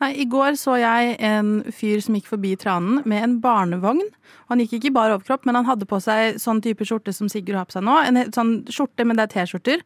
Nei, 0.00 0.14
I 0.22 0.24
går 0.32 0.54
så 0.56 0.78
jeg 0.80 1.16
en 1.20 1.48
fyr 1.76 2.00
som 2.00 2.14
gikk 2.16 2.30
forbi 2.30 2.54
tranen 2.56 3.02
med 3.04 3.20
en 3.22 3.34
barnevogn. 3.42 4.00
Han 4.48 4.62
gikk 4.62 4.78
ikke 4.78 4.88
i 4.88 4.94
bar 4.96 5.12
overkropp, 5.12 5.44
men 5.44 5.58
han 5.58 5.66
hadde 5.68 5.84
på 5.90 5.98
seg 6.00 6.38
sånn 6.40 6.62
type 6.64 6.86
skjorte 6.88 7.12
som 7.12 7.28
Sigurd 7.28 7.58
har 7.58 7.66
på 7.68 7.76
seg 7.76 7.84
nå. 7.84 7.98
En 8.08 8.16
sånn 8.32 8.54
skjorte, 8.72 9.04
men 9.04 9.18
det 9.20 9.26
er 9.26 9.34
T-skjorter. 9.34 9.82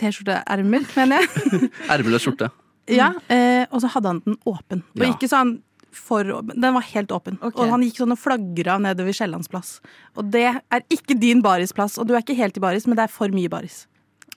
T-skjorteermer, 0.00 0.88
mener 0.96 1.22
jeg. 1.22 1.70
Ermeløs 1.94 2.24
skjorte. 2.26 2.50
Ja, 2.90 3.12
eh, 3.32 3.64
Og 3.70 3.80
så 3.84 3.92
hadde 3.94 4.10
han 4.10 4.20
den 4.26 4.36
åpen. 4.48 4.82
Og 4.96 5.06
Ja. 5.06 5.12
ikke 5.14 5.30
sånn 5.30 5.54
for 5.94 6.24
åpen. 6.34 6.58
Den 6.60 6.74
var 6.74 6.82
helt 6.90 7.12
åpen. 7.14 7.38
Okay. 7.40 7.54
Og 7.62 7.70
han 7.70 7.82
gikk 7.86 8.00
sånn 8.02 8.12
og 8.12 8.18
flagra 8.18 8.80
nedover 8.82 9.14
Kiellands 9.14 9.48
plass. 9.48 9.76
Og 10.18 10.32
det 10.34 10.48
er 10.50 10.82
ikke 10.90 11.14
din 11.20 11.40
barisplass. 11.44 11.96
Og 12.02 12.08
du 12.08 12.14
er 12.16 12.24
ikke 12.26 12.36
helt 12.36 12.58
i 12.58 12.60
baris, 12.64 12.88
men 12.90 12.96
det 12.98 13.06
er 13.06 13.14
for 13.14 13.28
mye 13.28 13.48
baris. 13.52 13.84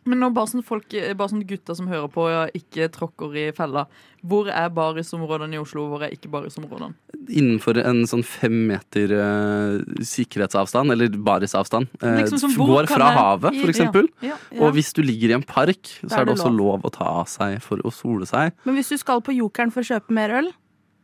Men 0.07 0.21
nå 0.23 0.29
bare 0.33 0.49
sånn 0.49 0.63
folk, 0.65 0.87
bare 0.89 1.29
sånn 1.29 1.45
gutter 1.47 1.75
som 1.77 1.89
hører 1.91 2.07
på, 2.13 2.25
ja, 2.31 2.45
ikke 2.57 2.87
tråkker 2.95 3.35
i 3.37 3.45
fella. 3.55 3.85
Hvor 4.27 4.47
er 4.49 4.71
barisområdene 4.73 5.57
i 5.57 5.59
Oslo? 5.61 5.85
Hvor 5.91 6.03
er 6.07 6.15
ikke 6.15 6.31
barisområdene? 6.33 6.95
Innenfor 7.27 7.77
en 7.83 8.01
sånn 8.09 8.23
fem 8.25 8.55
meter 8.71 9.13
eh, 9.13 10.01
sikkerhetsavstand, 10.07 10.95
eller 10.95 11.13
barisavstand, 11.27 11.91
eh, 12.01 12.23
Liksom 12.23 12.55
går 12.57 12.87
fra 12.89 13.11
jeg- 13.11 13.17
havet, 13.19 13.59
for 13.61 13.73
eksempel. 13.73 14.09
Ja, 14.21 14.35
ja. 14.51 14.61
Og 14.63 14.73
hvis 14.73 14.93
du 14.93 15.03
ligger 15.03 15.29
i 15.29 15.37
en 15.37 15.43
park, 15.43 15.83
så 16.01 16.11
er 16.11 16.17
er 16.17 16.21
er 16.21 16.25
det 16.25 16.33
også 16.35 16.47
også 16.47 16.57
lov 16.57 16.81
å 16.87 16.91
ta 16.91 17.03
av 17.21 17.27
seg 17.27 17.61
for 17.61 17.77
å 17.83 17.91
sole 17.93 18.25
seg. 18.25 18.53
Men 18.65 18.75
hvis 18.75 18.89
du 18.89 18.97
skal 18.97 19.21
på 19.21 19.35
Jokeren 19.35 19.71
for 19.71 19.81
å 19.81 19.89
kjøpe 19.91 20.11
mer 20.11 20.29
øl, 20.29 20.51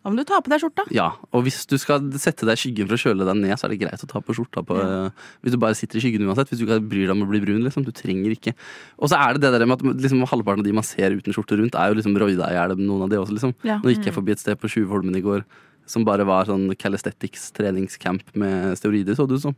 da 0.03 0.11
må 0.11 0.19
du 0.19 0.25
ta 0.27 0.41
på 0.43 0.51
deg 0.51 0.59
skjorta. 0.59 0.83
Ja, 0.91 1.13
og 1.31 1.45
hvis 1.45 1.61
du 1.69 1.77
skal 1.79 2.03
sette 2.19 2.43
deg 2.43 2.57
i 2.57 2.59
skyggen 2.59 2.89
for 2.89 2.97
å 2.97 3.03
kjøle 3.05 3.23
deg 3.23 3.37
ned, 3.39 3.53
så 3.55 3.69
er 3.69 3.71
det 3.71 3.79
greit 3.85 4.03
å 4.03 4.09
ta 4.09 4.19
på 4.19 4.35
skjorta 4.35 4.59
på 4.67 4.75
ja. 4.75 4.97
Hvis 5.39 5.55
du 5.55 5.59
bare 5.61 5.77
sitter 5.79 6.01
i 6.01 6.03
skyggen 6.03 6.27
uansett. 6.27 6.51
Hvis 6.51 6.59
du 6.59 6.65
ikke 6.65 6.81
bryr 6.83 7.07
deg 7.07 7.13
om 7.15 7.23
å 7.23 7.29
bli 7.29 7.39
brun, 7.39 7.61
liksom. 7.63 7.85
Du 7.87 7.93
trenger 7.95 8.35
ikke. 8.35 8.51
Og 8.99 9.13
så 9.13 9.15
er 9.15 9.37
det 9.37 9.45
det 9.45 9.53
der 9.55 9.63
med 9.69 9.79
at 9.79 10.03
liksom, 10.03 10.25
halvparten 10.27 10.59
av 10.59 10.67
de 10.67 10.75
man 10.75 10.83
ser 10.87 11.15
uten 11.15 11.35
skjorte 11.35 11.55
rundt, 11.55 11.77
er 11.79 11.93
jo 11.93 11.99
liksom 12.01 12.17
roida 12.19 12.51
i 12.51 12.57
hjel, 12.57 12.75
noen 12.81 13.05
av 13.07 13.13
de 13.13 13.21
også, 13.21 13.37
liksom. 13.37 13.55
Ja. 13.63 13.79
Nå 13.79 13.93
gikk 13.93 14.11
jeg 14.11 14.17
forbi 14.17 14.35
et 14.35 14.43
sted 14.43 14.59
på 14.59 14.71
Tjuvholmen 14.75 15.15
i 15.15 15.23
går 15.23 15.47
som 15.87 16.03
bare 16.07 16.27
var 16.27 16.47
sånn 16.47 16.69
calisthetics 16.79 17.49
treningscamp 17.55 18.35
med 18.39 18.75
steorider, 18.79 19.15
så 19.15 19.27
det 19.27 19.39
ut 19.39 19.47
som. 19.47 19.57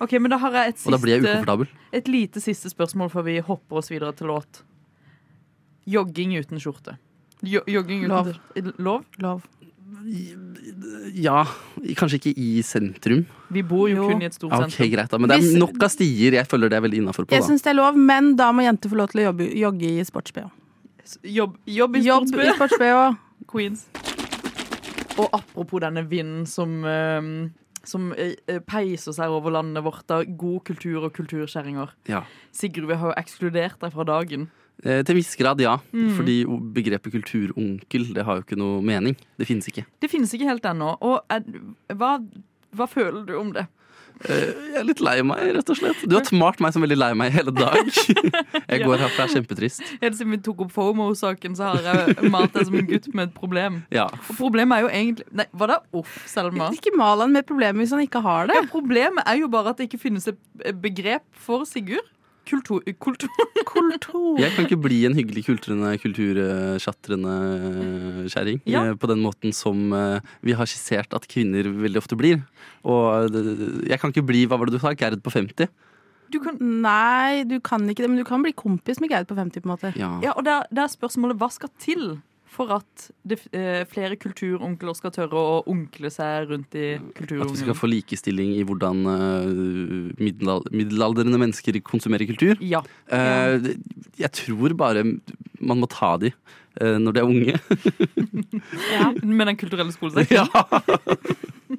Ok, 0.00 0.16
men 0.16 0.32
da 0.32 0.40
har 0.40 0.56
jeg 0.56 0.72
et 0.72 0.80
siste, 0.80 1.12
jeg 1.12 1.68
et 2.00 2.08
lite 2.08 2.40
siste 2.40 2.72
spørsmål 2.72 3.12
før 3.12 3.28
vi 3.28 3.36
hopper 3.44 3.80
oss 3.80 3.92
videre 3.92 4.16
til 4.16 4.32
låt. 4.32 4.62
Jogging 5.88 6.36
uten 6.40 6.60
skjorte. 6.60 6.96
Jo, 7.42 7.60
jogging 7.66 8.06
Lov. 8.10 8.34
Lov? 8.78 9.04
Lov. 9.22 9.42
Ja, 11.14 11.42
kanskje 11.98 12.18
ikke 12.20 12.32
i 12.40 12.62
sentrum. 12.64 13.24
Vi 13.52 13.62
bor 13.66 13.88
jo, 13.90 13.96
Jo. 13.96 14.08
kun 14.08 14.22
i 14.22 14.26
et 14.28 14.34
stort 14.36 14.52
Ja, 14.52 14.64
Okay, 14.66 14.88
greit 14.92 15.10
da, 15.10 15.18
Men 15.18 15.28
det 15.28 15.38
er 15.40 15.58
nok 15.58 15.82
av 15.82 15.90
stier. 15.90 16.32
Jeg 16.32 16.46
føler 16.48 16.70
det 16.70 16.76
er 16.78 16.84
veldig 16.86 17.00
innafor 17.02 17.26
på. 17.26 17.34
Jeg 17.34 17.42
syns 17.44 17.62
det 17.62 17.72
er 17.72 17.78
lov, 17.80 17.96
men 17.96 18.34
da 18.36 18.50
må 18.52 18.62
jenter 18.64 18.88
få 18.92 18.96
lov 18.96 19.08
til 19.10 19.20
å 19.22 19.24
jobbe, 19.32 19.48
jogge 19.56 19.90
i 19.90 20.04
sports-BH. 20.04 20.50
Jobb, 21.26 21.56
jobb 21.66 21.96
i 21.96 22.02
sports-BH. 22.06 22.54
sports-BH. 22.56 23.16
Queens. 23.50 23.86
Og 25.18 25.28
apropos 25.32 25.80
denne 25.82 26.04
vinden 26.08 26.46
som, 26.46 26.84
uh, 26.84 27.50
som 27.84 28.12
eh, 28.16 28.60
peiser 28.66 29.12
seg 29.12 29.28
over 29.28 29.50
landet 29.50 29.82
vårt 29.84 30.08
av 30.14 30.24
god 30.38 30.62
kultur 30.64 31.04
og 31.04 31.12
kulturskjæringer. 31.16 31.90
Ja. 32.08 32.22
Sigurd, 32.52 32.86
vi 32.88 32.94
har 33.00 33.10
jo 33.12 33.18
ekskludert 33.20 33.80
deg 33.82 33.92
fra 33.92 34.04
dagen. 34.04 34.48
Eh, 34.84 35.02
til 35.04 35.14
en 35.14 35.18
viss 35.20 35.34
grad, 35.36 35.60
ja. 35.60 35.76
Mm. 35.92 36.12
Fordi 36.16 36.36
begrepet 36.76 37.12
kulturonkel 37.18 38.06
det 38.16 38.24
har 38.24 38.40
jo 38.40 38.46
ikke 38.46 38.60
noe 38.60 38.80
mening. 38.84 39.18
Det 39.40 39.48
finnes 39.48 39.68
ikke. 39.68 39.84
Det 40.00 40.08
finnes 40.12 40.32
ikke 40.36 40.48
helt 40.48 40.64
ennå. 40.70 40.94
Og 41.04 41.20
er, 41.32 41.44
hva, 42.00 42.16
hva 42.76 42.88
føler 42.88 43.26
du 43.28 43.36
om 43.40 43.52
det? 43.56 43.66
Eh, 44.28 44.50
Jeg 44.72 44.76
er 44.80 44.84
litt 44.84 45.00
lei 45.04 45.18
meg, 45.24 45.42
rett 45.56 45.70
og 45.72 45.78
slett. 45.78 46.00
Du 46.08 46.12
har 46.16 46.24
smart 46.28 46.60
meg 46.60 46.74
som 46.74 46.84
veldig 46.84 46.96
lei 46.98 47.10
meg 47.16 47.30
i 47.32 47.36
hele 47.38 47.52
dag. 47.56 47.78
Jeg 48.70 48.84
går 48.84 49.00
herfra 49.04 49.26
kjempetrist. 49.32 49.80
Helt 50.02 50.16
siden 50.18 50.34
vi 50.34 50.40
tok 50.44 50.64
opp 50.66 50.72
FOMO-saken, 50.74 51.56
så 51.58 51.70
har 51.72 51.86
jeg 51.88 52.30
malt 52.32 52.52
deg 52.54 52.68
som 52.68 52.76
en 52.78 52.88
gutt 52.88 53.08
med 53.16 53.30
et 53.30 53.34
problem. 53.36 53.80
Ja. 53.94 54.06
Og 54.28 54.36
problemet 54.38 54.76
er 54.76 54.84
jo 54.84 54.90
egentlig 54.92 55.26
Nei, 55.40 55.46
var 55.56 55.72
det 55.72 55.78
off, 56.00 56.18
Selma? 56.28 56.68
Ikke 56.76 56.92
mal 56.96 57.20
han 57.24 57.32
med 57.34 57.48
problemet 57.48 57.80
hvis 57.82 57.94
han 57.96 58.04
ikke 58.04 58.22
har 58.24 58.50
det. 58.50 58.56
Ja, 58.60 58.64
problemet 58.70 59.24
er 59.26 59.40
jo 59.40 59.48
bare 59.52 59.72
at 59.72 59.80
det 59.80 59.88
ikke 59.88 60.02
finnes 60.04 60.28
et 60.30 60.40
begrep 60.84 61.24
for 61.36 61.64
Sigurd. 61.68 62.06
Kultur... 62.50 62.82
kultur. 62.98 63.30
kultur. 63.70 64.40
Jeg 64.40 64.50
kan 64.56 64.66
ikke 64.66 64.80
bli 64.82 65.04
en 65.06 65.14
hyggelig 65.14 65.44
kultrende, 65.46 65.92
kultursjatrende 66.02 67.34
kjerring. 68.32 68.60
Ja. 68.66 68.84
eh, 68.90 68.96
På 68.98 69.10
den 69.10 69.22
måten 69.22 69.54
som 69.56 69.92
eh, 69.94 70.18
vi 70.46 70.56
har 70.58 70.66
skissert 70.70 71.14
at 71.16 71.28
kvinner 71.30 71.68
veldig 71.70 72.02
ofte 72.02 72.18
blir. 72.18 72.42
Og 72.82 73.30
jeg 73.86 74.00
kan 74.02 74.10
ikke 74.12 74.26
bli, 74.26 74.46
hva 74.50 74.58
var 74.58 74.70
det 74.70 74.78
du 74.78 74.82
sa, 74.82 74.94
Gerd 74.98 75.22
på 75.22 75.32
50? 75.34 75.70
Nei, 76.60 77.42
du 77.48 77.56
kan 77.58 77.82
ikke 77.90 78.04
det, 78.04 78.10
men 78.10 78.20
du 78.20 78.26
kan 78.26 78.42
bli 78.44 78.52
kompis 78.54 79.00
med 79.02 79.10
Gerd 79.10 79.26
på 79.30 79.34
50, 79.38 79.62
på 79.62 79.66
en 79.68 79.72
måte. 79.74 79.92
Ja. 79.98 80.12
Ja, 80.22 80.34
og 80.38 80.44
det 80.46 80.52
er, 80.54 80.68
det 80.70 80.84
er 80.84 80.92
spørsmålet 80.92 81.38
hva 81.40 81.48
skal 81.52 81.72
til 81.82 82.04
for 82.50 82.72
at 82.74 83.04
det, 83.24 83.38
eh, 83.54 83.84
flere 83.86 84.16
kulturonkler 84.18 84.96
skal 84.98 85.12
tørre 85.14 85.38
å 85.38 85.60
onkle 85.70 86.10
seg 86.10 86.48
rundt 86.50 86.74
i 86.74 86.96
At 86.98 87.30
vi 87.30 87.60
skal 87.60 87.76
få 87.78 87.86
likestilling 87.92 88.56
i 88.58 88.64
hvordan 88.66 89.04
eh, 89.06 90.14
middel- 90.18 90.66
middelaldrende 90.74 91.38
mennesker 91.38 91.78
konsumerer 91.86 92.26
kultur. 92.26 92.58
Ja. 92.60 92.82
Eh, 93.06 93.70
jeg 94.18 94.32
tror 94.42 94.74
bare 94.74 95.04
man 95.60 95.78
må 95.80 95.86
ta 95.92 96.16
de 96.18 96.32
eh, 96.80 96.96
når 96.98 97.12
de 97.14 97.22
er 97.22 97.30
unge. 97.30 97.54
ja, 98.96 99.12
Med 99.22 99.46
den 99.52 99.56
kulturelle 99.60 99.94
skolesekken? 99.94 100.48
Ja. 101.70 101.78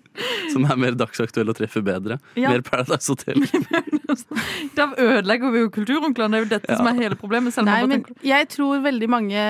Som 0.51 0.65
er 0.67 0.75
mer 0.75 0.95
dagsaktuelle 0.99 1.53
og 1.53 1.57
treffer 1.57 1.83
bedre. 1.85 2.17
Ja. 2.35 2.49
Mer 2.53 2.61
Paradise 2.67 3.07
Hotel. 3.13 3.45
Da 4.75 4.89
ødelegger 4.99 5.53
vi 5.53 5.61
jo 5.63 5.69
kulturonklene. 5.71 6.31
Det 6.35 6.39
er 6.39 6.43
jo 6.43 6.49
dette 6.57 6.71
Ja. 6.73 6.77
som 6.81 6.89
er 6.91 6.99
hele 6.99 7.15
problemet. 7.19 7.53
Selv 7.55 7.69
Nei, 7.69 7.85
men 7.87 8.03
tenker- 8.03 8.27
jeg 8.27 8.49
tror 8.51 8.81
veldig 8.83 9.09
mange 9.09 9.45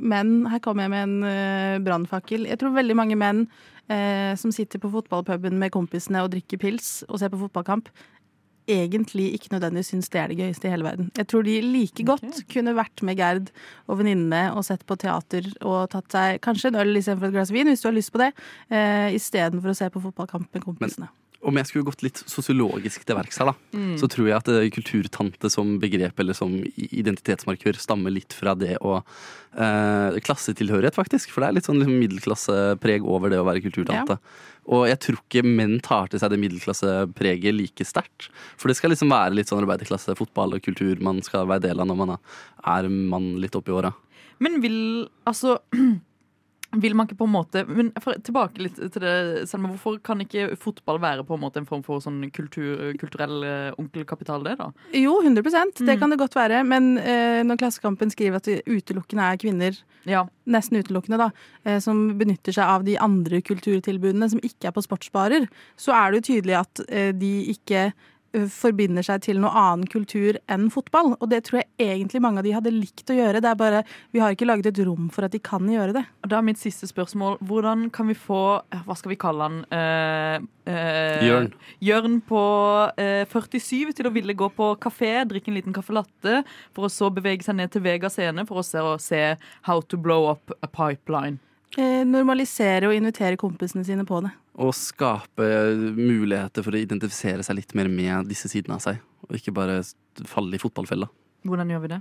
menn 0.00 0.46
Her 0.50 0.58
kommer 0.64 0.86
jeg 0.86 0.90
med 0.94 1.02
en 1.08 1.22
uh, 1.22 1.78
brannfakkel. 1.84 2.46
Jeg 2.48 2.58
tror 2.62 2.72
veldig 2.74 2.96
mange 2.96 3.16
menn 3.20 3.44
eh, 3.90 4.32
som 4.40 4.52
sitter 4.52 4.80
på 4.80 4.88
fotballpuben 4.92 5.58
med 5.60 5.70
kompisene 5.74 6.22
og 6.24 6.30
drikker 6.32 6.58
pils 6.62 7.04
og 7.08 7.18
ser 7.20 7.28
på 7.32 7.40
fotballkamp, 7.42 7.88
egentlig 8.70 9.30
ikke 9.36 9.52
nødvendigvis 9.52 9.92
syns 9.92 10.10
det 10.12 10.20
er 10.20 10.30
det 10.30 10.38
gøyeste 10.38 10.68
i 10.68 10.72
hele 10.72 10.86
verden. 10.86 11.10
Jeg 11.16 11.28
tror 11.30 11.44
de 11.46 11.56
like 11.64 12.06
godt 12.06 12.44
kunne 12.52 12.76
vært 12.76 13.02
med 13.04 13.18
Gerd 13.20 13.50
og 13.88 14.00
venninnene 14.00 14.46
og 14.54 14.64
sett 14.66 14.86
på 14.88 14.96
teater 15.00 15.50
og 15.62 15.90
tatt 15.92 16.14
seg 16.14 16.40
kanskje 16.44 16.72
en 16.72 16.80
øl 16.84 16.96
istedenfor 17.00 17.30
et 17.30 17.36
glass 17.36 17.52
vin, 17.54 17.68
hvis 17.68 17.84
du 17.84 17.90
har 17.90 17.98
lyst 17.98 18.14
på 18.14 18.22
det, 18.22 18.32
eh, 18.70 19.12
istedenfor 19.16 19.72
å 19.72 19.78
se 19.78 19.90
på 19.90 20.02
fotballkamp 20.06 20.48
med 20.52 20.64
kompisene. 20.64 21.10
Om 21.44 21.58
jeg 21.60 21.68
skulle 21.68 21.84
gått 21.90 22.02
litt 22.06 22.22
sosiologisk 22.30 23.04
til 23.04 23.16
verks 23.18 23.36
her, 23.40 23.50
da, 23.50 23.54
Mm. 23.76 23.96
så 24.00 24.08
tror 24.08 24.28
jeg 24.30 24.36
at 24.38 24.48
eh, 24.48 24.70
kulturtante 24.72 25.50
som 25.52 25.74
begrep 25.82 26.18
eller 26.22 26.32
som 26.38 26.54
identitetsmarkør 26.76 27.76
stammer 27.80 28.10
litt 28.14 28.32
fra 28.32 28.54
det 28.56 28.78
å 28.80 28.96
eh, 29.00 30.18
Klassetilhørighet, 30.24 30.96
faktisk. 30.96 31.30
For 31.34 31.42
det 31.44 31.48
er 31.50 31.56
litt 31.58 31.68
sånn 31.68 31.78
liksom, 31.82 31.98
middelklassepreg 32.00 33.04
over 33.04 33.30
det 33.32 33.38
å 33.42 33.46
være 33.46 33.62
kulturtante. 33.64 34.16
Og 34.72 34.86
jeg 34.88 34.98
tror 35.04 35.18
ikke 35.20 35.44
menn 35.44 35.76
tar 35.84 36.08
til 36.08 36.22
seg 36.22 36.32
det 36.32 36.40
middelklassepreget 36.40 37.52
like 37.58 37.84
sterkt. 37.84 38.30
For 38.56 38.68
det 38.72 38.78
skal 38.78 38.94
liksom 38.94 39.12
være 39.12 39.36
litt 39.36 39.50
sånn 39.52 39.60
arbeiderklasse, 39.60 40.16
fotball 40.16 40.56
og 40.56 40.64
kultur 40.64 40.96
man 41.04 41.20
skal 41.26 41.44
være 41.50 41.66
del 41.68 41.80
av 41.84 41.90
når 41.90 42.00
man 42.00 42.14
er 42.16 42.88
mann 42.88 43.34
litt 43.42 43.54
oppi 43.60 43.74
åra. 43.76 43.92
Men 44.40 44.60
vil 44.64 44.80
altså 45.28 45.58
vil 46.82 46.96
man 46.96 47.08
ikke 47.08 47.18
på 47.20 47.28
en 47.28 47.34
måte 47.34 47.64
Men 47.68 47.90
for, 48.02 48.16
tilbake 48.24 48.62
litt 48.62 48.78
til 48.78 49.02
det, 49.04 49.14
Selma. 49.50 49.70
Hvorfor 49.74 49.98
kan 50.04 50.22
ikke 50.24 50.54
fotball 50.60 51.00
være 51.02 51.24
på 51.26 51.36
en 51.36 51.42
måte 51.44 51.60
en 51.62 51.68
form 51.68 51.84
for 51.86 52.02
sånn 52.04 52.22
kultur, 52.34 52.92
kulturell 53.00 53.44
eh, 53.46 53.80
onkelkapital, 53.80 54.44
det, 54.46 54.56
da? 54.60 54.70
Jo, 54.96 55.18
100 55.22 55.42
Mm. 55.44 55.86
Det 55.86 55.98
kan 56.00 56.10
det 56.10 56.18
godt 56.18 56.34
være. 56.36 56.62
Men 56.66 56.96
eh, 56.98 57.42
når 57.46 57.58
Klassekampen 57.60 58.10
skriver 58.12 58.40
at 58.40 58.48
det 58.48 58.62
utelukkende 58.66 59.26
er 59.28 59.40
kvinner, 59.40 59.76
nesten 60.04 60.80
utelukkende, 60.80 61.18
da, 61.20 61.30
eh, 61.64 61.80
som 61.80 62.18
benytter 62.18 62.54
seg 62.56 62.64
av 62.64 62.84
de 62.86 62.96
andre 63.00 63.40
kulturtilbudene 63.44 64.28
som 64.30 64.42
ikke 64.44 64.68
er 64.68 64.76
på 64.76 64.84
sportsbarer, 64.84 65.48
så 65.76 65.94
er 65.96 66.10
det 66.10 66.20
jo 66.20 66.28
tydelig 66.32 66.58
at 66.60 66.84
eh, 66.88 67.12
de 67.16 67.32
ikke 67.54 67.92
forbinder 68.50 69.04
seg 69.06 69.22
til 69.24 69.40
noe 69.42 69.52
annen 69.54 69.88
kultur 69.90 70.38
enn 70.50 70.66
fotball. 70.72 71.14
Og 71.20 71.30
det 71.30 71.44
tror 71.46 71.62
jeg 71.62 71.92
egentlig 71.94 72.22
mange 72.24 72.42
av 72.42 72.48
de 72.48 72.54
hadde 72.56 72.72
likt 72.74 73.10
å 73.12 73.16
gjøre. 73.16 73.42
Det 73.44 73.50
er 73.50 73.60
bare, 73.60 73.82
Vi 74.14 74.22
har 74.22 74.34
ikke 74.34 74.48
laget 74.48 74.70
et 74.70 74.82
rom 74.86 75.08
for 75.14 75.26
at 75.26 75.34
de 75.34 75.40
kan 75.42 75.64
gjøre 75.68 75.94
det. 75.96 76.04
Og 76.24 76.32
da 76.32 76.38
er 76.38 76.46
mitt 76.46 76.60
siste 76.60 76.88
spørsmål 76.90 77.38
hvordan 77.44 77.88
kan 77.94 78.08
vi 78.10 78.16
få 78.18 78.60
eh, 78.72 78.82
Hva 78.86 78.96
skal 78.98 79.14
vi 79.14 79.20
kalle 79.20 79.48
han? 79.48 79.62
Eh, 79.74 80.36
eh, 80.70 81.24
Jørn. 81.28 81.50
Jørn 81.84 82.20
på 82.26 82.44
eh, 83.00 83.24
47 83.30 83.94
til 83.98 84.08
å 84.08 84.14
ville 84.14 84.36
gå 84.38 84.50
på 84.54 84.74
kafé, 84.82 85.16
drikke 85.28 85.52
en 85.52 85.58
liten 85.58 85.76
caffè 85.76 85.94
latte, 85.96 86.42
for 86.74 86.88
å 86.88 86.92
så 86.92 87.10
bevege 87.14 87.46
seg 87.46 87.58
ned 87.58 87.72
til 87.74 87.84
Vega 87.84 88.10
scene 88.12 88.46
for 88.48 88.62
å 88.62 88.66
se, 88.66 88.82
å 88.82 88.96
se 89.02 89.24
How 89.68 89.82
to 89.88 90.00
blow 90.00 90.30
up 90.30 90.54
a 90.62 90.68
pipeline. 90.68 91.40
Eh, 91.76 92.04
normalisere 92.06 92.88
og 92.88 92.94
invitere 92.94 93.38
kompisene 93.40 93.84
sine 93.86 94.06
på 94.06 94.20
det. 94.24 94.30
Og 94.54 94.70
skape 94.76 95.46
muligheter 95.96 96.62
for 96.62 96.76
å 96.76 96.80
identifisere 96.80 97.42
seg 97.42 97.56
litt 97.58 97.74
mer 97.74 97.88
med 97.90 98.28
disse 98.30 98.48
sidene 98.50 98.76
av 98.78 98.84
seg. 98.84 99.00
Og 99.26 99.34
ikke 99.38 99.54
bare 99.56 99.80
falle 100.30 100.54
i 100.54 100.62
fotballfella. 100.62 101.08
Hvordan 101.44 101.68
gjør 101.74 101.80
vi 101.82 101.88
det? 101.88 101.98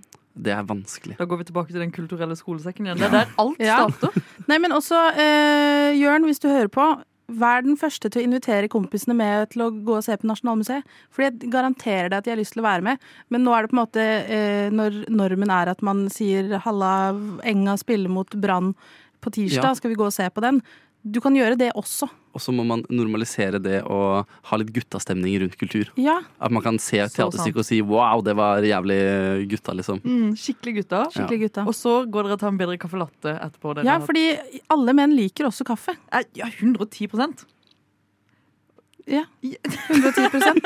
Det 0.48 0.52
er 0.56 0.64
vanskelig. 0.64 1.18
Da 1.20 1.26
går 1.28 1.42
vi 1.42 1.48
tilbake 1.50 1.74
til 1.74 1.82
den 1.84 1.92
kulturelle 1.92 2.36
skolesekken 2.40 2.86
igjen. 2.88 2.98
Det 3.02 3.10
er 3.10 3.18
der 3.18 3.34
alt 3.42 3.60
Ja. 3.60 3.80
starter. 3.90 4.22
Nei, 4.48 4.58
men 4.64 4.72
også, 4.72 4.96
eh, 5.18 5.98
Jørn, 6.00 6.24
hvis 6.30 6.40
du 6.40 6.48
hører 6.48 6.70
på, 6.72 6.86
vær 7.34 7.64
den 7.66 7.76
første 7.80 8.10
til 8.12 8.22
å 8.22 8.26
invitere 8.28 8.70
kompisene 8.70 9.16
med 9.18 9.50
til 9.52 9.66
å 9.66 9.70
gå 9.84 9.98
og 9.98 10.04
se 10.06 10.16
på 10.16 10.28
Nasjonalmuseet. 10.30 10.84
For 11.12 11.24
jeg 11.26 11.50
garanterer 11.52 12.10
deg 12.12 12.18
at 12.22 12.24
de 12.28 12.32
har 12.32 12.38
lyst 12.40 12.54
til 12.56 12.62
å 12.64 12.68
være 12.70 12.84
med. 12.84 13.00
Men 13.34 13.44
nå 13.44 13.52
er 13.58 13.64
det 13.66 13.72
på 13.74 13.78
en 13.78 13.84
måte, 13.84 14.08
eh, 14.30 14.70
når 14.70 15.10
normen 15.10 15.50
er 15.52 15.70
at 15.74 15.82
man 15.82 16.06
sier 16.10 16.60
'halla, 16.60 17.12
Enga 17.44 17.78
spiller 17.78 18.10
mot 18.10 18.30
Brann 18.30 18.76
på 19.22 19.32
tirsdag, 19.32 19.64
Ja. 19.64 19.74
skal 19.74 19.90
vi 19.90 19.96
gå 19.96 20.06
og 20.06 20.14
se 20.14 20.30
på 20.30 20.42
den'? 20.42 20.62
Du 21.04 21.20
kan 21.20 21.34
gjøre 21.36 21.58
det 21.58 21.72
også. 21.76 22.10
Og 22.34 22.42
så 22.42 22.50
må 22.56 22.64
man 22.66 22.82
normalisere 22.90 23.60
det 23.62 23.84
å 23.86 24.24
ha 24.26 24.58
litt 24.58 24.72
guttastemning 24.74 25.36
rundt 25.44 25.54
kultur. 25.62 25.86
Ja. 26.02 26.16
At 26.42 26.50
man 26.52 26.64
kan 26.66 26.80
se 26.82 26.98
Så 27.06 27.14
teaterstykket 27.14 27.60
og 27.62 27.66
si 27.68 27.78
'wow, 27.82 28.24
det 28.26 28.34
var 28.36 28.58
jævlig 28.66 28.98
gutta', 29.52 29.76
liksom. 29.78 30.00
Mm, 30.02 30.34
skikkelig 30.36 30.74
gutta. 30.82 31.04
Skikkelig 31.14 31.40
gutta. 31.46 31.62
Og 31.68 31.74
så 31.78 32.10
går 32.10 32.24
dere 32.24 32.34
og 32.34 32.40
tar 32.40 32.48
en 32.50 32.58
bedre 32.58 32.78
caffè 32.82 32.98
latte 32.98 33.38
etterpå. 33.38 33.84
Ja, 33.86 34.00
har- 34.00 34.08
fordi 34.08 34.40
alle 34.70 34.94
menn 34.94 35.14
liker 35.16 35.46
også 35.46 35.64
kaffe. 35.64 35.96
Ja, 36.34 36.46
110% 36.50 37.46
Ja. 39.06 39.26
110% 39.44 40.62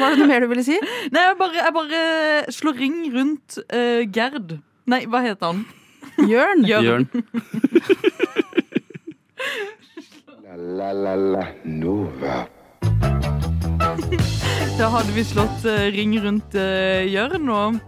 Var 0.00 0.10
det 0.10 0.18
noe 0.18 0.26
mer 0.26 0.40
du 0.40 0.46
ville 0.48 0.64
si? 0.64 0.76
Nei, 1.12 1.22
jeg 1.28 1.38
bare, 1.38 1.52
jeg 1.52 1.72
bare 1.74 2.44
slår 2.50 2.74
ring 2.78 3.12
rundt 3.14 3.58
uh, 3.72 4.02
Gerd. 4.10 4.58
Nei, 4.86 5.04
hva 5.06 5.20
heter 5.22 5.46
han? 5.52 5.66
Jørn. 6.26 6.64
Jørn. 6.66 7.06
La 10.54 10.92
la 10.92 11.14
la 11.16 11.46
Nova. 11.64 12.46
Da 14.78 14.88
hadde 14.92 15.12
vi 15.16 15.24
slått 15.26 15.64
eh, 15.66 15.88
ring 15.94 16.14
rundt 16.22 16.54
Jørn, 16.54 17.48
og 17.50 17.78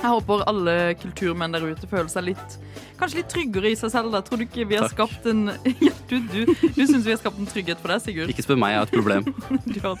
jeg 0.00 0.10
håper 0.10 0.42
alle 0.50 0.74
kulturmenn 1.00 1.54
der 1.54 1.64
ute 1.70 1.86
føler 1.88 2.10
seg 2.12 2.26
litt 2.32 2.56
Kanskje 2.98 3.18
litt 3.20 3.30
tryggere 3.32 3.70
i 3.72 3.76
seg 3.78 3.90
selv. 3.90 4.12
da. 4.14 4.20
Tror 4.22 4.38
du 4.38 4.44
ikke 4.46 4.66
vi 4.70 4.76
har 4.78 4.86
Takk. 4.86 4.94
skapt 4.94 5.24
en 5.30 5.48
Ja, 5.82 5.90
du, 6.10 6.16
du, 6.30 6.44
du 6.46 6.82
syns 6.86 7.02
vi 7.06 7.10
har 7.14 7.18
skapt 7.20 7.38
en 7.42 7.48
trygghet 7.50 7.80
for 7.82 7.90
deg, 7.94 8.02
Sigurd? 8.04 8.30
Ikke 8.30 8.44
spør 8.46 8.58
meg, 8.62 8.74
jeg 8.74 8.78
har 8.78 8.86
et 8.86 8.94
problem. 8.94 9.22
Du 9.66 9.80
har- 9.82 9.98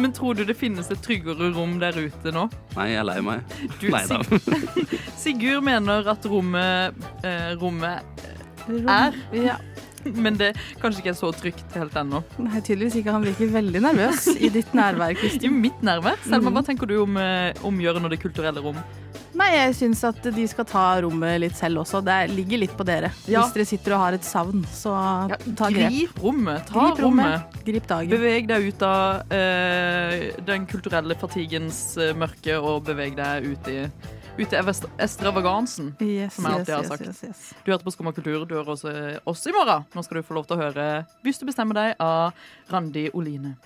Men 0.00 0.12
tror 0.14 0.34
du 0.38 0.42
det 0.46 0.56
finnes 0.58 0.90
et 0.90 1.00
tryggere 1.04 1.52
rom 1.54 1.76
der 1.82 1.94
ute 2.02 2.32
nå? 2.34 2.48
Nei, 2.74 2.88
jeg 2.92 2.98
er 3.02 3.06
lei 3.10 3.20
meg. 3.22 3.54
Du, 3.80 3.86
Nei 3.94 4.02
da. 4.10 4.18
Sigurd 5.22 5.62
mener 5.66 6.10
at 6.14 6.26
rommet, 6.30 7.06
eh, 7.22 7.54
rommet 7.62 8.02
er 8.68 9.14
Ja. 9.34 9.56
Men 10.24 10.36
det 10.40 10.52
kanskje 10.82 11.02
ikke 11.04 11.12
er 11.14 11.18
så 11.20 11.30
trygt 11.36 11.78
helt 11.78 11.94
ennå. 12.00 12.22
Nei, 12.38 12.60
tydeligvis 12.60 12.98
ikke. 13.00 13.12
Han 13.16 13.24
virker 13.24 13.52
veldig 13.54 13.80
nervøs 13.86 14.28
i 14.36 14.48
ditt 14.54 14.74
nærvær, 14.76 15.16
I 15.46 15.48
mitt 15.52 15.80
nærvær. 15.82 16.18
Selma, 16.26 16.50
Mhm. 16.50 16.58
hva 16.58 16.64
tenker 16.66 16.86
du 16.90 16.98
om, 17.02 17.16
eh, 17.16 17.52
om 17.64 17.80
Jørn 17.80 18.04
og 18.04 18.10
det 18.10 18.20
kulturelle 18.22 18.60
rom? 18.64 18.76
Nei, 19.34 19.48
jeg 19.50 19.72
syns 19.74 20.04
at 20.06 20.22
de 20.30 20.44
skal 20.46 20.64
ta 20.70 20.82
rommet 21.02 21.40
litt 21.42 21.56
selv 21.58 21.80
også. 21.82 21.98
Det 22.06 22.30
ligger 22.30 22.60
litt 22.62 22.74
på 22.78 22.84
dere. 22.86 23.08
Ja. 23.26 23.40
Hvis 23.42 23.54
dere 23.56 23.64
sitter 23.66 23.94
og 23.96 23.98
har 24.04 24.12
et 24.14 24.22
savn, 24.22 24.60
så 24.70 24.92
ta 25.58 25.70
grep. 25.74 25.90
Grip 25.90 26.20
rommet. 26.22 26.68
Ta 26.68 26.84
Grip 26.84 27.00
rommet. 27.02 27.26
rommet. 27.42 27.64
Grip 27.66 27.88
dagen. 27.90 28.12
Beveg 28.14 28.46
deg 28.46 28.68
ut 28.70 28.84
av 28.86 29.24
uh, 29.34 30.14
den 30.46 30.68
kulturelle 30.70 31.16
fatigens 31.18 31.80
eh, 31.98 32.12
mørke 32.14 32.60
og 32.62 32.84
beveg 32.86 33.16
deg 33.18 33.48
ut 33.50 33.72
i, 33.74 33.80
ut 34.38 34.52
i 34.52 34.56
evest- 34.56 34.88
extravagansen, 34.98 35.92
Yes, 36.00 36.34
som 36.34 36.44
jeg 36.44 36.54
alltid 36.58 36.74
har 36.74 36.84
sagt. 36.84 37.06
yes, 37.06 37.22
yes. 37.24 37.54
Du 37.64 37.70
hørte 37.72 37.84
på 37.84 37.92
Skumma 37.94 38.12
kultur. 38.12 38.46
Du 38.46 38.54
hører 38.54 38.72
også 38.74 39.20
oss 39.26 39.46
i 39.46 39.52
morgen. 39.54 39.84
Nå 39.94 40.02
skal 40.04 40.16
du 40.20 40.22
få 40.26 40.34
lov 40.34 40.46
til 40.46 40.56
å 40.56 40.60
høre 40.60 41.06
'Hvis 41.24 41.38
du 41.38 41.46
bestemmer 41.46 41.74
deg' 41.74 41.94
av 42.00 42.32
Randi 42.70 43.10
Oline. 43.14 43.56